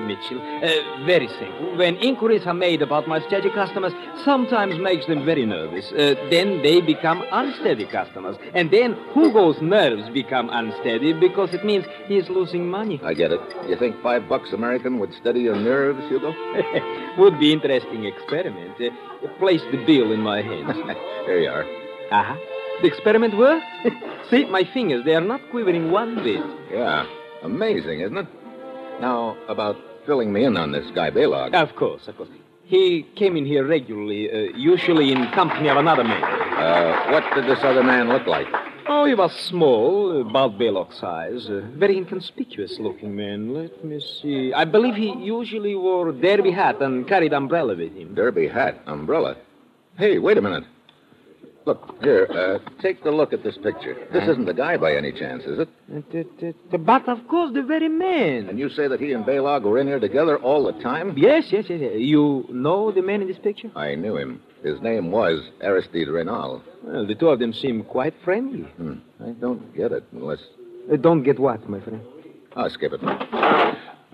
Mitchell, 0.06 0.40
uh, 0.40 1.04
very 1.04 1.28
simple. 1.28 1.76
When 1.76 1.96
inquiries 1.96 2.46
are 2.46 2.54
made 2.54 2.80
about 2.80 3.06
my 3.06 3.20
steady 3.26 3.50
customers, 3.50 3.92
sometimes 4.24 4.78
makes 4.78 5.06
them 5.06 5.24
very 5.24 5.44
nervous. 5.44 5.92
Uh, 5.92 6.14
then 6.30 6.62
they 6.62 6.80
become 6.80 7.22
unsteady 7.30 7.84
customers. 7.84 8.36
And 8.54 8.70
then 8.70 8.96
Hugo's 9.12 9.60
nerves 9.60 10.08
become 10.10 10.48
unsteady 10.50 11.12
because 11.12 11.52
it 11.52 11.64
means 11.64 11.84
he 12.06 12.16
is 12.16 12.30
losing 12.30 12.70
money. 12.70 13.00
I 13.04 13.12
get 13.12 13.32
it. 13.32 13.40
You 13.68 13.76
think 13.76 14.00
five 14.02 14.28
bucks 14.28 14.52
American 14.52 14.98
would 14.98 15.12
steady 15.12 15.40
your 15.40 15.56
nerves, 15.56 16.02
Hugo? 16.08 16.34
Would 17.18 17.38
be 17.38 17.52
interesting 17.52 18.06
experiment. 18.06 18.74
Uh, 18.80 18.90
place 19.38 19.62
the 19.70 19.84
bill 19.84 20.10
in 20.10 20.20
my 20.20 20.42
hands. 20.42 20.76
Here 21.26 21.38
you 21.38 21.48
are. 21.48 21.64
Uh-huh. 22.10 22.53
The 22.82 22.88
experiment 22.88 23.36
worked? 23.36 23.64
See, 24.30 24.44
my 24.46 24.64
fingers, 24.64 25.04
they 25.04 25.14
are 25.14 25.20
not 25.20 25.40
quivering 25.50 25.90
one 25.90 26.22
bit. 26.22 26.44
Yeah. 26.70 27.06
Amazing, 27.42 28.00
isn't 28.00 28.16
it? 28.16 28.26
Now, 29.00 29.36
about 29.48 29.76
filling 30.06 30.32
me 30.32 30.44
in 30.44 30.56
on 30.56 30.72
this 30.72 30.90
guy 30.94 31.10
Baylog. 31.10 31.54
Of 31.54 31.76
course, 31.76 32.08
of 32.08 32.16
course. 32.16 32.28
He 32.64 33.06
came 33.16 33.36
in 33.36 33.44
here 33.44 33.66
regularly, 33.66 34.30
uh, 34.30 34.56
usually 34.56 35.12
in 35.12 35.30
company 35.32 35.68
of 35.68 35.76
another 35.76 36.04
man. 36.04 36.22
Uh, 36.22 37.10
what 37.12 37.24
did 37.34 37.44
this 37.44 37.62
other 37.62 37.82
man 37.82 38.08
look 38.08 38.26
like? 38.26 38.46
Oh, 38.86 39.04
he 39.04 39.14
was 39.14 39.32
small, 39.32 40.20
about 40.20 40.58
Baylog's 40.58 40.96
size. 40.98 41.48
A 41.48 41.60
very 41.60 41.96
inconspicuous 41.96 42.78
looking 42.78 43.16
man. 43.16 43.54
Let 43.54 43.84
me 43.84 44.00
see. 44.00 44.52
I 44.52 44.64
believe 44.64 44.94
he 44.94 45.12
usually 45.22 45.74
wore 45.74 46.08
a 46.08 46.12
derby 46.12 46.50
hat 46.50 46.80
and 46.82 47.06
carried 47.06 47.32
umbrella 47.32 47.76
with 47.76 47.94
him. 47.94 48.14
Derby 48.14 48.48
hat, 48.48 48.82
umbrella. 48.86 49.36
Hey, 49.96 50.18
wait 50.18 50.36
a 50.38 50.42
minute. 50.42 50.64
Look, 51.66 52.02
here, 52.02 52.26
uh, 52.30 52.82
take 52.82 53.02
a 53.06 53.10
look 53.10 53.32
at 53.32 53.42
this 53.42 53.56
picture. 53.56 53.96
This 54.12 54.24
isn't 54.24 54.44
the 54.44 54.52
guy 54.52 54.76
by 54.76 54.94
any 54.94 55.12
chance, 55.12 55.44
is 55.44 55.58
it? 55.58 56.76
But 56.84 57.08
of 57.08 57.26
course, 57.26 57.54
the 57.54 57.62
very 57.62 57.88
man. 57.88 58.50
And 58.50 58.58
you 58.58 58.68
say 58.68 58.86
that 58.86 59.00
he 59.00 59.12
and 59.12 59.24
Baylog 59.24 59.62
were 59.62 59.78
in 59.78 59.86
here 59.86 59.98
together 59.98 60.36
all 60.38 60.64
the 60.64 60.78
time? 60.82 61.14
Yes, 61.16 61.44
yes, 61.50 61.64
yes. 61.70 61.80
yes. 61.80 61.92
You 61.96 62.44
know 62.50 62.92
the 62.92 63.00
man 63.00 63.22
in 63.22 63.28
this 63.28 63.38
picture? 63.38 63.70
I 63.74 63.94
knew 63.94 64.16
him. 64.18 64.42
His 64.62 64.80
name 64.82 65.10
was 65.10 65.40
Aristide 65.62 66.08
Reynal. 66.08 66.62
Well, 66.82 67.06
the 67.06 67.14
two 67.14 67.28
of 67.28 67.38
them 67.38 67.54
seem 67.54 67.82
quite 67.84 68.14
friendly. 68.24 68.62
Hmm. 68.62 68.94
I 69.22 69.30
don't 69.30 69.74
get 69.74 69.92
it 69.92 70.04
unless. 70.12 70.40
Uh, 70.92 70.96
don't 70.96 71.22
get 71.22 71.38
what, 71.38 71.66
my 71.68 71.80
friend? 71.80 72.02
I'll 72.56 72.70
skip 72.70 72.92
it. 72.92 73.00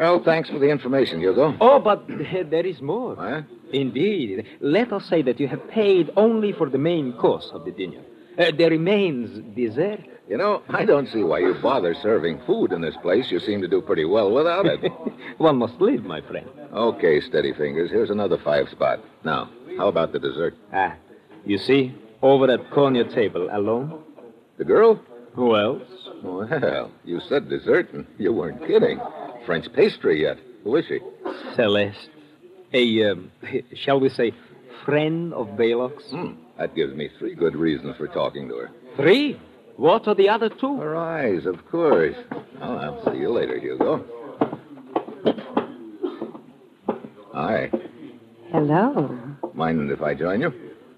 Well, 0.01 0.23
thanks 0.25 0.49
for 0.49 0.59
the 0.59 0.71
information, 0.71 1.21
Hugo. 1.21 1.55
Oh, 1.61 1.79
but 1.79 2.09
there 2.51 2.67
is 2.67 2.81
more. 2.81 3.17
What? 3.17 3.45
Indeed. 3.71 4.47
Let 4.61 4.95
us 4.95 5.05
say 5.05 5.21
that 5.21 5.39
you 5.39 5.47
have 5.49 5.69
paid 5.69 6.11
only 6.17 6.53
for 6.53 6.71
the 6.71 6.79
main 6.79 7.13
course 7.13 7.51
of 7.53 7.67
the 7.67 7.71
dinner. 7.71 8.01
Uh, 8.39 8.51
there 8.57 8.71
remains 8.71 9.29
dessert. 9.55 10.01
You 10.27 10.39
know, 10.39 10.63
I 10.71 10.87
don't 10.87 11.07
see 11.09 11.23
why 11.23 11.41
you 11.41 11.55
bother 11.61 11.95
serving 11.95 12.41
food 12.47 12.73
in 12.73 12.81
this 12.81 12.97
place. 13.03 13.31
You 13.31 13.41
seem 13.41 13.61
to 13.61 13.69
do 13.69 13.83
pretty 13.83 14.07
well 14.07 14.31
without 14.31 14.65
it. 14.65 14.91
One 15.37 15.57
must 15.57 15.75
live, 15.75 16.05
my 16.05 16.23
friend. 16.23 16.49
Okay, 16.73 17.21
steady 17.21 17.53
fingers. 17.53 17.91
Here's 17.91 18.11
another 18.11 18.39
five 18.39 18.71
spot. 18.71 19.01
Now, 19.23 19.51
how 19.77 19.89
about 19.89 20.13
the 20.13 20.19
dessert? 20.19 20.55
Ah, 20.73 20.95
you 21.45 21.59
see, 21.59 21.95
over 22.23 22.51
at 22.51 22.71
corner 22.71 23.05
table, 23.05 23.49
alone. 23.53 24.03
The 24.57 24.65
girl? 24.65 24.99
Who 25.35 25.57
else? 25.57 25.83
Well, 26.23 26.91
you 27.05 27.21
said 27.29 27.51
dessert, 27.51 27.93
and 27.93 28.07
you 28.19 28.33
weren't 28.33 28.67
kidding. 28.67 28.99
French 29.51 29.73
pastry 29.73 30.23
yet. 30.23 30.39
Who 30.63 30.77
is 30.77 30.85
she? 30.87 31.01
Celeste. 31.57 32.09
A, 32.73 33.11
um, 33.11 33.33
shall 33.75 33.99
we 33.99 34.09
say, 34.09 34.33
friend 34.85 35.35
of 35.35 35.57
Baylog's? 35.57 36.09
Hmm. 36.09 36.35
That 36.57 36.77
gives 36.77 36.95
me 36.95 37.11
three 37.19 37.35
good 37.35 37.57
reasons 37.57 37.97
for 37.97 38.07
talking 38.07 38.49
to 38.49 38.55
her. 38.59 38.71
Three? 38.95 39.41
What 39.77 40.07
are 40.07 40.15
the 40.15 40.29
other 40.29 40.51
two? 40.51 40.77
Her 40.77 40.97
eyes, 40.97 41.47
of 41.47 41.69
course. 41.69 42.15
Oh, 42.63 42.77
I'll 42.77 43.05
see 43.13 43.19
you 43.19 43.31
later, 43.31 43.59
Hugo. 43.59 44.05
Hi. 47.35 47.73
Hello. 48.53 49.19
Mind 49.53 49.91
if 49.91 50.01
I 50.01 50.15
join 50.15 50.43
you? 50.43 50.53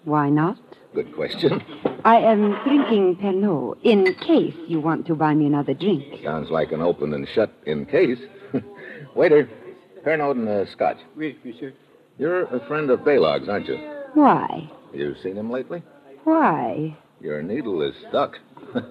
Why 0.05 0.29
not? 0.29 0.59
Good 0.95 1.15
question. 1.15 1.65
I 2.05 2.17
am 2.17 2.53
drinking 2.65 3.17
Pernod 3.17 3.79
in 3.83 4.15
case 4.17 4.55
you 4.69 4.79
want 4.79 5.07
to 5.07 5.15
buy 5.15 5.33
me 5.33 5.47
another 5.47 5.73
drink. 5.73 6.23
Sounds 6.23 6.51
like 6.51 6.71
an 6.73 6.83
open 6.83 7.15
and 7.15 7.27
shut 7.35 7.51
in 7.65 7.87
case. 7.87 8.19
Waiter, 9.15 9.49
Pernod 10.05 10.33
and 10.33 10.49
uh, 10.49 10.67
scotch. 10.71 10.99
Oui, 11.17 11.39
monsieur. 11.45 11.73
You're 12.19 12.43
a 12.45 12.67
friend 12.67 12.91
of 12.91 13.01
Baylog's, 13.01 13.49
aren't 13.49 13.67
you? 13.69 13.77
Why? 14.15 14.71
You've 14.93 15.19
seen 15.19 15.37
him 15.37 15.51
lately? 15.51 15.83
Why? 16.25 16.97
Your 17.21 17.43
needle 17.43 17.83
is 17.83 17.95
stuck. 18.09 18.39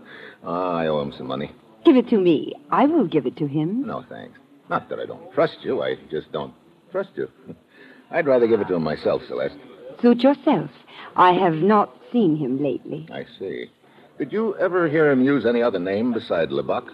Ah, 0.44 0.78
I 0.78 0.88
owe 0.88 1.00
him 1.04 1.14
some 1.16 1.28
money. 1.28 1.52
Give 1.86 1.96
it 1.96 2.10
to 2.10 2.18
me. 2.18 2.54
I 2.72 2.88
will 2.88 3.06
give 3.06 3.28
it 3.28 3.38
to 3.38 3.46
him. 3.46 3.86
No, 3.86 4.04
thanks. 4.10 4.40
Not 4.72 4.90
that 4.90 5.00
I 5.00 5.06
don't 5.06 5.32
trust 5.34 5.58
you, 5.62 5.84
I 5.84 5.98
just 6.10 6.32
don't 6.32 6.52
trust 6.92 7.12
you. 7.16 7.30
I'd 8.10 8.26
rather 8.26 8.48
give 8.48 8.60
it 8.60 8.68
to 8.70 8.74
him 8.74 8.82
myself, 8.82 9.22
Celeste. 9.28 9.54
Suit 10.02 10.22
yourself. 10.24 10.72
I 11.16 11.34
have 11.34 11.54
not 11.54 11.96
seen 12.12 12.36
him 12.38 12.60
lately. 12.60 13.08
I 13.12 13.26
see. 13.38 13.70
Did 14.18 14.32
you 14.34 14.56
ever 14.58 14.90
hear 14.90 15.12
him 15.12 15.22
use 15.24 15.46
any 15.46 15.62
other 15.62 15.78
name 15.78 16.12
beside 16.12 16.50
Lebuck? 16.50 16.90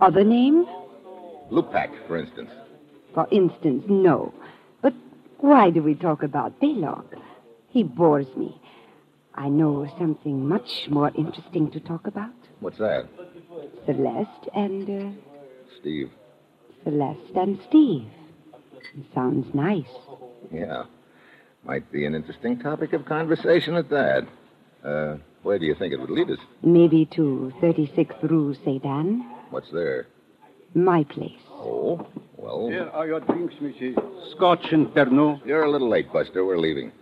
Other 0.00 0.24
names? 0.24 0.66
Lupac, 1.52 1.90
for 2.06 2.16
instance. 2.16 2.50
For 3.12 3.28
instance, 3.30 3.84
no. 3.86 4.32
But 4.80 4.94
why 5.38 5.68
do 5.68 5.82
we 5.82 5.94
talk 5.94 6.22
about 6.22 6.58
Baylog? 6.60 7.04
He 7.68 7.82
bores 7.82 8.26
me. 8.36 8.58
I 9.34 9.48
know 9.50 9.86
something 9.98 10.48
much 10.48 10.88
more 10.88 11.10
interesting 11.14 11.70
to 11.72 11.80
talk 11.80 12.06
about. 12.06 12.32
What's 12.60 12.78
that? 12.78 13.06
Celeste 13.84 14.48
and 14.54 14.88
uh, 14.88 15.20
Steve. 15.78 16.10
Celeste 16.84 17.36
and 17.36 17.60
Steve. 17.68 18.06
Sounds 19.14 19.54
nice. 19.54 19.92
Yeah. 20.50 20.84
Might 21.64 21.90
be 21.92 22.06
an 22.06 22.14
interesting 22.14 22.58
topic 22.58 22.94
of 22.94 23.04
conversation 23.04 23.76
at 23.76 23.90
that. 23.90 24.26
Uh, 24.82 25.16
where 25.42 25.58
do 25.58 25.66
you 25.66 25.74
think 25.74 25.92
it 25.92 26.00
would 26.00 26.10
lead 26.10 26.30
us? 26.30 26.38
Maybe 26.62 27.04
to 27.14 27.52
36th 27.60 28.22
Rue. 28.22 28.56
Anne. 28.84 29.30
What's 29.50 29.70
there? 29.70 30.06
My 30.74 31.04
place. 31.04 31.32
Oh, 31.50 32.06
well. 32.36 32.68
Here 32.68 32.88
are 32.92 33.06
your 33.06 33.20
drinks, 33.20 33.54
monsieur. 33.60 33.94
Scotch 34.34 34.72
and 34.72 34.88
Pernod. 34.88 35.44
You're 35.44 35.64
a 35.64 35.70
little 35.70 35.88
late, 35.88 36.12
Buster. 36.12 36.44
We're 36.44 36.58
leaving. 36.58 36.92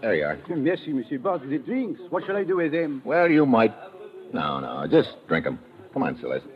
There 0.00 0.14
you 0.14 0.24
are. 0.24 0.38
Merci, 0.48 0.92
monsieur. 0.92 1.18
But 1.18 1.48
the 1.48 1.58
drinks, 1.58 2.00
what 2.10 2.24
shall 2.26 2.36
I 2.36 2.44
do 2.44 2.56
with 2.56 2.72
them? 2.72 3.02
Well, 3.04 3.30
you 3.30 3.46
might. 3.46 3.74
No, 4.32 4.60
no, 4.60 4.86
just 4.90 5.10
drink 5.28 5.44
them. 5.44 5.58
Come 5.92 6.02
on, 6.02 6.18
Celeste. 6.20 6.46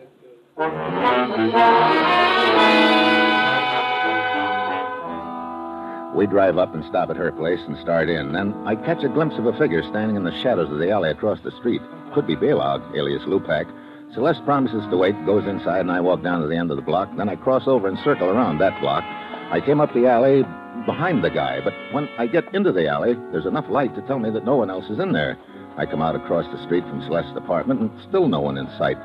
We 6.16 6.26
drive 6.28 6.58
up 6.58 6.74
and 6.74 6.84
stop 6.84 7.10
at 7.10 7.16
her 7.16 7.32
place 7.32 7.58
and 7.66 7.76
start 7.78 8.08
in. 8.08 8.32
Then 8.32 8.54
I 8.66 8.76
catch 8.76 9.02
a 9.02 9.08
glimpse 9.08 9.34
of 9.36 9.46
a 9.46 9.58
figure 9.58 9.82
standing 9.82 10.16
in 10.16 10.22
the 10.24 10.42
shadows 10.42 10.70
of 10.70 10.78
the 10.78 10.90
alley 10.90 11.10
across 11.10 11.40
the 11.42 11.50
street. 11.58 11.82
Could 12.14 12.26
be 12.26 12.36
Baylog, 12.36 12.96
alias 12.96 13.22
Lupac. 13.22 13.66
Celeste 14.14 14.44
promises 14.44 14.84
to 14.90 14.96
wait, 14.96 15.14
goes 15.26 15.44
inside, 15.46 15.80
and 15.80 15.90
I 15.90 16.00
walk 16.00 16.22
down 16.22 16.40
to 16.40 16.46
the 16.46 16.56
end 16.56 16.70
of 16.70 16.76
the 16.76 16.82
block. 16.82 17.10
Then 17.16 17.28
I 17.28 17.34
cross 17.34 17.64
over 17.66 17.88
and 17.88 17.98
circle 18.04 18.28
around 18.28 18.58
that 18.58 18.80
block. 18.80 19.02
I 19.50 19.60
came 19.60 19.80
up 19.80 19.92
the 19.92 20.06
alley 20.06 20.44
behind 20.86 21.24
the 21.24 21.30
guy, 21.30 21.60
but 21.64 21.74
when 21.92 22.08
I 22.16 22.28
get 22.28 22.44
into 22.54 22.70
the 22.70 22.86
alley, 22.86 23.14
there's 23.32 23.46
enough 23.46 23.68
light 23.68 23.94
to 23.96 24.02
tell 24.02 24.20
me 24.20 24.30
that 24.30 24.44
no 24.44 24.54
one 24.54 24.70
else 24.70 24.88
is 24.88 25.00
in 25.00 25.12
there. 25.12 25.36
I 25.76 25.86
come 25.86 26.00
out 26.00 26.14
across 26.14 26.46
the 26.52 26.62
street 26.64 26.84
from 26.84 27.02
Celeste's 27.02 27.36
apartment, 27.36 27.80
and 27.80 27.90
still 28.08 28.28
no 28.28 28.40
one 28.40 28.56
in 28.56 28.68
sight. 28.78 28.98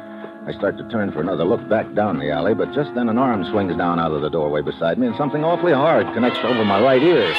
I 0.46 0.54
start 0.54 0.78
to 0.78 0.88
turn 0.90 1.12
for 1.12 1.22
another 1.22 1.44
look 1.44 1.68
back 1.68 1.92
down 1.96 2.20
the 2.20 2.30
alley, 2.30 2.54
but 2.54 2.72
just 2.76 2.94
then 2.94 3.10
an 3.10 3.18
arm 3.18 3.44
swings 3.50 3.76
down 3.78 4.00
out 4.00 4.12
of 4.12 4.22
the 4.22 4.30
doorway 4.30 4.62
beside 4.62 5.00
me, 5.00 5.08
and 5.08 5.16
something 5.18 5.44
awfully 5.44 5.74
hard 5.74 6.06
connects 6.14 6.40
over 6.44 6.64
my 6.64 6.82
right 6.82 7.02
ear. 7.02 7.34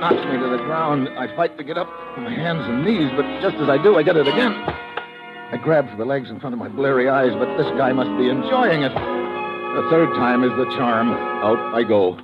Knocks 0.00 0.24
me 0.32 0.38
to 0.38 0.48
the 0.48 0.64
ground. 0.64 1.10
I 1.18 1.34
fight 1.36 1.58
to 1.58 1.64
get 1.64 1.76
up 1.76 1.88
on 2.16 2.24
my 2.24 2.34
hands 2.34 2.64
and 2.64 2.84
knees, 2.84 3.10
but 3.16 3.40
just 3.42 3.56
as 3.56 3.68
I 3.68 3.76
do, 3.82 3.96
I 3.96 4.02
get 4.02 4.16
it 4.16 4.26
again. 4.26 4.83
I 5.52 5.56
grab 5.62 5.88
for 5.90 5.96
the 5.96 6.04
legs 6.04 6.30
in 6.30 6.40
front 6.40 6.52
of 6.52 6.58
my 6.58 6.68
bleary 6.68 7.08
eyes, 7.08 7.32
but 7.38 7.56
this 7.56 7.70
guy 7.76 7.92
must 7.92 8.10
be 8.18 8.28
enjoying 8.28 8.82
it. 8.82 8.92
The 8.92 9.86
third 9.90 10.14
time 10.14 10.42
is 10.44 10.50
the 10.50 10.66
charm. 10.76 11.10
Out 11.10 11.58
I 11.74 11.82
go. 11.84 12.18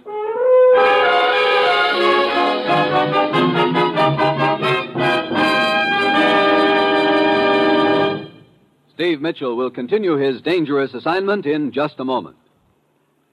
Steve 8.95 9.21
Mitchell 9.21 9.57
will 9.57 9.71
continue 9.71 10.17
his 10.17 10.43
dangerous 10.43 10.93
assignment 10.93 11.47
in 11.47 11.73
just 11.73 11.99
a 11.99 12.05
moment. 12.05 12.37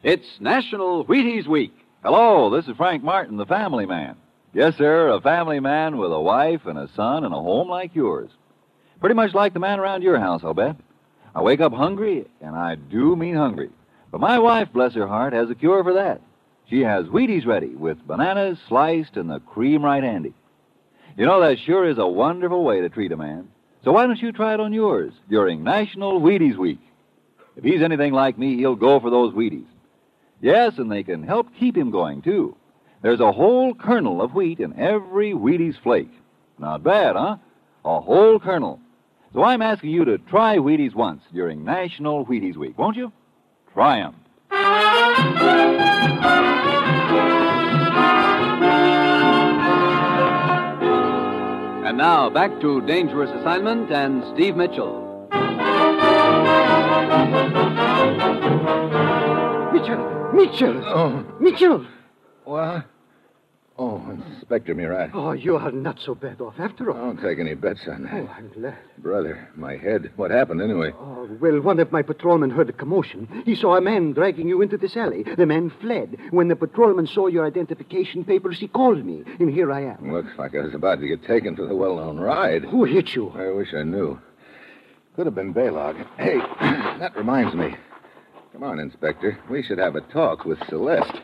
It's 0.02 0.28
National 0.40 1.06
Wheaties 1.06 1.48
Week. 1.48 1.74
Hello, 2.04 2.50
this 2.50 2.68
is 2.68 2.78
Frank 2.78 3.04
Martin, 3.04 3.38
the 3.38 3.46
family 3.46 3.86
man. 3.86 4.16
Yes, 4.54 4.76
sir, 4.78 5.10
a 5.10 5.20
family 5.22 5.60
man 5.60 5.98
with 5.98 6.12
a 6.12 6.20
wife 6.20 6.66
and 6.66 6.78
a 6.78 6.90
son 6.96 7.24
and 7.24 7.34
a 7.34 7.38
home 7.38 7.68
like 7.70 7.94
yours. 7.94 8.30
Pretty 9.00 9.16
much 9.16 9.34
like 9.34 9.54
the 9.54 9.60
man 9.60 9.80
around 9.80 10.02
your 10.02 10.20
house, 10.20 10.42
I'll 10.44 10.54
bet. 10.54 10.76
I 11.36 11.42
wake 11.42 11.62
up 11.62 11.74
hungry, 11.74 12.26
and 12.42 12.56
I 12.56 12.76
do 12.76 13.16
mean 13.16 13.36
hungry. 13.36 13.70
But 14.12 14.22
my 14.22 14.40
wife, 14.40 14.70
bless 14.74 14.94
her 14.94 15.08
heart, 15.08 15.34
has 15.34 15.50
a 15.50 15.56
cure 15.56 15.84
for 15.84 15.94
that. 15.94 16.22
She 16.70 16.82
has 16.82 17.06
Wheaties 17.06 17.46
ready 17.46 17.76
with 17.76 18.06
bananas 18.08 18.58
sliced 18.68 19.16
and 19.18 19.30
the 19.30 19.40
cream 19.40 19.84
right 19.84 20.04
handy. 20.04 20.34
You 21.16 21.26
know, 21.26 21.42
that 21.42 21.60
sure 21.60 21.88
is 21.88 21.98
a 21.98 22.08
wonderful 22.08 22.64
way 22.64 22.82
to 22.82 22.90
treat 22.90 23.12
a 23.12 23.18
man. 23.18 23.48
So 23.84 23.92
why 23.92 24.06
don't 24.06 24.22
you 24.22 24.32
try 24.32 24.54
it 24.54 24.60
on 24.60 24.74
yours 24.74 25.14
during 25.30 25.64
National 25.64 26.20
Wheaties 26.20 26.58
Week? 26.58 26.80
If 27.56 27.64
he's 27.64 27.82
anything 27.82 28.14
like 28.14 28.38
me, 28.38 28.58
he'll 28.58 28.76
go 28.76 29.00
for 29.00 29.10
those 29.10 29.34
Wheaties. 29.34 29.68
Yes, 30.42 30.78
and 30.78 30.92
they 30.92 31.04
can 31.04 31.24
help 31.24 31.48
keep 31.60 31.76
him 31.76 31.90
going, 31.92 32.22
too. 32.22 32.56
There's 33.02 33.20
a 33.20 33.32
whole 33.32 33.74
kernel 33.74 34.22
of 34.22 34.34
wheat 34.34 34.60
in 34.60 34.78
every 34.78 35.34
Wheaties 35.34 35.82
flake. 35.82 36.12
Not 36.60 36.84
bad, 36.84 37.16
huh? 37.16 37.38
A 37.86 38.02
whole 38.02 38.40
kernel. 38.40 38.80
So 39.34 39.44
I'm 39.44 39.62
asking 39.62 39.92
you 39.92 40.06
to 40.06 40.18
try 40.18 40.58
Wheaties 40.58 40.96
once 40.96 41.22
during 41.34 41.64
National 41.64 42.26
Wheaties 42.26 42.56
Week, 42.56 42.78
won't 42.78 42.98
you? 42.98 43.12
Try 43.74 44.00
'em. 44.00 44.16
And 51.86 51.98
now 51.98 52.30
back 52.30 52.60
to 52.62 52.82
Dangerous 52.82 53.30
Assignment 53.32 53.92
and 53.92 54.24
Steve 54.34 54.56
Mitchell. 54.56 55.04
Mitchell! 59.74 60.32
Mitchell! 60.34 60.84
Oh. 60.86 61.24
Mitchell! 61.40 61.86
What? 62.44 62.86
Oh, 63.80 64.02
Inspector 64.34 64.74
Murat. 64.74 65.12
Oh, 65.14 65.34
you 65.34 65.56
are 65.56 65.72
not 65.72 66.00
so 66.04 66.16
bad 66.16 66.42
off 66.42 66.56
after 66.58 66.90
all. 66.90 66.98
I 66.98 67.00
don't 67.02 67.22
take 67.22 67.38
any 67.38 67.54
bets 67.54 67.82
on 67.88 68.04
that. 68.04 68.14
Oh, 68.14 68.28
I'm 68.36 68.50
glad. 68.50 68.78
Brother, 68.98 69.48
my 69.56 69.78
head. 69.78 70.12
What 70.16 70.32
happened 70.32 70.62
anyway? 70.64 70.92
Oh, 71.00 71.30
well, 71.40 71.62
one 71.62 71.80
of 71.80 71.92
my 71.92 72.02
patrolmen 72.02 72.50
heard 72.50 72.70
a 72.70 72.74
commotion. 72.74 73.44
He 73.46 73.56
saw 73.56 73.76
a 73.78 73.82
man 73.82 74.14
dragging 74.14 74.48
you 74.48 74.64
into 74.64 74.78
this 74.78 74.98
alley. 74.98 75.22
The 75.24 75.46
man 75.46 75.72
fled. 75.80 76.18
When 76.32 76.48
the 76.48 76.56
patrolman 76.56 77.06
saw 77.06 77.28
your 77.28 77.46
identification 77.46 78.26
papers, 78.26 78.58
he 78.60 78.68
called 78.68 79.06
me, 79.06 79.24
and 79.40 79.52
here 79.54 79.72
I 79.72 79.82
am. 79.84 80.12
Looks 80.12 80.32
like 80.40 80.56
I 80.56 80.62
was 80.62 80.74
about 80.74 81.00
to 81.02 81.08
get 81.08 81.24
taken 81.26 81.56
for 81.56 81.68
the 81.68 81.76
well-known 81.76 82.18
ride. 82.20 82.64
Who 82.64 82.84
hit 82.86 83.14
you? 83.14 83.30
I 83.36 83.52
wish 83.52 83.76
I 83.76 83.84
knew. 83.84 84.20
Could 85.16 85.28
have 85.28 85.36
been 85.36 85.54
Baylog. 85.54 86.04
Hey, 86.18 86.38
that 87.00 87.16
reminds 87.16 87.54
me. 87.54 87.76
Come 88.54 88.64
on, 88.64 88.80
Inspector. 88.80 89.38
We 89.52 89.62
should 89.62 89.78
have 89.78 89.96
a 89.96 90.02
talk 90.02 90.46
with 90.46 90.58
Celeste. 90.68 91.22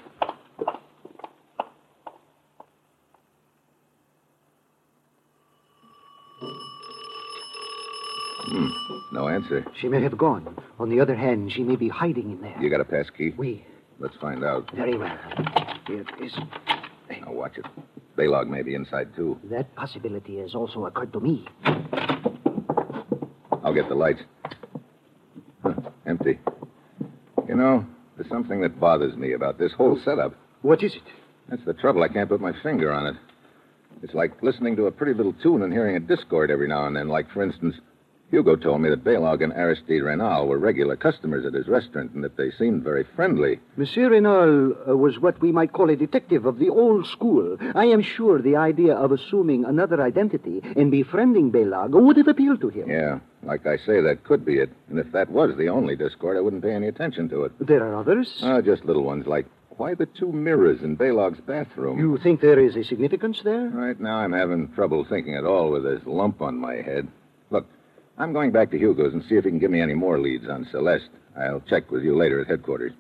Hmm, 8.54 8.68
no 9.12 9.28
answer. 9.30 9.66
She 9.82 9.88
may 9.88 10.02
have 10.04 10.16
gone. 10.16 10.56
On 10.78 10.88
the 10.88 11.00
other 11.00 11.16
hand, 11.16 11.52
she 11.52 11.64
may 11.64 11.76
be 11.76 11.90
hiding 11.90 12.30
in 12.30 12.42
there. 12.42 12.56
You 12.62 12.70
got 12.70 12.82
a 12.82 12.86
pass 12.86 13.10
key? 13.18 13.34
Oui. 13.36 13.66
Let's 13.98 14.16
find 14.18 14.44
out. 14.44 14.70
Very 14.76 14.96
well. 14.96 15.18
Here 15.88 16.02
it 16.02 16.24
is. 16.24 16.34
Now, 17.22 17.32
watch 17.32 17.58
it. 17.58 17.66
Baylog 18.16 18.48
may 18.48 18.62
be 18.62 18.76
inside, 18.76 19.16
too. 19.16 19.40
That 19.46 19.74
possibility 19.76 20.38
has 20.38 20.54
also 20.54 20.86
occurred 20.86 21.14
to 21.14 21.20
me. 21.20 21.48
I'll 23.64 23.74
get 23.74 23.90
the 23.90 23.96
lights. 23.96 24.22
Huh, 25.64 25.74
empty. 26.06 26.40
You 27.48 27.56
know, 27.56 27.86
there's 28.18 28.30
something 28.30 28.62
that 28.62 28.80
bothers 28.80 29.16
me 29.16 29.34
about 29.34 29.58
this 29.58 29.72
whole 29.72 30.00
setup. 30.06 30.36
What 30.62 30.84
is 30.84 30.94
it? 30.94 31.02
That's 31.50 31.66
the 31.66 31.74
trouble. 31.74 32.04
I 32.04 32.08
can't 32.08 32.30
put 32.30 32.40
my 32.40 32.54
finger 32.62 32.92
on 32.92 33.08
it. 33.08 33.16
It's 34.04 34.14
like 34.14 34.44
listening 34.44 34.76
to 34.76 34.86
a 34.86 34.92
pretty 34.92 35.14
little 35.14 35.34
tune 35.42 35.64
and 35.64 35.74
hearing 35.74 35.96
a 35.96 36.00
discord 36.00 36.52
every 36.52 36.68
now 36.68 36.86
and 36.86 36.96
then. 36.96 37.08
Like, 37.08 37.32
for 37.32 37.42
instance, 37.42 37.76
Hugo 38.34 38.56
told 38.56 38.82
me 38.82 38.90
that 38.90 39.04
Baylog 39.04 39.44
and 39.44 39.54
Aristide 39.54 40.02
Reynal 40.02 40.48
were 40.48 40.58
regular 40.58 40.96
customers 40.96 41.46
at 41.46 41.54
his 41.54 41.68
restaurant 41.68 42.14
and 42.14 42.24
that 42.24 42.36
they 42.36 42.50
seemed 42.50 42.84
very 42.84 43.04
friendly. 43.16 43.60
Monsieur 43.78 44.10
Reynal 44.10 44.74
uh, 44.90 44.98
was 44.98 45.20
what 45.20 45.40
we 45.40 45.52
might 45.52 45.72
call 45.72 45.92
a 45.92 45.96
detective 45.96 46.48
of 46.48 46.58
the 46.58 46.70
old 46.70 47.06
school. 47.06 47.58
I 47.76 47.86
am 47.86 48.02
sure 48.02 48.42
the 48.42 48.56
idea 48.56 48.96
of 48.96 49.12
assuming 49.12 49.66
another 49.66 50.02
identity 50.02 50.64
and 50.76 50.90
befriending 50.90 51.52
Baylog 51.52 51.92
would 51.92 52.18
have 52.18 52.28
appealed 52.28 52.60
to 52.62 52.70
him. 52.70 52.90
Yeah, 52.90 53.20
like 53.44 53.68
I 53.68 53.78
say, 53.78 54.02
that 54.02 54.24
could 54.24 54.44
be 54.44 54.58
it. 54.58 54.72
And 54.90 54.98
if 54.98 55.12
that 55.12 55.30
was 55.30 55.56
the 55.56 55.70
only 55.70 55.96
discord, 55.96 56.36
I 56.36 56.42
wouldn't 56.42 56.64
pay 56.64 56.74
any 56.74 56.88
attention 56.88 57.30
to 57.30 57.44
it. 57.44 57.52
There 57.60 57.84
are 57.88 57.96
others? 57.96 58.40
Oh, 58.42 58.62
just 58.64 58.84
little 58.84 59.04
ones 59.04 59.28
like 59.28 59.46
why 59.78 59.94
the 59.94 60.08
two 60.08 60.32
mirrors 60.32 60.82
in 60.82 60.98
Baylog's 60.98 61.42
bathroom? 61.42 62.00
You 62.00 62.18
think 62.18 62.42
there 62.42 62.60
is 62.60 62.76
a 62.76 62.84
significance 62.84 63.42
there? 63.44 63.70
Right 63.70 64.00
now, 64.00 64.18
I'm 64.18 64.34
having 64.34 64.74
trouble 64.74 65.06
thinking 65.08 65.36
at 65.36 65.46
all 65.46 65.70
with 65.70 65.84
this 65.84 66.02
lump 66.08 66.42
on 66.42 66.58
my 66.58 66.78
head. 66.78 67.08
I'm 68.18 68.32
going 68.34 68.52
back 68.52 68.70
to 68.72 68.78
Hugo's 68.78 69.14
and 69.14 69.24
see 69.28 69.36
if 69.36 69.44
he 69.44 69.50
can 69.50 69.60
give 69.60 69.72
me 69.72 69.82
any 69.82 69.96
more 69.96 70.20
leads 70.20 70.48
on 70.48 70.68
Celeste. 70.72 71.10
I'll 71.38 71.62
check 71.62 71.90
with 71.92 72.04
you 72.04 72.16
later 72.16 72.42
at 72.42 72.48
headquarters. 72.48 72.94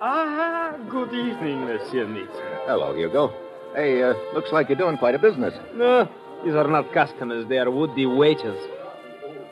Ah, 0.00 0.76
good 0.88 1.12
evening, 1.14 1.64
Monsieur 1.64 2.06
Mitchell. 2.06 2.28
Hello, 2.66 2.94
Hugo. 2.94 3.32
Hey, 3.74 4.02
uh, 4.02 4.14
looks 4.34 4.50
like 4.52 4.68
you're 4.68 4.78
doing 4.78 4.98
quite 4.98 5.14
a 5.14 5.18
business. 5.18 5.54
No, 5.74 6.08
these 6.44 6.54
are 6.54 6.66
not 6.68 6.92
customers. 6.92 7.46
They 7.48 7.58
are 7.58 7.70
would-be 7.70 8.06
waiters. 8.06 8.58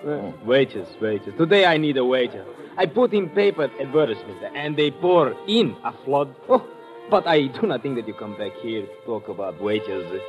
Uh, 0.06 0.32
waiters, 0.46 0.88
waiters. 1.00 1.34
Today 1.36 1.66
I 1.66 1.76
need 1.76 1.96
a 1.98 2.04
waiter. 2.04 2.44
I 2.78 2.86
put 2.86 3.12
in 3.12 3.28
paper 3.30 3.70
advertisement, 3.80 4.38
and 4.56 4.76
they 4.76 4.90
pour 4.90 5.34
in 5.46 5.76
a 5.84 5.92
flood. 6.04 6.34
Oh, 6.48 6.66
but 7.10 7.26
I 7.26 7.48
do 7.48 7.66
not 7.66 7.82
think 7.82 7.96
that 7.96 8.08
you 8.08 8.14
come 8.14 8.36
back 8.38 8.52
here 8.62 8.82
to 8.86 8.92
talk 9.04 9.28
about 9.28 9.60
waiters. 9.60 10.20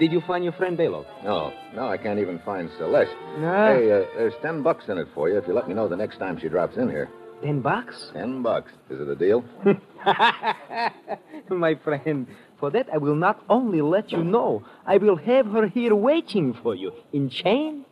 Did 0.00 0.12
you 0.12 0.20
find 0.22 0.42
your 0.42 0.54
friend 0.54 0.76
Belloc? 0.76 1.06
No, 1.22 1.52
no, 1.76 1.88
I 1.88 1.96
can't 1.98 2.18
even 2.18 2.38
find 2.40 2.70
Celeste. 2.78 3.14
No. 3.38 3.66
Hey, 3.76 3.92
uh, 3.92 4.04
there's 4.16 4.34
ten 4.42 4.62
bucks 4.62 4.86
in 4.88 4.98
it 4.98 5.06
for 5.14 5.28
you 5.28 5.38
if 5.38 5.46
you 5.46 5.52
let 5.52 5.68
me 5.68 5.74
know 5.74 5.86
the 5.86 5.96
next 5.96 6.16
time 6.18 6.40
she 6.40 6.48
drops 6.48 6.76
in 6.76 6.88
here. 6.88 7.08
Ten 7.42 7.60
bucks? 7.60 8.10
Ten 8.14 8.42
bucks. 8.42 8.72
Is 8.90 9.00
it 9.00 9.08
a 9.08 9.14
deal? 9.14 9.44
My 11.50 11.74
friend, 11.84 12.26
for 12.58 12.70
that 12.70 12.88
I 12.92 12.96
will 12.98 13.14
not 13.14 13.44
only 13.48 13.82
let 13.82 14.10
you 14.10 14.24
know, 14.24 14.64
I 14.86 14.96
will 14.96 15.16
have 15.16 15.46
her 15.46 15.68
here 15.68 15.94
waiting 15.94 16.54
for 16.62 16.74
you 16.74 16.92
in 17.12 17.28
chains. 17.28 17.84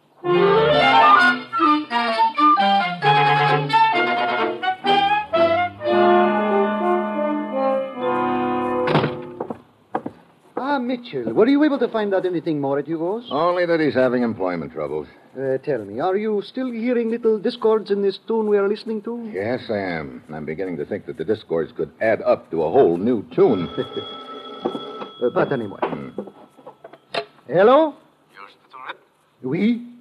Ah, 10.54 10.78
Mitchell, 10.78 11.32
were 11.32 11.48
you 11.48 11.64
able 11.64 11.78
to 11.78 11.88
find 11.88 12.14
out 12.14 12.24
anything 12.26 12.60
more 12.60 12.78
at 12.78 12.86
Hugo's? 12.86 13.26
Only 13.30 13.66
that 13.66 13.80
he's 13.80 13.94
having 13.94 14.22
employment 14.22 14.72
troubles. 14.72 15.08
Uh, 15.36 15.58
tell 15.58 15.84
me, 15.84 15.98
are 15.98 16.16
you 16.16 16.42
still 16.42 16.70
hearing 16.70 17.10
little 17.10 17.38
discords 17.38 17.90
in 17.90 18.02
this 18.02 18.18
tune 18.28 18.48
we 18.48 18.58
are 18.58 18.68
listening 18.68 19.02
to? 19.02 19.30
Yes, 19.32 19.62
I 19.70 19.78
am. 19.78 20.22
I'm 20.32 20.44
beginning 20.44 20.76
to 20.76 20.84
think 20.84 21.06
that 21.06 21.16
the 21.16 21.24
discords 21.24 21.72
could 21.72 21.90
add 22.00 22.20
up 22.22 22.50
to 22.50 22.62
a 22.62 22.70
whole 22.70 22.96
new 22.96 23.22
tune. 23.34 23.68
Uh, 25.22 25.30
but 25.30 25.52
anyway. 25.52 25.78
Hello? 27.46 27.94
Oui? 29.44 29.91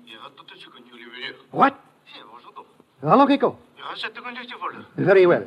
What? 1.52 1.80
Hello, 3.02 3.26
Kiko. 3.28 3.56
Very 4.98 5.26
well. 5.26 5.46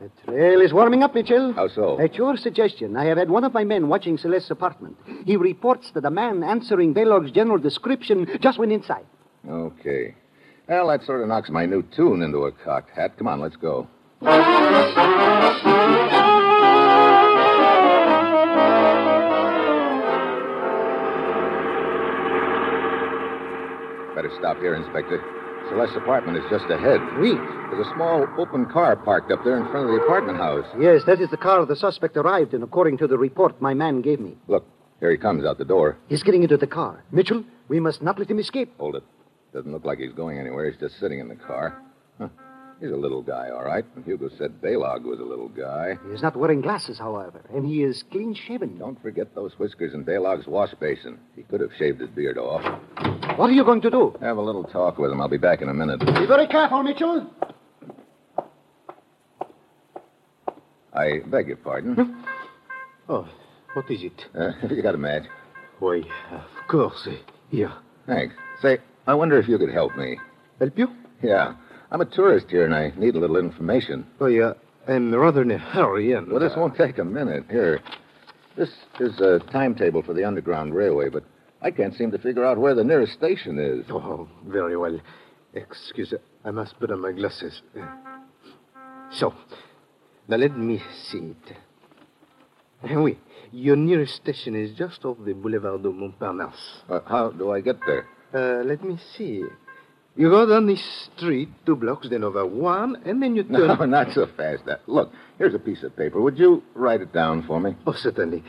The 0.00 0.10
trail 0.24 0.60
is 0.60 0.72
warming 0.72 1.02
up, 1.02 1.14
Mitchell. 1.14 1.52
How 1.52 1.68
so? 1.68 2.00
At 2.00 2.14
your 2.16 2.36
suggestion, 2.36 2.96
I 2.96 3.04
have 3.04 3.18
had 3.18 3.30
one 3.30 3.44
of 3.44 3.52
my 3.54 3.64
men 3.64 3.88
watching 3.88 4.18
Celeste's 4.18 4.50
apartment. 4.50 4.96
He 5.24 5.36
reports 5.36 5.90
that 5.92 6.04
a 6.04 6.10
man 6.10 6.42
answering 6.42 6.92
Baylog's 6.92 7.30
general 7.30 7.58
description 7.58 8.26
just 8.40 8.58
went 8.58 8.72
inside. 8.72 9.06
Okay. 9.48 10.14
Well, 10.68 10.88
that 10.88 11.04
sort 11.04 11.22
of 11.22 11.28
knocks 11.28 11.50
my 11.50 11.66
new 11.66 11.82
tune 11.82 12.22
into 12.22 12.44
a 12.46 12.52
cocked 12.52 12.90
hat. 12.90 13.16
Come 13.18 13.28
on, 13.28 13.40
let's 13.40 13.56
go. 13.56 13.86
Better 24.26 24.38
stop 24.40 24.56
here, 24.58 24.74
Inspector. 24.74 25.22
Celeste's 25.70 25.96
apartment 25.96 26.36
is 26.36 26.42
just 26.50 26.64
ahead. 26.68 27.00
Oui. 27.20 27.34
There's 27.70 27.86
a 27.86 27.94
small 27.94 28.26
open 28.38 28.66
car 28.66 28.96
parked 28.96 29.30
up 29.30 29.44
there 29.44 29.56
in 29.56 29.70
front 29.70 29.88
of 29.88 29.94
the 29.94 30.02
apartment 30.02 30.38
house. 30.38 30.66
Yes, 30.80 31.02
that 31.06 31.20
is 31.20 31.30
the 31.30 31.36
car 31.36 31.64
the 31.64 31.76
suspect 31.76 32.16
arrived 32.16 32.52
in, 32.52 32.62
according 32.64 32.98
to 32.98 33.06
the 33.06 33.18
report 33.18 33.60
my 33.62 33.72
man 33.72 34.00
gave 34.00 34.18
me. 34.18 34.36
Look, 34.48 34.66
here 34.98 35.12
he 35.12 35.16
comes 35.16 35.44
out 35.44 35.58
the 35.58 35.64
door. 35.64 35.96
He's 36.08 36.24
getting 36.24 36.42
into 36.42 36.56
the 36.56 36.66
car. 36.66 37.04
Mitchell, 37.12 37.44
we 37.68 37.78
must 37.78 38.02
not 38.02 38.18
let 38.18 38.28
him 38.28 38.40
escape. 38.40 38.72
Hold 38.78 38.96
it. 38.96 39.04
Doesn't 39.52 39.70
look 39.70 39.84
like 39.84 39.98
he's 39.98 40.12
going 40.12 40.40
anywhere. 40.40 40.68
He's 40.68 40.80
just 40.80 40.98
sitting 40.98 41.20
in 41.20 41.28
the 41.28 41.36
car. 41.36 41.80
Huh. 42.18 42.28
He's 42.80 42.90
a 42.90 42.96
little 42.96 43.22
guy, 43.22 43.50
all 43.50 43.64
right. 43.64 43.84
And 43.94 44.04
Hugo 44.04 44.28
said 44.38 44.60
Baylog 44.60 45.02
was 45.02 45.20
a 45.20 45.24
little 45.24 45.48
guy. 45.48 45.98
He 46.08 46.14
is 46.14 46.22
not 46.22 46.36
wearing 46.36 46.62
glasses, 46.62 46.98
however, 46.98 47.42
and 47.54 47.64
he 47.64 47.84
is 47.84 48.02
clean 48.10 48.34
shaven. 48.34 48.76
Don't 48.76 49.00
forget 49.00 49.36
those 49.36 49.52
whiskers 49.58 49.94
in 49.94 50.04
Baylog's 50.04 50.48
wash 50.48 50.74
basin. 50.80 51.18
He 51.36 51.44
could 51.44 51.60
have 51.60 51.70
shaved 51.78 52.00
his 52.00 52.10
beard 52.10 52.38
off. 52.38 52.62
What 53.36 53.50
are 53.50 53.52
you 53.52 53.64
going 53.64 53.80
to 53.82 53.90
do? 53.90 54.16
Have 54.20 54.38
a 54.38 54.42
little 54.42 54.64
talk 54.64 54.98
with 54.98 55.10
him. 55.12 55.20
I'll 55.20 55.28
be 55.28 55.36
back 55.36 55.60
in 55.62 55.68
a 55.68 55.74
minute. 55.74 56.00
Be 56.00 56.26
very 56.26 56.46
careful, 56.46 56.82
Mitchell. 56.82 57.30
I 60.94 61.20
beg 61.26 61.48
your 61.48 61.58
pardon. 61.58 62.24
Oh, 63.08 63.28
what 63.74 63.90
is 63.90 64.02
it? 64.02 64.24
Uh, 64.34 64.52
have 64.60 64.70
you 64.72 64.82
got 64.82 64.94
a 64.94 64.98
match? 64.98 65.24
Why, 65.78 66.02
of 66.32 66.68
course. 66.68 67.06
eh, 67.10 67.16
Here. 67.50 67.72
Thanks. 68.06 68.34
Say, 68.62 68.78
I 69.06 69.14
wonder 69.14 69.38
if 69.38 69.46
you 69.48 69.58
could 69.58 69.72
help 69.72 69.94
me. 69.96 70.18
Help 70.58 70.78
you? 70.78 70.88
Yeah. 71.22 71.54
I'm 71.90 72.00
a 72.00 72.06
tourist 72.06 72.46
here, 72.48 72.64
and 72.64 72.74
I 72.74 72.92
need 72.96 73.14
a 73.14 73.18
little 73.20 73.36
information. 73.36 74.06
Oh, 74.20 74.26
yeah. 74.26 74.54
I'm 74.88 75.14
rather 75.14 75.42
in 75.42 75.50
a 75.50 75.58
hurry, 75.58 76.12
and... 76.12 76.28
Well, 76.28 76.40
this 76.40 76.54
won't 76.56 76.76
take 76.76 76.98
a 76.98 77.04
minute. 77.04 77.44
Here. 77.50 77.80
This 78.56 78.70
is 78.98 79.20
a 79.20 79.40
timetable 79.52 80.02
for 80.02 80.14
the 80.14 80.24
Underground 80.24 80.74
Railway, 80.74 81.10
but 81.10 81.24
I 81.62 81.70
can't 81.70 81.94
seem 81.94 82.10
to 82.12 82.18
figure 82.18 82.44
out 82.44 82.58
where 82.58 82.74
the 82.74 82.84
nearest 82.84 83.14
station 83.14 83.58
is. 83.58 83.86
Oh, 83.90 84.28
very 84.46 84.76
well. 84.76 84.98
Excuse 85.54 86.12
me. 86.12 86.18
I 86.44 86.50
must 86.50 86.78
put 86.78 86.90
on 86.90 87.00
my 87.00 87.12
glasses. 87.12 87.62
So, 89.12 89.34
now 90.28 90.36
let 90.36 90.56
me 90.56 90.82
see 91.08 91.34
it. 91.34 91.56
Eh, 92.84 92.94
Oui, 92.94 93.18
your 93.52 93.76
nearest 93.76 94.16
station 94.16 94.54
is 94.54 94.72
just 94.76 95.04
off 95.04 95.16
the 95.24 95.32
Boulevard 95.32 95.82
de 95.82 95.88
Montparnasse. 95.90 96.82
Uh, 96.88 97.00
how 97.06 97.30
do 97.30 97.50
I 97.52 97.60
get 97.62 97.76
there? 97.86 98.06
Uh, 98.34 98.62
let 98.64 98.84
me 98.84 98.98
see. 99.16 99.42
You 100.16 100.30
go 100.30 100.46
down 100.46 100.66
this 100.66 100.82
street, 101.16 101.48
two 101.64 101.76
blocks, 101.76 102.08
then 102.08 102.24
over 102.24 102.44
one, 102.46 102.96
and 103.04 103.22
then 103.22 103.34
you 103.36 103.42
turn. 103.44 103.52
No, 103.52 103.74
not 103.86 104.12
so 104.12 104.26
fast. 104.36 104.68
Uh, 104.68 104.76
look, 104.86 105.12
here's 105.38 105.54
a 105.54 105.58
piece 105.58 105.82
of 105.82 105.96
paper. 105.96 106.20
Would 106.20 106.38
you 106.38 106.62
write 106.74 107.00
it 107.00 107.12
down 107.12 107.42
for 107.46 107.60
me? 107.60 107.76
Oh, 107.86 107.92
certainly. 107.92 108.42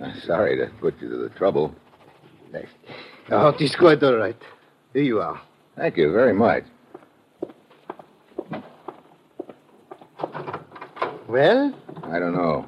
Uh, 0.00 0.12
sorry 0.26 0.56
to 0.56 0.66
put 0.80 1.00
you 1.00 1.08
to 1.08 1.16
the 1.16 1.28
trouble. 1.30 1.74
Oh, 3.30 3.48
it 3.48 3.60
is 3.60 3.74
quite 3.76 4.02
all 4.02 4.16
right. 4.16 4.36
Here 4.92 5.02
you 5.02 5.20
are. 5.20 5.40
Thank 5.76 5.96
you 5.96 6.12
very 6.12 6.34
much. 6.34 6.64
Well? 11.28 11.74
I 12.04 12.18
don't 12.18 12.34
know. 12.34 12.66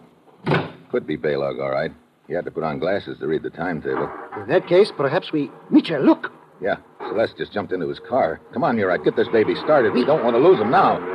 Could 0.91 1.07
be 1.07 1.18
Baylog, 1.18 1.61
all 1.61 1.70
right. 1.70 1.93
He 2.28 2.32
had 2.32 2.47
to 2.47 2.51
put 2.51 2.62
on 2.62 2.78
glasses 2.78 3.18
to 3.18 3.26
read 3.26 3.43
the 3.43 3.51
timetable. 3.51 4.11
In 4.41 4.49
that 4.49 4.66
case, 4.66 4.91
perhaps 4.97 5.32
we. 5.32 5.51
Mitchell, 5.70 6.01
look! 6.01 6.32
Yeah, 6.62 6.76
Celeste 7.09 7.37
just 7.37 7.53
jumped 7.53 7.72
into 7.72 7.89
his 7.89 8.01
car. 8.09 8.41
Come 8.53 8.64
on, 8.64 8.76
Murat, 8.76 9.05
get 9.05 9.16
this 9.16 9.28
baby 9.28 9.55
started. 9.57 9.93
We 9.93 10.05
don't 10.05 10.24
want 10.24 10.35
to 10.35 10.41
lose 10.41 10.59
him 10.59 10.70
now. 10.70 11.14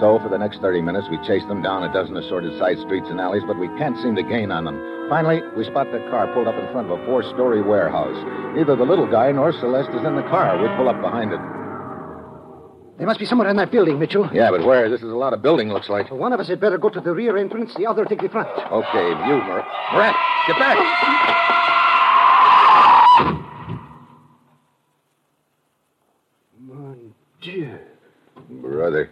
So, 0.00 0.20
for 0.22 0.28
the 0.28 0.38
next 0.38 0.60
30 0.60 0.80
minutes, 0.82 1.08
we 1.10 1.18
chase 1.26 1.44
them 1.48 1.60
down 1.60 1.82
a 1.82 1.92
dozen 1.92 2.16
assorted 2.16 2.56
side 2.58 2.78
streets 2.78 3.08
and 3.10 3.20
alleys, 3.20 3.42
but 3.46 3.58
we 3.58 3.66
can't 3.78 3.98
seem 3.98 4.14
to 4.14 4.22
gain 4.22 4.52
on 4.52 4.64
them. 4.64 4.78
Finally, 5.10 5.42
we 5.56 5.64
spot 5.64 5.90
their 5.90 6.08
car 6.08 6.32
pulled 6.32 6.46
up 6.46 6.54
in 6.54 6.70
front 6.70 6.88
of 6.88 7.00
a 7.00 7.04
four 7.04 7.24
story 7.34 7.62
warehouse. 7.62 8.16
Neither 8.54 8.76
the 8.76 8.84
little 8.84 9.10
guy 9.10 9.32
nor 9.32 9.52
Celeste 9.52 9.90
is 9.90 10.04
in 10.04 10.14
the 10.14 10.22
car. 10.22 10.56
We 10.62 10.68
pull 10.76 10.88
up 10.88 11.00
behind 11.02 11.32
it. 11.32 11.40
They 12.98 13.04
must 13.04 13.18
be 13.18 13.26
somewhere 13.26 13.48
in 13.48 13.56
that 13.56 13.72
building, 13.72 13.98
Mitchell. 13.98 14.28
Yeah, 14.32 14.50
but 14.50 14.64
where? 14.64 14.88
This 14.88 15.02
is 15.02 15.10
a 15.10 15.16
lot 15.16 15.32
of 15.32 15.42
building, 15.42 15.68
looks 15.68 15.88
like. 15.88 16.10
One 16.12 16.32
of 16.32 16.38
us 16.38 16.48
had 16.48 16.60
better 16.60 16.78
go 16.78 16.90
to 16.90 17.00
the 17.00 17.12
rear 17.12 17.36
entrance, 17.36 17.74
the 17.74 17.86
other 17.86 18.04
take 18.04 18.20
the 18.20 18.28
front. 18.28 18.48
Okay, 18.48 19.08
you, 19.26 19.42
Murat. 19.42 19.66
Murat, 19.92 20.16
get 20.46 20.58
back! 20.58 20.78
Mon 26.60 27.14
Dieu. 27.40 27.78
Brother. 28.50 29.10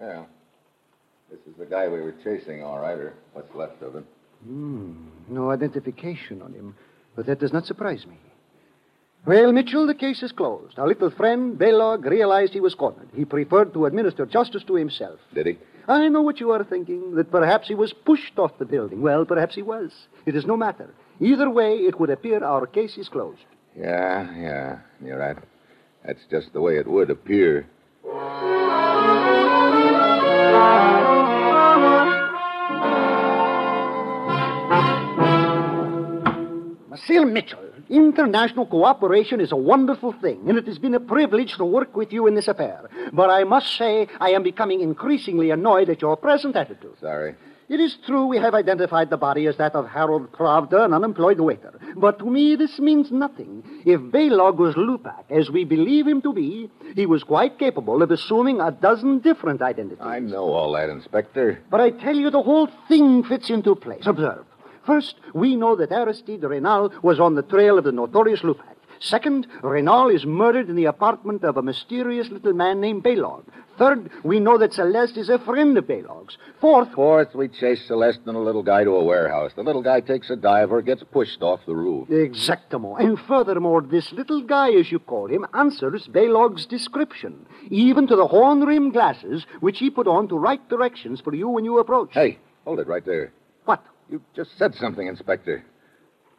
Yeah. 0.00 0.24
This 1.30 1.40
is 1.48 1.56
the 1.58 1.66
guy 1.66 1.88
we 1.88 2.00
were 2.00 2.14
chasing, 2.24 2.62
all 2.62 2.80
right, 2.80 2.98
or 2.98 3.14
what's 3.34 3.54
left 3.54 3.82
of 3.82 3.94
him. 3.94 4.06
Hmm. 4.44 4.94
No 5.28 5.50
identification 5.50 6.42
on 6.42 6.52
him. 6.52 6.74
But 7.14 7.26
that 7.26 7.38
does 7.38 7.52
not 7.52 7.66
surprise 7.66 8.06
me. 8.06 8.16
Well, 9.26 9.52
Mitchell, 9.52 9.86
the 9.86 9.94
case 9.94 10.22
is 10.22 10.32
closed. 10.32 10.78
Our 10.78 10.88
little 10.88 11.10
friend, 11.10 11.58
Baylog, 11.58 12.04
realized 12.04 12.54
he 12.54 12.60
was 12.60 12.74
cornered. 12.74 13.10
He 13.14 13.26
preferred 13.26 13.74
to 13.74 13.84
administer 13.84 14.24
justice 14.24 14.64
to 14.64 14.76
himself. 14.76 15.20
Did 15.34 15.46
he? 15.46 15.58
I 15.86 16.08
know 16.08 16.22
what 16.22 16.40
you 16.40 16.52
are 16.52 16.64
thinking, 16.64 17.16
that 17.16 17.30
perhaps 17.30 17.68
he 17.68 17.74
was 17.74 17.92
pushed 17.92 18.38
off 18.38 18.58
the 18.58 18.64
building. 18.64 19.02
Well, 19.02 19.26
perhaps 19.26 19.54
he 19.54 19.62
was. 19.62 19.92
It 20.24 20.34
is 20.34 20.46
no 20.46 20.56
matter. 20.56 20.88
Either 21.20 21.50
way, 21.50 21.74
it 21.74 22.00
would 22.00 22.10
appear 22.10 22.42
our 22.42 22.66
case 22.66 22.96
is 22.96 23.08
closed. 23.08 23.44
Yeah, 23.76 24.34
yeah. 24.38 24.78
You're 25.04 25.18
right. 25.18 25.36
That's 26.04 26.24
just 26.30 26.52
the 26.54 26.60
way 26.62 26.78
it 26.78 26.86
would 26.86 27.10
appear. 27.10 27.66
Monsieur 36.88 37.24
Mitchell, 37.24 37.58
international 37.88 38.66
cooperation 38.66 39.40
is 39.40 39.50
a 39.50 39.56
wonderful 39.56 40.12
thing, 40.12 40.48
and 40.48 40.56
it 40.56 40.66
has 40.66 40.78
been 40.78 40.94
a 40.94 41.00
privilege 41.00 41.56
to 41.56 41.64
work 41.64 41.96
with 41.96 42.12
you 42.12 42.26
in 42.26 42.34
this 42.34 42.46
affair. 42.46 42.88
But 43.12 43.30
I 43.30 43.42
must 43.44 43.76
say, 43.76 44.06
I 44.20 44.30
am 44.30 44.44
becoming 44.44 44.80
increasingly 44.80 45.50
annoyed 45.50 45.90
at 45.90 46.02
your 46.02 46.16
present 46.16 46.54
attitude. 46.54 46.96
Sorry. 47.00 47.34
It 47.68 47.80
is 47.80 47.96
true 48.06 48.26
we 48.26 48.36
have 48.38 48.54
identified 48.54 49.10
the 49.10 49.16
body 49.16 49.46
as 49.46 49.56
that 49.56 49.74
of 49.74 49.88
Harold 49.88 50.30
Pravda, 50.30 50.84
an 50.84 50.92
unemployed 50.92 51.40
waiter. 51.40 51.79
But 51.96 52.18
to 52.20 52.26
me, 52.26 52.56
this 52.56 52.78
means 52.78 53.10
nothing. 53.10 53.62
If 53.84 54.00
Baylog 54.00 54.56
was 54.56 54.74
Lupac, 54.74 55.24
as 55.30 55.50
we 55.50 55.64
believe 55.64 56.06
him 56.06 56.22
to 56.22 56.32
be, 56.32 56.70
he 56.94 57.06
was 57.06 57.24
quite 57.24 57.58
capable 57.58 58.02
of 58.02 58.10
assuming 58.10 58.60
a 58.60 58.70
dozen 58.70 59.20
different 59.20 59.62
identities. 59.62 59.98
I 60.00 60.20
know 60.20 60.52
all 60.52 60.72
that, 60.72 60.88
Inspector. 60.88 61.62
But 61.70 61.80
I 61.80 61.90
tell 61.90 62.16
you, 62.16 62.30
the 62.30 62.42
whole 62.42 62.68
thing 62.88 63.24
fits 63.24 63.50
into 63.50 63.74
place. 63.74 64.06
Observe. 64.06 64.44
First, 64.86 65.16
we 65.34 65.56
know 65.56 65.76
that 65.76 65.92
Aristide 65.92 66.42
Reynal 66.42 66.92
was 67.02 67.20
on 67.20 67.34
the 67.34 67.42
trail 67.42 67.78
of 67.78 67.84
the 67.84 67.92
notorious 67.92 68.40
Lupac. 68.40 68.69
Second, 69.00 69.46
Reynal 69.62 70.08
is 70.14 70.26
murdered 70.26 70.68
in 70.68 70.76
the 70.76 70.84
apartment 70.84 71.42
of 71.42 71.56
a 71.56 71.62
mysterious 71.62 72.28
little 72.28 72.52
man 72.52 72.82
named 72.82 73.02
Baylog. 73.02 73.44
Third, 73.78 74.10
we 74.22 74.40
know 74.40 74.58
that 74.58 74.74
Celeste 74.74 75.16
is 75.16 75.30
a 75.30 75.38
friend 75.38 75.78
of 75.78 75.86
Baylog's. 75.86 76.36
Fourth, 76.60 76.92
Fourth, 76.92 77.34
we 77.34 77.48
chase 77.48 77.82
Celeste 77.86 78.20
and 78.26 78.36
the 78.36 78.40
little 78.40 78.62
guy 78.62 78.84
to 78.84 78.90
a 78.90 79.02
warehouse. 79.02 79.52
The 79.56 79.62
little 79.62 79.80
guy 79.80 80.00
takes 80.00 80.28
a 80.28 80.36
dive 80.36 80.70
or 80.70 80.82
gets 80.82 81.02
pushed 81.02 81.40
off 81.40 81.60
the 81.66 81.74
roof. 81.74 82.08
Exactamo. 82.08 83.00
And 83.00 83.18
furthermore, 83.20 83.80
this 83.80 84.12
little 84.12 84.42
guy, 84.42 84.72
as 84.72 84.92
you 84.92 84.98
call 84.98 85.28
him, 85.28 85.46
answers 85.54 86.06
Baylog's 86.06 86.66
description, 86.66 87.46
even 87.70 88.06
to 88.06 88.16
the 88.16 88.26
horn 88.26 88.60
rimmed 88.60 88.92
glasses 88.92 89.46
which 89.60 89.78
he 89.78 89.88
put 89.88 90.06
on 90.06 90.28
to 90.28 90.36
write 90.36 90.68
directions 90.68 91.22
for 91.22 91.34
you 91.34 91.48
when 91.48 91.64
you 91.64 91.78
approached. 91.78 92.12
Hey, 92.12 92.38
hold 92.66 92.80
it 92.80 92.86
right 92.86 93.06
there. 93.06 93.32
What? 93.64 93.82
You 94.10 94.20
just 94.36 94.58
said 94.58 94.74
something, 94.74 95.06
Inspector. 95.06 95.64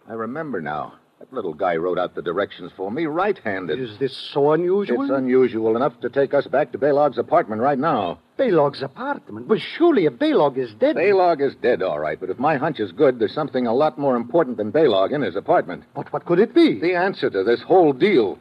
I 0.07 0.13
remember 0.13 0.61
now. 0.61 0.93
That 1.21 1.31
little 1.31 1.53
guy 1.53 1.75
wrote 1.75 1.99
out 1.99 2.15
the 2.15 2.23
directions 2.23 2.71
for 2.75 2.89
me 2.89 3.05
right 3.05 3.37
handed. 3.43 3.79
Is 3.79 3.95
this 3.99 4.17
so 4.33 4.53
unusual? 4.53 5.03
It's 5.03 5.11
unusual 5.11 5.75
enough 5.75 5.99
to 5.99 6.09
take 6.09 6.33
us 6.33 6.47
back 6.47 6.71
to 6.71 6.79
Baylog's 6.79 7.19
apartment 7.19 7.61
right 7.61 7.77
now. 7.77 8.17
Baylog's 8.39 8.81
apartment? 8.81 9.47
But 9.47 9.59
surely 9.59 10.05
if 10.05 10.13
Baylog 10.13 10.57
is 10.57 10.73
dead. 10.79 10.95
Baylog 10.95 11.39
is 11.39 11.53
dead, 11.61 11.83
all 11.83 11.99
right, 11.99 12.19
but 12.19 12.31
if 12.31 12.39
my 12.39 12.57
hunch 12.57 12.79
is 12.79 12.91
good, 12.91 13.19
there's 13.19 13.35
something 13.35 13.67
a 13.67 13.73
lot 13.73 13.99
more 13.99 14.15
important 14.15 14.57
than 14.57 14.71
Baylog 14.71 15.13
in 15.13 15.21
his 15.21 15.35
apartment. 15.35 15.83
But 15.93 16.11
what 16.11 16.25
could 16.25 16.39
it 16.39 16.55
be? 16.55 16.79
The 16.79 16.95
answer 16.95 17.29
to 17.29 17.43
this 17.43 17.61
whole 17.61 17.93
deal. 17.93 18.39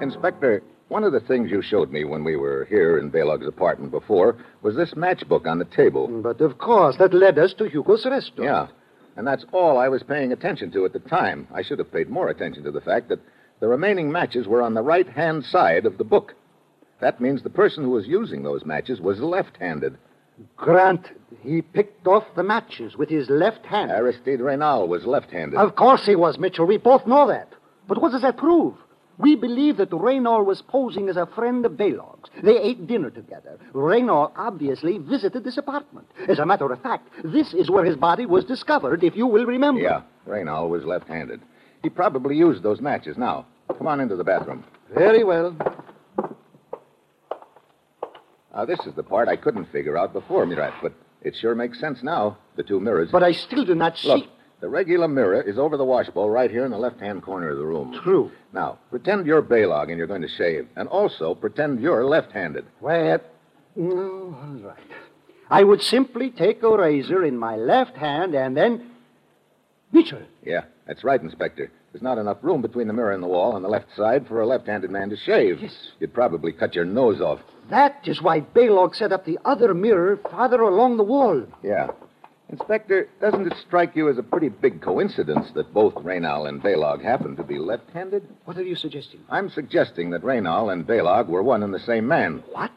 Inspector, 0.00 0.62
one 0.88 1.04
of 1.04 1.12
the 1.12 1.20
things 1.20 1.50
you 1.50 1.62
showed 1.62 1.90
me 1.90 2.04
when 2.04 2.24
we 2.24 2.36
were 2.36 2.64
here 2.66 2.98
in 2.98 3.10
Baylog's 3.10 3.46
apartment 3.46 3.90
before 3.90 4.36
was 4.62 4.74
this 4.74 4.94
matchbook 4.94 5.46
on 5.46 5.58
the 5.58 5.64
table. 5.64 6.08
But 6.08 6.40
of 6.40 6.58
course, 6.58 6.96
that 6.98 7.12
led 7.12 7.38
us 7.38 7.54
to 7.54 7.68
Hugo's 7.68 8.06
restaurant. 8.06 8.44
Yeah. 8.44 8.66
And 9.16 9.26
that's 9.26 9.44
all 9.52 9.78
I 9.78 9.88
was 9.88 10.02
paying 10.02 10.32
attention 10.32 10.70
to 10.72 10.84
at 10.84 10.92
the 10.92 11.00
time. 11.00 11.48
I 11.52 11.62
should 11.62 11.78
have 11.78 11.92
paid 11.92 12.08
more 12.08 12.28
attention 12.28 12.62
to 12.64 12.70
the 12.70 12.80
fact 12.80 13.08
that 13.08 13.20
the 13.60 13.68
remaining 13.68 14.12
matches 14.12 14.46
were 14.46 14.62
on 14.62 14.74
the 14.74 14.82
right 14.82 15.08
hand 15.08 15.44
side 15.44 15.86
of 15.86 15.98
the 15.98 16.04
book. 16.04 16.34
That 17.00 17.20
means 17.20 17.42
the 17.42 17.50
person 17.50 17.84
who 17.84 17.90
was 17.90 18.06
using 18.06 18.42
those 18.42 18.64
matches 18.64 19.00
was 19.00 19.20
left 19.20 19.56
handed. 19.58 19.98
Grant, 20.56 21.08
he 21.42 21.62
picked 21.62 22.06
off 22.06 22.24
the 22.36 22.44
matches 22.44 22.96
with 22.96 23.08
his 23.08 23.28
left 23.28 23.66
hand. 23.66 23.90
Aristide 23.90 24.40
Reynal 24.40 24.86
was 24.86 25.04
left 25.04 25.32
handed. 25.32 25.58
Of 25.58 25.74
course 25.74 26.06
he 26.06 26.14
was, 26.14 26.38
Mitchell. 26.38 26.66
We 26.66 26.76
both 26.76 27.06
know 27.06 27.26
that. 27.26 27.52
But 27.88 28.00
what 28.00 28.12
does 28.12 28.22
that 28.22 28.36
prove? 28.36 28.76
We 29.18 29.34
believe 29.34 29.76
that 29.78 29.90
Reynal 29.90 30.44
was 30.44 30.62
posing 30.62 31.08
as 31.08 31.16
a 31.16 31.26
friend 31.26 31.66
of 31.66 31.76
Baylog's. 31.76 32.30
They 32.42 32.56
ate 32.56 32.86
dinner 32.86 33.10
together. 33.10 33.58
Reynal 33.72 34.32
obviously 34.36 34.98
visited 34.98 35.42
this 35.42 35.58
apartment. 35.58 36.06
As 36.28 36.38
a 36.38 36.46
matter 36.46 36.70
of 36.72 36.80
fact, 36.80 37.08
this 37.24 37.52
is 37.52 37.68
where 37.68 37.84
his 37.84 37.96
body 37.96 38.26
was 38.26 38.44
discovered, 38.44 39.02
if 39.02 39.16
you 39.16 39.26
will 39.26 39.44
remember. 39.44 39.80
Yeah, 39.80 40.02
Reynal 40.24 40.68
was 40.68 40.84
left 40.84 41.08
handed. 41.08 41.40
He 41.82 41.88
probably 41.88 42.36
used 42.36 42.62
those 42.62 42.80
matches. 42.80 43.18
Now, 43.18 43.46
come 43.76 43.88
on 43.88 44.00
into 44.00 44.14
the 44.14 44.24
bathroom. 44.24 44.64
Very 44.94 45.24
well. 45.24 45.56
Now, 48.54 48.64
this 48.64 48.80
is 48.86 48.94
the 48.94 49.02
part 49.02 49.28
I 49.28 49.36
couldn't 49.36 49.66
figure 49.70 49.96
out 49.98 50.12
before, 50.12 50.46
Murat, 50.46 50.74
but 50.82 50.92
it 51.22 51.36
sure 51.36 51.54
makes 51.54 51.78
sense 51.80 52.02
now. 52.02 52.38
The 52.56 52.62
two 52.62 52.80
mirrors. 52.80 53.10
But 53.10 53.22
I 53.22 53.32
still 53.32 53.64
do 53.64 53.74
not 53.74 53.98
see. 53.98 54.08
Look, 54.08 54.26
the 54.60 54.68
regular 54.68 55.08
mirror 55.08 55.40
is 55.40 55.58
over 55.58 55.76
the 55.76 55.84
washbowl 55.84 56.32
right 56.32 56.50
here 56.50 56.64
in 56.64 56.70
the 56.70 56.78
left 56.78 57.00
hand 57.00 57.22
corner 57.22 57.50
of 57.50 57.58
the 57.58 57.64
room. 57.64 57.98
True. 58.02 58.30
Now, 58.52 58.78
pretend 58.90 59.26
you're 59.26 59.42
Baylog 59.42 59.88
and 59.88 59.98
you're 59.98 60.06
going 60.06 60.22
to 60.22 60.28
shave. 60.28 60.68
And 60.76 60.88
also 60.88 61.34
pretend 61.34 61.80
you're 61.80 62.04
left 62.04 62.32
handed. 62.32 62.64
Well, 62.80 63.20
no, 63.76 64.36
all 64.42 64.58
right. 64.62 64.78
I 65.50 65.62
would 65.62 65.82
simply 65.82 66.30
take 66.30 66.62
a 66.62 66.76
razor 66.76 67.24
in 67.24 67.38
my 67.38 67.56
left 67.56 67.96
hand 67.96 68.34
and 68.34 68.56
then. 68.56 68.90
Mitchell. 69.92 70.22
Yeah, 70.44 70.64
that's 70.86 71.04
right, 71.04 71.20
Inspector. 71.20 71.70
There's 71.92 72.02
not 72.02 72.18
enough 72.18 72.38
room 72.42 72.60
between 72.60 72.86
the 72.86 72.92
mirror 72.92 73.12
and 73.12 73.22
the 73.22 73.28
wall 73.28 73.52
on 73.52 73.62
the 73.62 73.68
left 73.68 73.94
side 73.96 74.26
for 74.26 74.42
a 74.42 74.46
left 74.46 74.66
handed 74.66 74.90
man 74.90 75.08
to 75.08 75.16
shave. 75.16 75.62
Yes. 75.62 75.92
You'd 76.00 76.12
probably 76.12 76.52
cut 76.52 76.74
your 76.74 76.84
nose 76.84 77.20
off. 77.20 77.40
That 77.70 78.06
is 78.06 78.20
why 78.20 78.40
Baylog 78.40 78.94
set 78.94 79.12
up 79.12 79.24
the 79.24 79.38
other 79.44 79.72
mirror 79.72 80.16
farther 80.16 80.60
along 80.60 80.96
the 80.96 81.04
wall. 81.04 81.46
Yeah. 81.62 81.88
Inspector, 82.50 83.08
doesn't 83.20 83.46
it 83.46 83.58
strike 83.66 83.94
you 83.94 84.08
as 84.08 84.16
a 84.16 84.22
pretty 84.22 84.48
big 84.48 84.80
coincidence 84.80 85.50
that 85.54 85.74
both 85.74 85.94
Reynal 85.96 86.46
and 86.46 86.62
Baylog 86.62 87.02
happen 87.02 87.36
to 87.36 87.42
be 87.42 87.58
left 87.58 87.90
handed? 87.90 88.26
What 88.46 88.56
are 88.56 88.62
you 88.62 88.74
suggesting? 88.74 89.20
I'm 89.28 89.50
suggesting 89.50 90.10
that 90.10 90.24
Reynal 90.24 90.70
and 90.70 90.86
Baylog 90.86 91.28
were 91.28 91.42
one 91.42 91.62
and 91.62 91.74
the 91.74 91.80
same 91.80 92.08
man. 92.08 92.42
What? 92.52 92.70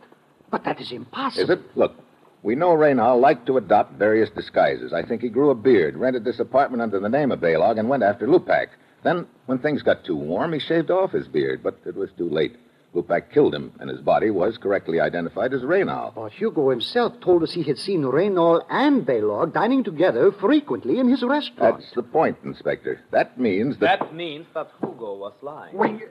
But 0.49 0.65
that 0.65 0.81
is 0.81 0.91
impossible. 0.91 1.43
Is 1.43 1.49
it? 1.49 1.77
Look, 1.77 1.95
we 2.43 2.55
know 2.55 2.73
Reynal 2.73 3.19
liked 3.19 3.45
to 3.45 3.57
adopt 3.57 3.93
various 3.93 4.29
disguises. 4.31 4.91
I 4.91 5.03
think 5.03 5.21
he 5.21 5.29
grew 5.29 5.51
a 5.51 5.55
beard, 5.55 5.95
rented 5.95 6.25
this 6.25 6.39
apartment 6.39 6.81
under 6.81 6.99
the 6.99 7.07
name 7.07 7.31
of 7.31 7.39
Baylog, 7.39 7.79
and 7.79 7.87
went 7.87 8.03
after 8.03 8.27
Lupac. 8.27 8.67
Then, 9.03 9.25
when 9.45 9.59
things 9.59 9.83
got 9.83 10.03
too 10.03 10.17
warm, 10.17 10.51
he 10.51 10.59
shaved 10.59 10.91
off 10.91 11.11
his 11.11 11.29
beard, 11.29 11.63
but 11.63 11.79
it 11.85 11.95
was 11.95 12.09
too 12.17 12.29
late. 12.29 12.57
Lupac 12.93 13.31
killed 13.31 13.55
him, 13.55 13.71
and 13.79 13.89
his 13.89 14.01
body 14.01 14.29
was 14.29 14.57
correctly 14.57 14.99
identified 14.99 15.53
as 15.53 15.63
Reynal. 15.63 16.11
But 16.13 16.33
Hugo 16.33 16.69
himself 16.69 17.19
told 17.21 17.41
us 17.41 17.53
he 17.53 17.63
had 17.63 17.77
seen 17.77 18.03
Reynal 18.03 18.65
and 18.69 19.05
Baylog 19.05 19.53
dining 19.53 19.83
together 19.83 20.31
frequently 20.31 20.99
in 20.99 21.07
his 21.07 21.23
restaurant. 21.23 21.79
That's 21.79 21.93
the 21.93 22.03
point, 22.03 22.37
Inspector. 22.43 22.99
That 23.11 23.39
means 23.39 23.77
that. 23.77 23.99
That 23.99 24.13
means 24.13 24.45
that 24.53 24.71
Hugo 24.81 25.15
was 25.15 25.33
lying. 25.41 25.77
Wait, 25.77 26.01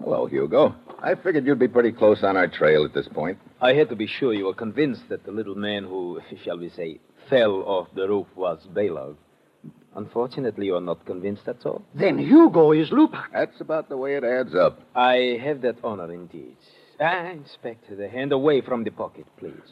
Hello, 0.00 0.26
Hugo. 0.26 0.74
I 1.00 1.14
figured 1.14 1.46
you'd 1.46 1.58
be 1.58 1.68
pretty 1.68 1.92
close 1.92 2.24
on 2.24 2.36
our 2.36 2.48
trail 2.48 2.84
at 2.84 2.94
this 2.94 3.08
point. 3.08 3.38
I 3.60 3.74
had 3.74 3.88
to 3.90 3.96
be 3.96 4.06
sure 4.06 4.32
you 4.32 4.46
were 4.46 4.54
convinced 4.54 5.08
that 5.08 5.24
the 5.24 5.30
little 5.32 5.54
man 5.54 5.84
who, 5.84 6.20
shall 6.44 6.58
we 6.58 6.68
say, 6.70 6.98
fell 7.30 7.62
off 7.62 7.88
the 7.94 8.08
roof 8.08 8.26
was 8.34 8.66
Baylog. 8.72 9.16
Unfortunately, 9.98 10.66
you 10.66 10.76
are 10.76 10.80
not 10.92 11.04
convinced, 11.04 11.44
that's 11.44 11.66
all. 11.66 11.82
then 11.92 12.18
Hugo 12.18 12.70
is 12.72 12.90
Lupac. 12.90 13.26
That's 13.32 13.60
about 13.60 13.88
the 13.88 13.96
way 13.96 14.14
it 14.14 14.22
adds 14.22 14.54
up. 14.54 14.80
I 14.94 15.38
have 15.42 15.60
that 15.62 15.78
honor 15.82 16.12
indeed. 16.12 16.56
Ah, 17.00 17.26
Inspector, 17.30 17.94
the 17.96 18.08
hand 18.08 18.30
away 18.32 18.60
from 18.60 18.84
the 18.84 18.90
pocket, 18.90 19.26
please. 19.36 19.68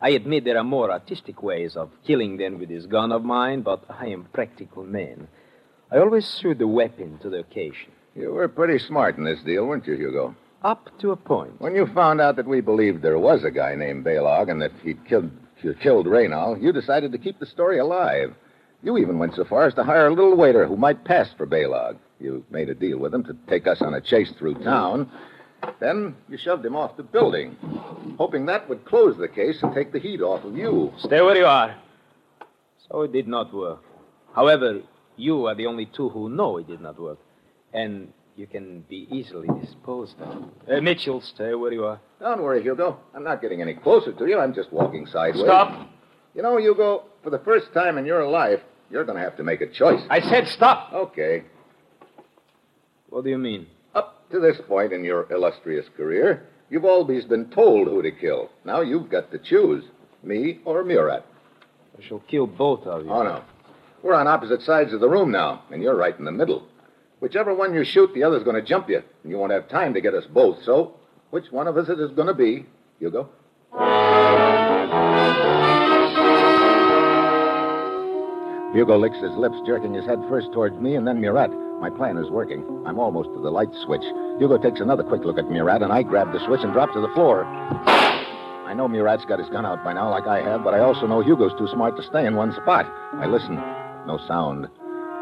I 0.00 0.10
admit 0.10 0.44
there 0.44 0.58
are 0.58 0.64
more 0.78 0.92
artistic 0.92 1.42
ways 1.42 1.74
of 1.76 1.90
killing 2.06 2.36
than 2.36 2.58
with 2.60 2.68
this 2.68 2.86
gun 2.86 3.10
of 3.10 3.24
mine, 3.24 3.62
but 3.62 3.82
I 3.88 4.06
am 4.06 4.20
a 4.22 4.34
practical 4.38 4.84
man. 4.84 5.26
I 5.90 5.98
always 5.98 6.26
suit 6.26 6.58
the 6.58 6.68
weapon 6.68 7.18
to 7.22 7.28
the 7.30 7.38
occasion. 7.40 7.90
You 8.14 8.32
were 8.32 8.48
pretty 8.48 8.78
smart 8.78 9.16
in 9.18 9.24
this 9.24 9.42
deal, 9.44 9.66
weren't 9.66 9.86
you, 9.88 9.94
Hugo? 9.96 10.36
Up 10.62 10.88
to 11.00 11.10
a 11.10 11.16
point. 11.16 11.60
When 11.60 11.74
you 11.74 11.86
found 11.86 12.20
out 12.20 12.36
that 12.36 12.46
we 12.46 12.60
believed 12.60 13.02
there 13.02 13.18
was 13.18 13.42
a 13.44 13.50
guy 13.50 13.74
named 13.74 14.04
Baylog 14.04 14.50
and 14.50 14.62
that 14.62 14.72
he'd 14.84 15.04
killed, 15.04 15.30
killed 15.80 16.06
Reynal, 16.06 16.58
you 16.62 16.72
decided 16.72 17.10
to 17.12 17.18
keep 17.18 17.38
the 17.40 17.46
story 17.46 17.78
alive. 17.78 18.34
You 18.86 18.98
even 18.98 19.18
went 19.18 19.34
so 19.34 19.44
far 19.44 19.66
as 19.66 19.74
to 19.74 19.82
hire 19.82 20.06
a 20.06 20.14
little 20.14 20.36
waiter 20.36 20.64
who 20.64 20.76
might 20.76 21.04
pass 21.04 21.28
for 21.36 21.44
Baylog. 21.44 21.96
You 22.20 22.44
made 22.52 22.68
a 22.68 22.74
deal 22.74 22.98
with 22.98 23.12
him 23.12 23.24
to 23.24 23.36
take 23.48 23.66
us 23.66 23.82
on 23.82 23.94
a 23.94 24.00
chase 24.00 24.30
through 24.38 24.62
town. 24.62 25.10
Then 25.80 26.14
you 26.28 26.38
shoved 26.38 26.64
him 26.64 26.76
off 26.76 26.96
the 26.96 27.02
building, 27.02 27.56
hoping 28.16 28.46
that 28.46 28.68
would 28.68 28.84
close 28.84 29.18
the 29.18 29.26
case 29.26 29.58
and 29.60 29.74
take 29.74 29.92
the 29.92 29.98
heat 29.98 30.20
off 30.20 30.44
of 30.44 30.56
you. 30.56 30.92
Stay 30.98 31.20
where 31.20 31.36
you 31.36 31.46
are. 31.46 31.74
So 32.88 33.02
it 33.02 33.12
did 33.12 33.26
not 33.26 33.52
work. 33.52 33.82
However, 34.36 34.82
you 35.16 35.46
are 35.46 35.56
the 35.56 35.66
only 35.66 35.86
two 35.86 36.08
who 36.10 36.28
know 36.28 36.58
it 36.58 36.68
did 36.68 36.80
not 36.80 36.96
work. 36.96 37.18
And 37.74 38.12
you 38.36 38.46
can 38.46 38.82
be 38.82 39.08
easily 39.10 39.48
disposed 39.60 40.14
of. 40.20 40.44
Uh, 40.70 40.80
Mitchell, 40.80 41.20
stay 41.22 41.54
where 41.54 41.72
you 41.72 41.86
are. 41.86 42.00
Don't 42.20 42.40
worry, 42.40 42.62
Hugo. 42.62 43.00
I'm 43.16 43.24
not 43.24 43.42
getting 43.42 43.60
any 43.60 43.74
closer 43.74 44.12
to 44.12 44.26
you. 44.28 44.38
I'm 44.38 44.54
just 44.54 44.72
walking 44.72 45.08
sideways. 45.08 45.42
Stop. 45.42 45.88
You 46.36 46.42
know, 46.42 46.56
Hugo, 46.56 47.06
for 47.24 47.30
the 47.30 47.40
first 47.40 47.72
time 47.74 47.98
in 47.98 48.06
your 48.06 48.24
life, 48.28 48.60
you're 48.90 49.04
going 49.04 49.18
to 49.18 49.24
have 49.24 49.36
to 49.36 49.44
make 49.44 49.60
a 49.60 49.66
choice. 49.66 50.02
I 50.10 50.20
said 50.20 50.48
stop. 50.48 50.92
Okay. 50.92 51.44
What 53.10 53.24
do 53.24 53.30
you 53.30 53.38
mean? 53.38 53.66
Up 53.94 54.28
to 54.30 54.40
this 54.40 54.56
point 54.66 54.92
in 54.92 55.04
your 55.04 55.30
illustrious 55.32 55.86
career, 55.96 56.46
you've 56.70 56.84
always 56.84 57.24
been 57.24 57.50
told 57.50 57.88
who 57.88 58.02
to 58.02 58.10
kill. 58.10 58.50
Now 58.64 58.80
you've 58.80 59.08
got 59.08 59.30
to 59.32 59.38
choose 59.38 59.84
me 60.22 60.60
or 60.64 60.84
Murat. 60.84 61.24
I 61.98 62.06
shall 62.06 62.20
kill 62.20 62.46
both 62.46 62.86
of 62.86 63.04
you. 63.04 63.10
Oh, 63.10 63.22
no. 63.22 63.42
We're 64.02 64.14
on 64.14 64.26
opposite 64.26 64.62
sides 64.62 64.92
of 64.92 65.00
the 65.00 65.08
room 65.08 65.30
now, 65.32 65.62
and 65.70 65.82
you're 65.82 65.96
right 65.96 66.16
in 66.18 66.24
the 66.24 66.32
middle. 66.32 66.66
Whichever 67.20 67.54
one 67.54 67.72
you 67.74 67.84
shoot, 67.84 68.12
the 68.14 68.22
other's 68.22 68.44
going 68.44 68.56
to 68.56 68.62
jump 68.62 68.90
you, 68.90 69.02
and 69.22 69.30
you 69.32 69.38
won't 69.38 69.52
have 69.52 69.68
time 69.68 69.94
to 69.94 70.00
get 70.00 70.14
us 70.14 70.24
both. 70.26 70.62
So, 70.64 70.96
which 71.30 71.50
one 71.50 71.66
of 71.66 71.76
us 71.76 71.88
it 71.88 71.98
is 71.98 72.10
going 72.10 72.28
to 72.28 72.34
be, 72.34 72.66
Hugo? 72.98 73.30
Hugo 78.76 78.98
licks 78.98 79.16
his 79.16 79.34
lips, 79.36 79.56
jerking 79.64 79.94
his 79.94 80.04
head 80.04 80.22
first 80.28 80.52
towards 80.52 80.76
me 80.76 80.96
and 80.96 81.08
then 81.08 81.18
Murat. 81.18 81.50
My 81.80 81.88
plan 81.88 82.18
is 82.18 82.28
working. 82.28 82.62
I'm 82.84 82.98
almost 82.98 83.30
to 83.30 83.40
the 83.40 83.50
light 83.50 83.70
switch. 83.86 84.04
Hugo 84.38 84.58
takes 84.58 84.80
another 84.80 85.02
quick 85.02 85.24
look 85.24 85.38
at 85.38 85.50
Murat, 85.50 85.80
and 85.80 85.90
I 85.90 86.02
grab 86.02 86.30
the 86.30 86.44
switch 86.44 86.60
and 86.60 86.74
drop 86.74 86.92
to 86.92 87.00
the 87.00 87.08
floor. 87.14 87.46
I 87.46 88.74
know 88.76 88.86
Murat's 88.86 89.24
got 89.24 89.38
his 89.38 89.48
gun 89.48 89.64
out 89.64 89.82
by 89.82 89.94
now, 89.94 90.10
like 90.10 90.26
I 90.26 90.42
have, 90.42 90.62
but 90.62 90.74
I 90.74 90.80
also 90.80 91.06
know 91.06 91.22
Hugo's 91.22 91.56
too 91.56 91.68
smart 91.68 91.96
to 91.96 92.02
stay 92.02 92.26
in 92.26 92.36
one 92.36 92.52
spot. 92.52 92.84
I 93.14 93.24
listen. 93.24 93.56
No 94.06 94.20
sound. 94.28 94.68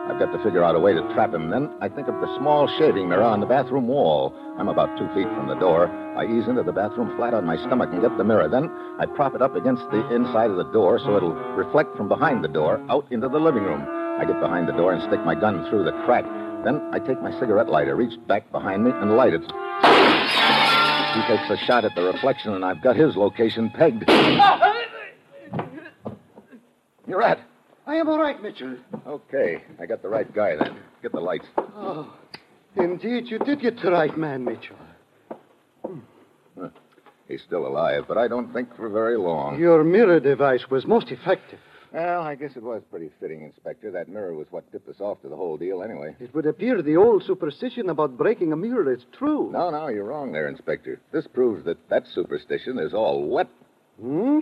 I've 0.06 0.18
got 0.18 0.32
to 0.32 0.42
figure 0.44 0.62
out 0.62 0.76
a 0.76 0.80
way 0.80 0.92
to 0.92 1.00
trap 1.14 1.32
him. 1.32 1.48
Then 1.48 1.70
I 1.80 1.88
think 1.88 2.08
of 2.08 2.20
the 2.20 2.38
small 2.38 2.68
shaving 2.78 3.08
mirror 3.08 3.22
on 3.22 3.40
the 3.40 3.46
bathroom 3.46 3.88
wall. 3.88 4.34
I'm 4.58 4.68
about 4.68 4.98
two 4.98 5.08
feet 5.14 5.26
from 5.34 5.48
the 5.48 5.54
door. 5.54 5.88
I 6.16 6.26
ease 6.26 6.46
into 6.46 6.62
the 6.62 6.72
bathroom 6.72 7.16
flat 7.16 7.32
on 7.32 7.46
my 7.46 7.56
stomach 7.56 7.88
and 7.90 8.02
get 8.02 8.14
the 8.18 8.24
mirror. 8.24 8.46
Then 8.46 8.70
I 9.00 9.06
prop 9.06 9.34
it 9.34 9.40
up 9.40 9.56
against 9.56 9.82
the 9.90 10.06
inside 10.14 10.50
of 10.50 10.56
the 10.58 10.70
door 10.72 10.98
so 10.98 11.16
it'll 11.16 11.32
reflect 11.32 11.96
from 11.96 12.08
behind 12.08 12.44
the 12.44 12.48
door 12.48 12.84
out 12.90 13.06
into 13.10 13.30
the 13.30 13.38
living 13.38 13.64
room. 13.64 13.80
I 14.20 14.26
get 14.26 14.40
behind 14.40 14.68
the 14.68 14.72
door 14.72 14.92
and 14.92 15.02
stick 15.02 15.24
my 15.24 15.34
gun 15.34 15.66
through 15.70 15.84
the 15.84 15.92
crack. 16.04 16.24
Then 16.64 16.82
I 16.92 16.98
take 16.98 17.22
my 17.22 17.32
cigarette 17.40 17.70
lighter, 17.70 17.96
reach 17.96 18.18
back 18.28 18.52
behind 18.52 18.84
me, 18.84 18.90
and 18.92 19.16
light 19.16 19.32
it. 19.32 19.42
He 19.42 21.22
takes 21.26 21.48
a 21.50 21.56
shot 21.64 21.84
at 21.84 21.94
the 21.94 22.02
reflection, 22.02 22.52
and 22.52 22.64
I've 22.64 22.82
got 22.82 22.96
his 22.96 23.16
location 23.16 23.70
pegged. 23.70 24.04
Murat! 27.06 27.38
I 27.86 27.96
am 27.96 28.08
all 28.08 28.18
right, 28.18 28.40
Mitchell. 28.42 28.76
Okay, 29.06 29.62
I 29.80 29.86
got 29.86 30.02
the 30.02 30.08
right 30.08 30.32
guy 30.34 30.56
then. 30.56 30.76
Get 31.02 31.12
the 31.12 31.20
lights. 31.20 31.46
Oh, 31.58 32.12
indeed, 32.76 33.26
you 33.26 33.38
did 33.38 33.60
get 33.60 33.80
the 33.80 33.92
right 33.92 34.16
man, 34.16 34.44
Mitchell. 34.44 34.76
Huh. 36.58 36.68
He's 37.28 37.42
still 37.42 37.66
alive, 37.66 38.04
but 38.08 38.16
I 38.16 38.28
don't 38.28 38.52
think 38.52 38.74
for 38.76 38.88
very 38.88 39.16
long. 39.18 39.58
Your 39.58 39.84
mirror 39.84 40.20
device 40.20 40.70
was 40.70 40.86
most 40.86 41.10
effective. 41.10 41.58
Well, 41.92 42.22
I 42.22 42.34
guess 42.34 42.56
it 42.56 42.62
was 42.62 42.82
pretty 42.90 43.10
fitting, 43.20 43.42
Inspector. 43.42 43.88
That 43.90 44.08
mirror 44.08 44.34
was 44.34 44.48
what 44.50 44.70
tipped 44.72 44.88
us 44.88 45.00
off 45.00 45.22
to 45.22 45.28
the 45.28 45.36
whole 45.36 45.56
deal 45.56 45.82
anyway. 45.82 46.16
It 46.18 46.34
would 46.34 46.44
appear 46.46 46.82
the 46.82 46.96
old 46.96 47.22
superstition 47.22 47.88
about 47.88 48.18
breaking 48.18 48.52
a 48.52 48.56
mirror 48.56 48.92
is 48.92 49.04
true. 49.16 49.50
No, 49.52 49.70
no, 49.70 49.86
you're 49.88 50.04
wrong 50.04 50.32
there, 50.32 50.48
Inspector. 50.48 51.00
This 51.12 51.26
proves 51.28 51.64
that 51.66 51.88
that 51.90 52.04
superstition 52.12 52.78
is 52.78 52.94
all 52.94 53.28
wet. 53.28 53.48
Hmm? 54.00 54.40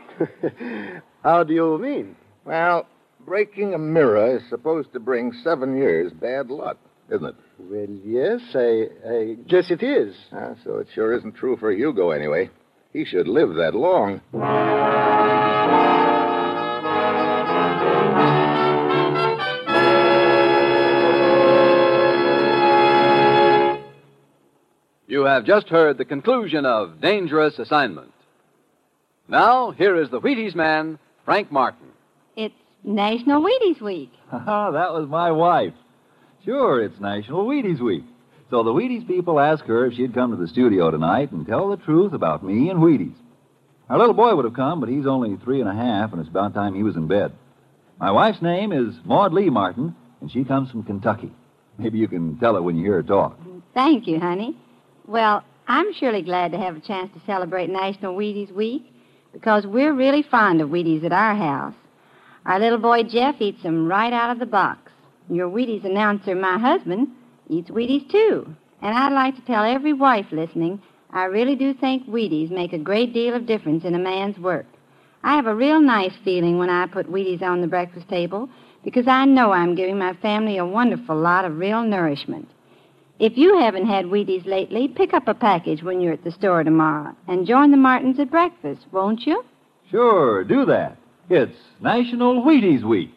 How 1.22 1.45
do 1.45 1.53
you 1.53 1.76
mean? 1.76 2.16
Well, 2.47 2.86
breaking 3.27 3.75
a 3.75 3.79
mirror 3.79 4.37
is 4.37 4.43
supposed 4.49 4.93
to 4.93 5.01
bring 5.01 5.33
seven 5.45 5.77
years 5.77 6.12
bad 6.12 6.51
luck, 6.51 6.79
isn't 7.11 7.27
it? 7.27 7.35
Well, 7.59 7.87
yes, 8.05 8.41
I, 8.55 8.89
I 9.09 9.37
guess 9.49 9.70
it 9.70 9.83
is. 9.83 10.14
Ah, 10.33 10.55
so 10.64 10.79
it 10.79 10.89
sure 10.95 11.12
isn't 11.14 11.35
true 11.35 11.57
for 11.57 11.73
Hugo 11.73 12.11
anyway. 12.11 12.51
He 12.93 13.05
should 13.05 13.29
live 13.29 13.55
that 13.55 13.75
long. 13.75 14.20
You 25.07 25.25
have 25.25 25.45
just 25.45 25.68
heard 25.68 25.99
the 25.99 26.05
conclusion 26.05 26.64
of 26.64 27.01
Dangerous 27.01 27.59
Assignment. 27.59 28.12
Now, 29.29 29.70
here 29.70 29.97
is 30.01 30.11
the 30.11 30.20
Wheaties 30.20 30.55
man, 30.55 30.99
Frank 31.25 31.53
Martin. 31.53 31.91
National 32.85 33.43
Wheaties 33.43 33.80
Week. 33.80 34.12
that 34.33 34.93
was 34.93 35.09
my 35.09 35.30
wife. 35.30 35.74
Sure, 36.45 36.83
it's 36.83 36.99
National 37.01 37.47
Wheaties 37.47 37.80
Week. 37.80 38.05
So 38.51 38.62
the 38.62 38.72
Wheaties 38.72 39.07
people 39.07 39.41
asked 39.41 39.64
her 39.64 39.87
if 39.87 39.95
she'd 39.95 40.14
come 40.14 40.30
to 40.30 40.37
the 40.37 40.49
studio 40.49 40.91
tonight 40.91 41.33
and 41.33 41.47
tell 41.47 41.70
the 41.70 41.76
truth 41.76 42.12
about 42.12 42.45
me 42.45 42.68
and 42.68 42.80
Wheaties. 42.80 43.14
Our 43.89 43.99
little 43.99 44.14
boy 44.14 44.35
would 44.35 44.45
have 44.45 44.55
come, 44.55 44.80
but 44.80 44.89
he's 44.89 45.07
only 45.07 45.37
three 45.37 45.61
and 45.61 45.68
a 45.68 45.74
half, 45.74 46.12
and 46.12 46.20
it's 46.20 46.28
about 46.28 46.55
time 46.55 46.74
he 46.74 46.83
was 46.83 46.97
in 46.97 47.07
bed. 47.07 47.33
My 48.01 48.11
wife's 48.11 48.43
name 48.43 48.72
is 48.72 48.95
Maud 49.05 49.33
Lee 49.33 49.49
Martin, 49.49 49.95
and 50.20 50.30
she 50.30 50.45
comes 50.45 50.70
from 50.70 50.83
Kentucky. 50.83 51.30
Maybe 51.78 51.99
you 51.99 52.09
can 52.09 52.37
tell 52.39 52.55
her 52.55 52.62
when 52.62 52.76
you 52.76 52.85
hear 52.85 52.95
her 52.95 53.03
talk. 53.03 53.39
Thank 53.74 54.07
you, 54.07 54.18
honey. 54.18 54.57
Well, 55.07 55.45
I'm 55.68 55.95
surely 55.95 56.22
glad 56.22 56.53
to 56.53 56.59
have 56.59 56.76
a 56.76 56.80
chance 56.80 57.12
to 57.14 57.20
celebrate 57.26 57.70
National 57.70 58.14
Wheaties 58.14 58.53
Week 58.53 58.85
because 59.33 59.66
we're 59.66 59.95
really 59.95 60.22
fond 60.22 60.61
of 60.61 60.68
Wheaties 60.68 61.05
at 61.05 61.12
our 61.12 61.35
house. 61.35 61.74
Our 62.45 62.59
little 62.59 62.78
boy 62.78 63.05
Jeff 63.05 63.40
eats 63.40 63.62
them 63.62 63.86
right 63.86 64.12
out 64.12 64.30
of 64.30 64.38
the 64.38 64.47
box. 64.47 64.90
Your 65.30 65.49
Wheaties 65.49 65.84
announcer, 65.84 66.34
my 66.34 66.59
husband, 66.59 67.09
eats 67.49 67.70
Wheaties 67.70 68.11
too. 68.11 68.55
And 68.80 68.97
I'd 68.97 69.12
like 69.12 69.36
to 69.36 69.43
tell 69.43 69.64
every 69.64 69.93
wife 69.93 70.26
listening, 70.32 70.82
I 71.11 71.24
really 71.24 71.55
do 71.55 71.72
think 71.72 72.09
Wheaties 72.09 72.51
make 72.51 72.72
a 72.72 72.78
great 72.78 73.14
deal 73.14 73.34
of 73.34 73.47
difference 73.47 73.84
in 73.84 73.95
a 73.95 73.99
man's 73.99 74.38
work. 74.38 74.66
I 75.22 75.36
have 75.36 75.47
a 75.47 75.55
real 75.55 75.80
nice 75.80 76.14
feeling 76.24 76.59
when 76.59 76.68
I 76.68 76.86
put 76.86 77.11
Wheaties 77.11 77.43
on 77.43 77.61
the 77.61 77.68
breakfast 77.68 78.09
table 78.09 78.49
because 78.82 79.07
I 79.07 79.24
know 79.24 79.53
I'm 79.53 79.76
giving 79.76 79.99
my 79.99 80.14
family 80.14 80.59
a 80.59 80.66
wonderful 80.66 81.16
lot 81.16 81.45
of 81.45 81.59
real 81.59 81.82
nourishment. 81.84 82.49
If 83.20 83.38
you 83.38 83.57
haven't 83.59 83.86
had 83.86 84.07
Wheaties 84.07 84.47
lately, 84.47 84.88
pick 84.88 85.14
up 85.14 85.28
a 85.28 85.34
package 85.34 85.84
when 85.84 86.01
you're 86.01 86.14
at 86.14 86.24
the 86.24 86.32
store 86.32 86.64
tomorrow 86.64 87.14
and 87.28 87.47
join 87.47 87.70
the 87.70 87.76
Martins 87.76 88.18
at 88.18 88.32
breakfast, 88.32 88.86
won't 88.90 89.24
you? 89.26 89.45
Sure, 89.93 90.43
do 90.43 90.64
that. 90.64 90.97
It's 91.31 91.57
National 91.81 92.43
Wheaties 92.43 92.83
Week. 92.83 93.14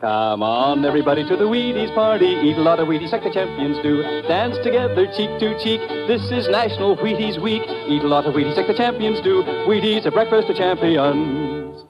Come 0.00 0.42
on, 0.42 0.84
everybody, 0.84 1.26
to 1.26 1.36
the 1.36 1.44
Wheaties 1.44 1.92
party. 1.94 2.26
Eat 2.26 2.56
a 2.56 2.60
lot 2.60 2.78
of 2.78 2.88
Wheaties 2.88 3.10
like 3.10 3.24
the 3.24 3.32
champions 3.32 3.78
do. 3.82 4.02
Dance 4.28 4.56
together, 4.62 5.06
cheek 5.16 5.30
to 5.40 5.58
cheek. 5.58 5.80
This 6.06 6.22
is 6.30 6.46
National 6.48 6.96
Wheaties 6.96 7.42
Week. 7.42 7.62
Eat 7.88 8.02
a 8.02 8.06
lot 8.06 8.26
of 8.26 8.34
Wheaties 8.34 8.56
like 8.56 8.66
the 8.66 8.74
champions 8.74 9.20
do. 9.22 9.42
Wheaties, 9.66 10.04
a 10.04 10.10
breakfast 10.10 10.50
of 10.50 10.56
champions. 10.56 11.87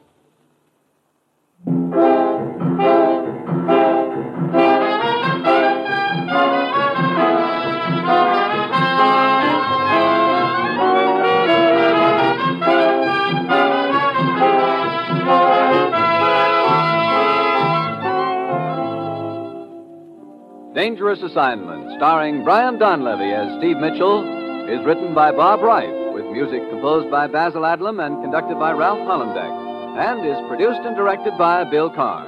Dangerous 20.88 21.20
Assignment, 21.20 21.98
starring 21.98 22.44
Brian 22.44 22.78
Donlevy 22.78 23.30
as 23.30 23.58
Steve 23.58 23.76
Mitchell, 23.76 24.24
is 24.70 24.82
written 24.86 25.12
by 25.12 25.30
Bob 25.30 25.60
Ryf, 25.60 26.14
with 26.14 26.24
music 26.32 26.66
composed 26.70 27.10
by 27.10 27.26
Basil 27.26 27.60
Adlam 27.60 28.02
and 28.02 28.22
conducted 28.22 28.58
by 28.58 28.72
Ralph 28.72 29.00
Hollenbeck, 29.00 29.98
and 29.98 30.26
is 30.26 30.48
produced 30.48 30.80
and 30.86 30.96
directed 30.96 31.36
by 31.36 31.64
Bill 31.64 31.90
Karn. 31.90 32.26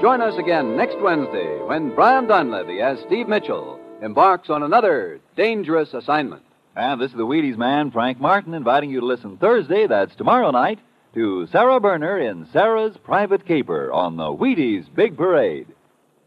Join 0.00 0.20
us 0.20 0.38
again 0.38 0.76
next 0.76 1.00
Wednesday 1.00 1.58
when 1.64 1.92
Brian 1.92 2.28
Donlevy 2.28 2.80
as 2.80 3.04
Steve 3.06 3.26
Mitchell 3.26 3.80
embarks 4.00 4.50
on 4.50 4.62
another 4.62 5.18
dangerous 5.36 5.92
assignment. 5.92 6.44
And 6.76 7.00
this 7.00 7.10
is 7.10 7.16
the 7.16 7.26
Wheaties 7.26 7.58
man, 7.58 7.90
Frank 7.90 8.20
Martin, 8.20 8.54
inviting 8.54 8.90
you 8.90 9.00
to 9.00 9.06
listen 9.06 9.36
Thursday, 9.36 9.88
that's 9.88 10.14
tomorrow 10.14 10.52
night, 10.52 10.78
to 11.14 11.48
Sara 11.48 11.80
Berner 11.80 12.20
in 12.20 12.46
Sara's 12.52 12.96
Private 12.98 13.44
Caper 13.46 13.90
on 13.90 14.16
the 14.16 14.32
Wheaties 14.32 14.84
Big 14.94 15.16
Parade. 15.16 15.66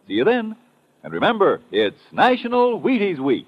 See 0.10 0.16
you 0.16 0.26
then. 0.26 0.58
And 1.04 1.12
remember, 1.12 1.60
it's 1.70 2.00
National 2.14 2.80
Wheaties 2.80 3.20
Week. 3.20 3.46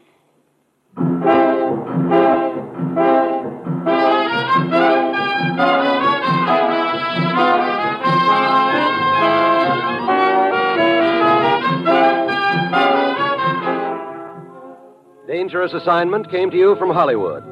Dangerous 15.28 15.74
Assignment 15.74 16.30
came 16.30 16.52
to 16.52 16.58
you 16.58 16.76
from 16.76 16.90
Hollywood. 16.90 17.44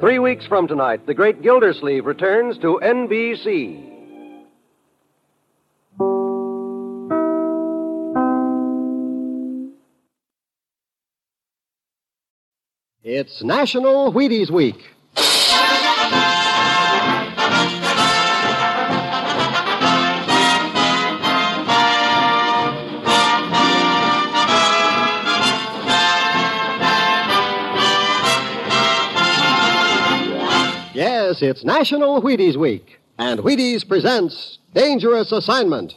Three 0.00 0.18
weeks 0.18 0.46
from 0.46 0.68
tonight, 0.68 1.06
the 1.06 1.14
great 1.14 1.40
Gildersleeve 1.40 2.04
returns 2.04 2.58
to 2.58 2.78
NBC. 2.82 3.89
It's 13.02 13.42
National 13.42 14.12
Wheaties 14.12 14.50
Week. 14.50 14.76
Yes, 30.92 31.40
it's 31.40 31.64
National 31.64 32.20
Wheaties 32.20 32.56
Week, 32.56 33.00
and 33.16 33.40
Wheaties 33.40 33.88
presents 33.88 34.58
Dangerous 34.74 35.32
Assignment. 35.32 35.94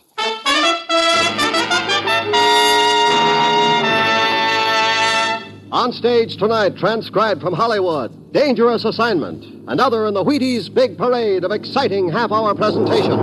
On 5.74 5.92
stage 5.92 6.38
tonight, 6.38 6.78
transcribed 6.78 7.42
from 7.42 7.56
Hollywood, 7.56 8.32
Dangerous 8.32 8.86
Assignment, 8.86 9.44
another 9.68 10.06
in 10.06 10.14
the 10.14 10.24
Wheaties 10.24 10.72
big 10.72 11.00
parade 11.00 11.44
of 11.44 11.52
exciting 11.52 12.10
half 12.10 12.32
hour 12.32 12.54
presentation. 12.54 13.18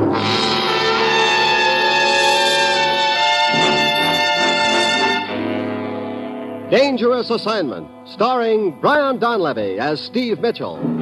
Dangerous 6.73 7.31
Assignment, 7.31 7.87
starring 8.09 8.77
Brian 8.81 9.21
Donlevy 9.21 9.79
as 9.79 10.01
Steve 10.01 10.41
Mitchell. 10.41 11.00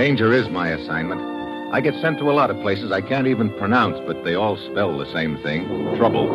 Danger 0.00 0.32
is 0.32 0.48
my 0.48 0.70
assignment. 0.70 1.20
I 1.74 1.82
get 1.82 1.92
sent 2.00 2.16
to 2.20 2.30
a 2.30 2.32
lot 2.32 2.50
of 2.50 2.58
places 2.62 2.90
I 2.90 3.02
can't 3.02 3.26
even 3.26 3.52
pronounce, 3.58 3.98
but 4.06 4.24
they 4.24 4.34
all 4.34 4.56
spell 4.56 4.96
the 4.96 5.04
same 5.12 5.36
thing 5.42 5.66
trouble. 5.98 6.26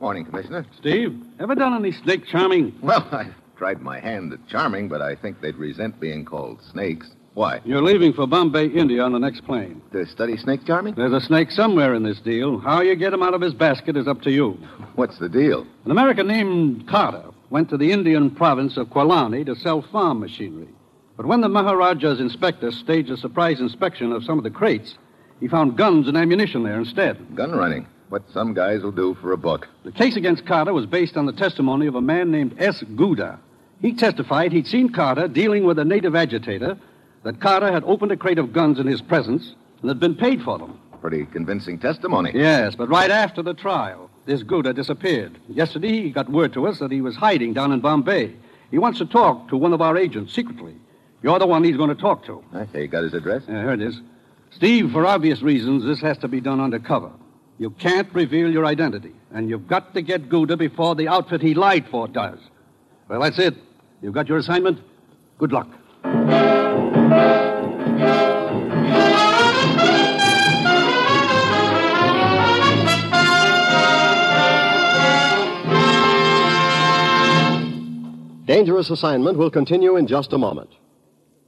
Morning, 0.00 0.24
Commissioner. 0.24 0.64
Steve, 0.78 1.22
ever 1.40 1.54
done 1.54 1.74
any 1.74 1.92
snake 1.92 2.24
charming? 2.26 2.74
Well, 2.80 3.06
I've 3.12 3.34
tried 3.58 3.82
my 3.82 4.00
hand 4.00 4.32
at 4.32 4.48
charming, 4.48 4.88
but 4.88 5.02
I 5.02 5.16
think 5.16 5.42
they'd 5.42 5.56
resent 5.56 6.00
being 6.00 6.24
called 6.24 6.62
snakes. 6.72 7.10
Why? 7.34 7.60
You're 7.64 7.82
leaving 7.82 8.12
for 8.12 8.28
Bombay, 8.28 8.68
India 8.68 9.02
on 9.02 9.12
the 9.12 9.18
next 9.18 9.44
plane. 9.44 9.82
To 9.92 10.06
study 10.06 10.36
snake 10.36 10.64
charming? 10.64 10.94
There's 10.94 11.12
a 11.12 11.20
snake 11.20 11.50
somewhere 11.50 11.94
in 11.94 12.04
this 12.04 12.20
deal. 12.20 12.58
How 12.58 12.80
you 12.80 12.94
get 12.94 13.12
him 13.12 13.24
out 13.24 13.34
of 13.34 13.40
his 13.40 13.52
basket 13.52 13.96
is 13.96 14.06
up 14.06 14.22
to 14.22 14.30
you. 14.30 14.52
What's 14.94 15.18
the 15.18 15.28
deal? 15.28 15.66
An 15.84 15.90
American 15.90 16.28
named 16.28 16.86
Carter 16.86 17.24
went 17.50 17.70
to 17.70 17.76
the 17.76 17.90
Indian 17.90 18.30
province 18.30 18.76
of 18.76 18.88
Kwalani 18.88 19.44
to 19.46 19.56
sell 19.56 19.82
farm 19.82 20.20
machinery. 20.20 20.68
But 21.16 21.26
when 21.26 21.40
the 21.40 21.48
Maharaja's 21.48 22.20
inspector 22.20 22.70
staged 22.70 23.10
a 23.10 23.16
surprise 23.16 23.60
inspection 23.60 24.12
of 24.12 24.24
some 24.24 24.38
of 24.38 24.44
the 24.44 24.50
crates, 24.50 24.96
he 25.40 25.48
found 25.48 25.76
guns 25.76 26.06
and 26.06 26.16
ammunition 26.16 26.62
there 26.62 26.78
instead. 26.78 27.34
Gun 27.34 27.52
running. 27.52 27.86
What 28.10 28.22
some 28.32 28.54
guys 28.54 28.82
will 28.82 28.92
do 28.92 29.14
for 29.20 29.32
a 29.32 29.36
buck. 29.36 29.66
The 29.84 29.90
case 29.90 30.14
against 30.14 30.46
Carter 30.46 30.72
was 30.72 30.86
based 30.86 31.16
on 31.16 31.26
the 31.26 31.32
testimony 31.32 31.86
of 31.86 31.96
a 31.96 32.00
man 32.00 32.30
named 32.30 32.54
S. 32.58 32.82
Gouda. 32.94 33.40
He 33.80 33.92
testified 33.92 34.52
he'd 34.52 34.68
seen 34.68 34.92
Carter 34.92 35.26
dealing 35.26 35.64
with 35.64 35.80
a 35.80 35.84
native 35.84 36.14
agitator, 36.14 36.78
that 37.24 37.40
Carter 37.40 37.72
had 37.72 37.84
opened 37.84 38.12
a 38.12 38.16
crate 38.16 38.38
of 38.38 38.52
guns 38.52 38.78
in 38.78 38.86
his 38.86 39.02
presence, 39.02 39.54
and 39.80 39.90
had 39.90 39.98
been 39.98 40.14
paid 40.14 40.42
for 40.42 40.58
them. 40.58 40.78
Pretty 41.00 41.26
convincing 41.26 41.78
testimony. 41.78 42.30
Yes, 42.34 42.76
but 42.76 42.88
right 42.88 43.10
after 43.10 43.42
the 43.42 43.52
trial, 43.52 44.08
this 44.24 44.42
Gouda 44.42 44.72
disappeared. 44.72 45.38
Yesterday, 45.48 46.02
he 46.02 46.10
got 46.10 46.30
word 46.30 46.52
to 46.54 46.66
us 46.66 46.78
that 46.78 46.90
he 46.90 47.00
was 47.00 47.16
hiding 47.16 47.52
down 47.52 47.72
in 47.72 47.80
Bombay. 47.80 48.34
He 48.70 48.78
wants 48.78 48.98
to 48.98 49.04
talk 49.04 49.48
to 49.48 49.56
one 49.56 49.72
of 49.72 49.82
our 49.82 49.96
agents 49.96 50.32
secretly. 50.32 50.74
You're 51.22 51.38
the 51.38 51.46
one 51.46 51.64
he's 51.64 51.76
going 51.76 51.94
to 51.94 51.94
talk 51.94 52.24
to. 52.26 52.42
I 52.52 52.66
say, 52.66 52.82
you 52.82 52.88
got 52.88 53.04
his 53.04 53.14
address? 53.14 53.42
Yeah, 53.48 53.60
here 53.60 53.72
it 53.72 53.82
is. 53.82 54.00
Steve, 54.50 54.92
for 54.92 55.06
obvious 55.06 55.42
reasons, 55.42 55.84
this 55.84 56.00
has 56.00 56.16
to 56.18 56.28
be 56.28 56.40
done 56.40 56.60
undercover. 56.60 57.10
You 57.58 57.70
can't 57.70 58.12
reveal 58.14 58.50
your 58.50 58.66
identity, 58.66 59.12
and 59.32 59.48
you've 59.48 59.66
got 59.66 59.94
to 59.94 60.02
get 60.02 60.28
Gouda 60.28 60.56
before 60.56 60.94
the 60.94 61.08
outfit 61.08 61.40
he 61.40 61.54
lied 61.54 61.86
for 61.90 62.08
does. 62.08 62.38
Well, 63.08 63.20
that's 63.20 63.38
it. 63.38 63.54
You've 64.02 64.14
got 64.14 64.28
your 64.28 64.38
assignment. 64.38 64.80
Good 65.38 65.52
luck. 65.52 65.68
Dangerous 78.54 78.88
Assignment 78.88 79.36
will 79.36 79.50
continue 79.50 79.96
in 79.96 80.06
just 80.06 80.32
a 80.32 80.38
moment. 80.38 80.70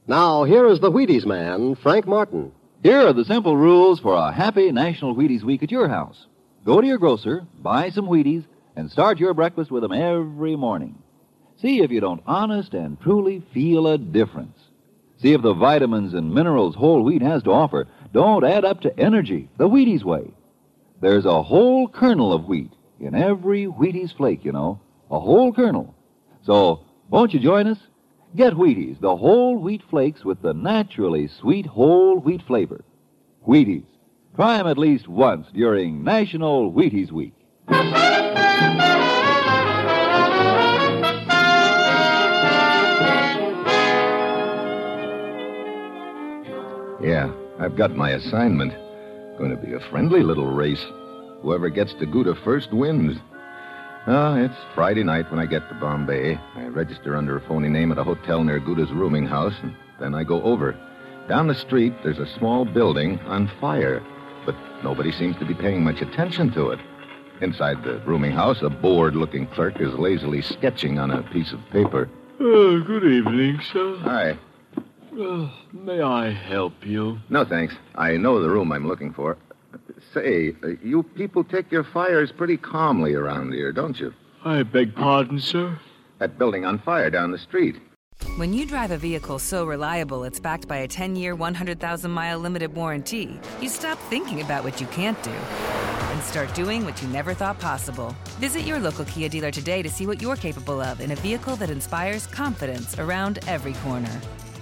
Now, 0.07 0.43
here 0.43 0.67
is 0.67 0.81
the 0.81 0.91
Wheaties 0.91 1.25
man, 1.25 1.75
Frank 1.75 2.05
Martin. 2.05 2.51
Here 2.83 3.07
are 3.07 3.13
the 3.13 3.23
simple 3.23 3.55
rules 3.55 4.01
for 4.01 4.13
a 4.13 4.29
happy 4.33 4.73
National 4.73 5.15
Wheaties 5.15 5.41
Week 5.41 5.63
at 5.63 5.71
your 5.71 5.87
house. 5.87 6.27
Go 6.65 6.81
to 6.81 6.85
your 6.85 6.97
grocer, 6.97 7.47
buy 7.59 7.91
some 7.91 8.07
Wheaties, 8.07 8.43
and 8.75 8.91
start 8.91 9.21
your 9.21 9.33
breakfast 9.33 9.71
with 9.71 9.83
them 9.83 9.93
every 9.93 10.57
morning. 10.57 11.01
See 11.61 11.79
if 11.79 11.91
you 11.91 12.01
don't 12.01 12.21
honest 12.27 12.73
and 12.73 12.99
truly 12.99 13.41
feel 13.53 13.87
a 13.87 13.97
difference. 13.97 14.59
See 15.21 15.31
if 15.31 15.41
the 15.41 15.53
vitamins 15.53 16.13
and 16.13 16.33
minerals 16.33 16.75
whole 16.75 17.03
wheat 17.03 17.21
has 17.21 17.41
to 17.43 17.51
offer 17.51 17.87
don't 18.11 18.43
add 18.43 18.65
up 18.65 18.81
to 18.81 18.99
energy 18.99 19.47
the 19.57 19.69
Wheaties 19.69 20.03
way. 20.03 20.29
There's 20.99 21.25
a 21.25 21.41
whole 21.41 21.87
kernel 21.87 22.33
of 22.33 22.49
wheat 22.49 22.73
in 22.99 23.15
every 23.15 23.65
Wheaties 23.65 24.13
flake, 24.13 24.43
you 24.43 24.51
know. 24.51 24.81
A 25.09 25.21
whole 25.21 25.53
kernel. 25.53 25.95
So, 26.43 26.83
won't 27.09 27.33
you 27.33 27.39
join 27.39 27.67
us? 27.67 27.77
Get 28.35 28.53
Wheaties, 28.53 28.99
the 28.99 29.15
whole 29.15 29.57
wheat 29.57 29.81
flakes 29.89 30.23
with 30.23 30.41
the 30.41 30.53
naturally 30.53 31.27
sweet 31.27 31.65
whole 31.65 32.19
wheat 32.19 32.41
flavor. 32.45 32.83
Wheaties. 33.47 33.85
Try 34.35 34.57
them 34.57 34.67
at 34.67 34.77
least 34.77 35.07
once 35.07 35.47
during 35.53 36.03
National 36.03 36.71
Wheaties 36.71 37.11
Week. 37.11 37.33
Yeah, 47.01 47.31
I've 47.59 47.75
got 47.75 47.95
my 47.95 48.11
assignment. 48.11 48.73
Going 49.37 49.51
to 49.51 49.55
be 49.55 49.73
a 49.73 49.79
friendly 49.89 50.21
little 50.23 50.47
race. 50.47 50.83
Whoever 51.41 51.69
gets 51.69 51.93
to 51.95 52.05
Gouda 52.05 52.35
first 52.43 52.73
wins. 52.73 53.17
Ah, 54.09 54.37
it's 54.37 54.55
Friday 54.73 55.03
night 55.03 55.29
when 55.29 55.39
I 55.39 55.45
get 55.45 55.67
to 55.67 55.75
Bombay. 55.75 56.39
I 56.55 56.67
register 56.67 57.17
under 57.17 57.35
a 57.35 57.41
phony 57.41 57.67
name 57.67 57.91
at 57.91 57.97
a 57.97 58.05
hotel 58.05 58.41
near 58.41 58.57
Gouda's 58.57 58.91
rooming 58.93 59.25
house, 59.25 59.55
and 59.61 59.75
then 59.99 60.15
I 60.15 60.23
go 60.23 60.41
over. 60.43 60.77
Down 61.27 61.47
the 61.47 61.55
street, 61.55 61.93
there's 62.03 62.19
a 62.19 62.37
small 62.37 62.63
building 62.63 63.19
on 63.21 63.51
fire, 63.59 64.01
but 64.45 64.55
nobody 64.81 65.11
seems 65.11 65.35
to 65.39 65.45
be 65.45 65.53
paying 65.53 65.83
much 65.83 66.01
attention 66.01 66.53
to 66.53 66.69
it. 66.69 66.79
Inside 67.41 67.83
the 67.83 67.99
rooming 68.05 68.31
house, 68.31 68.61
a 68.61 68.69
bored 68.69 69.13
looking 69.13 69.45
clerk 69.47 69.81
is 69.81 69.93
lazily 69.95 70.41
sketching 70.41 70.99
on 70.99 71.11
a 71.11 71.21
piece 71.23 71.51
of 71.51 71.59
paper. 71.71 72.09
Oh, 72.39 72.79
good 72.79 73.03
evening, 73.03 73.59
sir. 73.73 73.97
Hi. 74.03 74.37
Uh, 75.21 75.49
may 75.73 76.01
I 76.01 76.31
help 76.31 76.85
you? 76.85 77.19
No, 77.29 77.43
thanks. 77.43 77.75
I 77.95 78.15
know 78.15 78.41
the 78.41 78.49
room 78.49 78.71
I'm 78.71 78.87
looking 78.87 79.11
for. 79.11 79.37
Say, 80.17 80.55
uh, 80.63 80.69
you 80.81 81.03
people 81.03 81.43
take 81.43 81.71
your 81.71 81.83
fires 81.83 82.31
pretty 82.31 82.57
calmly 82.57 83.13
around 83.13 83.53
here, 83.53 83.71
don't 83.71 83.99
you? 83.99 84.15
I 84.43 84.63
beg 84.63 84.95
pardon, 84.95 85.39
sir? 85.39 85.79
That 86.17 86.39
building 86.39 86.65
on 86.65 86.79
fire 86.79 87.11
down 87.11 87.31
the 87.31 87.37
street. 87.37 87.75
When 88.37 88.51
you 88.51 88.65
drive 88.65 88.89
a 88.89 88.97
vehicle 88.97 89.37
so 89.37 89.65
reliable 89.65 90.23
it's 90.23 90.39
backed 90.39 90.67
by 90.67 90.77
a 90.77 90.87
10 90.87 91.15
year, 91.15 91.35
100,000 91.35 92.09
mile 92.09 92.39
limited 92.39 92.73
warranty, 92.73 93.39
you 93.61 93.69
stop 93.69 93.99
thinking 94.09 94.41
about 94.41 94.63
what 94.63 94.81
you 94.81 94.87
can't 94.87 95.21
do 95.21 95.29
and 95.29 96.23
start 96.23 96.51
doing 96.55 96.83
what 96.83 96.99
you 96.99 97.07
never 97.09 97.35
thought 97.35 97.59
possible. 97.59 98.15
Visit 98.39 98.61
your 98.61 98.79
local 98.79 99.05
Kia 99.05 99.29
dealer 99.29 99.51
today 99.51 99.83
to 99.83 99.89
see 99.89 100.07
what 100.07 100.19
you're 100.19 100.35
capable 100.35 100.81
of 100.81 100.99
in 100.99 101.11
a 101.11 101.15
vehicle 101.17 101.55
that 101.57 101.69
inspires 101.69 102.25
confidence 102.25 102.97
around 102.97 103.37
every 103.45 103.73
corner. 103.73 104.19